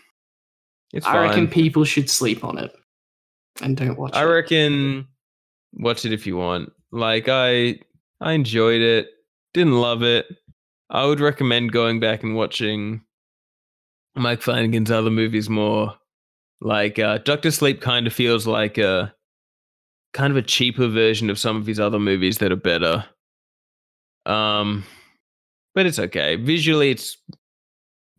[0.92, 1.28] it's I fine.
[1.28, 2.74] reckon people should sleep on it
[3.62, 4.26] and don't watch I it.
[4.26, 5.06] reckon
[5.74, 6.72] watch it if you want.
[6.90, 7.78] Like I,
[8.20, 9.08] I enjoyed it.
[9.54, 10.26] Didn't love it.
[10.90, 13.02] I would recommend going back and watching
[14.16, 15.94] Mike Flanagan's other movies more.
[16.60, 19.14] Like uh, Doctor Sleep kind of feels like a
[20.12, 23.04] kind of a cheaper version of some of his other movies that are better.
[24.26, 24.84] Um,
[25.74, 26.36] but it's okay.
[26.36, 27.16] Visually, it's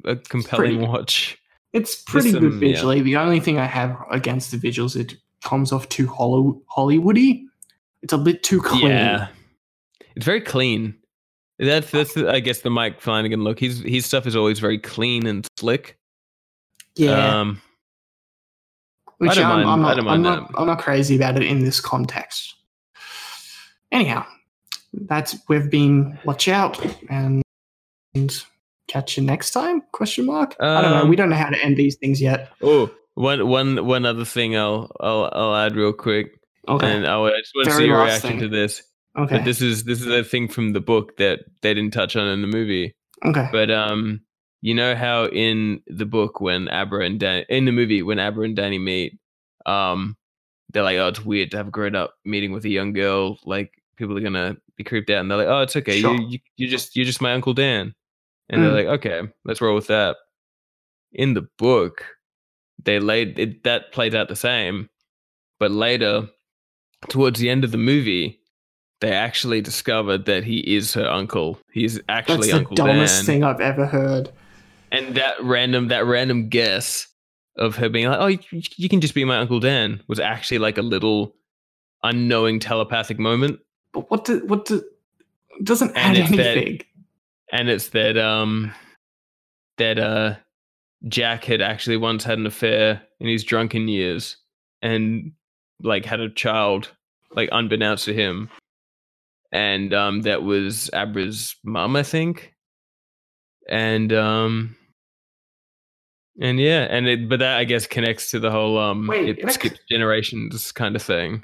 [0.06, 1.38] a compelling pretty- watch.
[1.74, 2.60] It's pretty some- good yeah.
[2.74, 3.02] visually.
[3.02, 7.46] The only thing I have against the visuals, it comes off too hollow, Hollywoody.
[8.02, 8.88] It's a bit too clean.
[8.88, 9.28] Yeah,
[10.16, 10.96] it's very clean.
[11.60, 13.60] That's that's I guess the Mike Flanagan look.
[13.60, 15.98] His his stuff is always very clean and slick.
[16.96, 17.40] Yeah.
[17.40, 17.62] Um,
[19.22, 21.64] Which I'm, I'm I not, don't I'm, mind not, I'm not crazy about it in
[21.64, 22.56] this context.
[23.92, 24.26] Anyhow,
[24.94, 27.44] that's we've been watch out and,
[28.16, 28.44] and
[28.88, 29.82] catch you next time?
[29.92, 30.56] Question mark.
[30.60, 30.98] I don't know.
[31.04, 32.52] Um, We don't know how to end these things yet.
[32.64, 36.32] oh, one one one other thing I'll I'll I'll add real quick,
[36.68, 36.90] Okay.
[36.92, 38.40] and I I just want to see your reaction thing.
[38.40, 38.82] to this.
[39.18, 39.38] okay.
[39.38, 42.28] But this is this is a thing from the book that they didn't touch on
[42.28, 42.94] in the movie.
[43.26, 43.50] okay.
[43.52, 44.22] But um,
[44.62, 48.46] you know how in the book when Abra and Dan in the movie when Abra
[48.46, 49.18] and Danny meet,
[49.66, 50.16] um,
[50.72, 53.38] they're like, oh, it's weird to have a grown up meeting with a young girl.
[53.44, 56.00] Like people are gonna be creeped out, and they're like, oh, it's okay.
[56.00, 56.14] Sure.
[56.16, 57.94] You you you just you're just my uncle Dan,
[58.50, 58.76] and they're Mm.
[58.76, 60.16] like, okay, let's roll with that.
[61.12, 62.06] In the book,
[62.84, 64.90] they laid it, that played out the same,
[65.60, 66.30] but later,
[67.10, 68.38] towards the end of the movie.
[69.02, 71.58] They actually discovered that he is her uncle.
[71.72, 74.30] He's actually That's the Uncle dumbest Dan thing I've ever heard.
[74.92, 77.08] And that random that random guess
[77.58, 80.60] of her being like, "Oh, you, you can just be my uncle Dan," was actually
[80.60, 81.36] like a little
[82.04, 83.60] unknowing telepathic moment,
[83.94, 84.78] But what do, what do,
[85.60, 86.82] it doesn't And add that- anything.
[87.52, 88.74] and it's that um
[89.78, 90.36] that uh
[91.08, 94.38] Jack had actually once had an affair in his drunken years
[94.82, 95.32] and
[95.82, 96.92] like had a child
[97.36, 98.50] like unbeknownst to him.
[99.52, 102.54] And um that was Abra's mum I think.
[103.70, 104.76] And um
[106.40, 109.52] and yeah and it but that I guess connects to the whole um Wait, it
[109.52, 111.44] skips generations kind of thing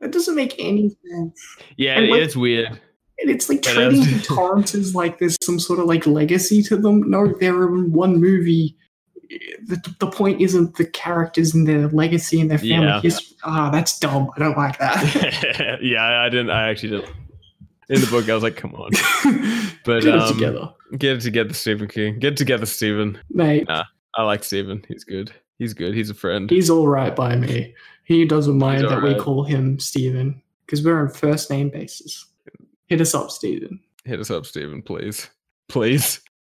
[0.00, 1.40] That doesn't make any sense.
[1.76, 2.68] yeah it- what- it's weird
[3.20, 6.06] And it's like But, uh, treating the Torrance as like there's some sort of like
[6.06, 7.10] legacy to them.
[7.10, 8.76] No, they're in one movie.
[9.66, 13.00] The, the point isn't the characters and their legacy and their family Yeah.
[13.02, 13.36] history.
[13.44, 14.30] Ah, that's dumb.
[14.36, 15.78] I don't like that.
[15.82, 17.12] yeah I didn't I actually didn't
[17.90, 18.90] in the book I was like come on
[19.84, 22.18] But, Get it um, together, Get it together, Stephen King.
[22.20, 23.18] Get it together, Stephen.
[23.30, 23.66] mate.
[24.14, 24.84] I like Stephen.
[24.88, 25.32] He's good.
[25.58, 25.94] He's good.
[25.94, 26.48] He's a friend.
[26.48, 27.74] He's all right by me.
[28.04, 32.24] He doesn't mind that we call him Steven because we're on first name basis.
[32.86, 33.80] Hit us up, Steven.
[34.04, 35.28] Hit us up, Stephen, please.
[35.68, 36.20] Please.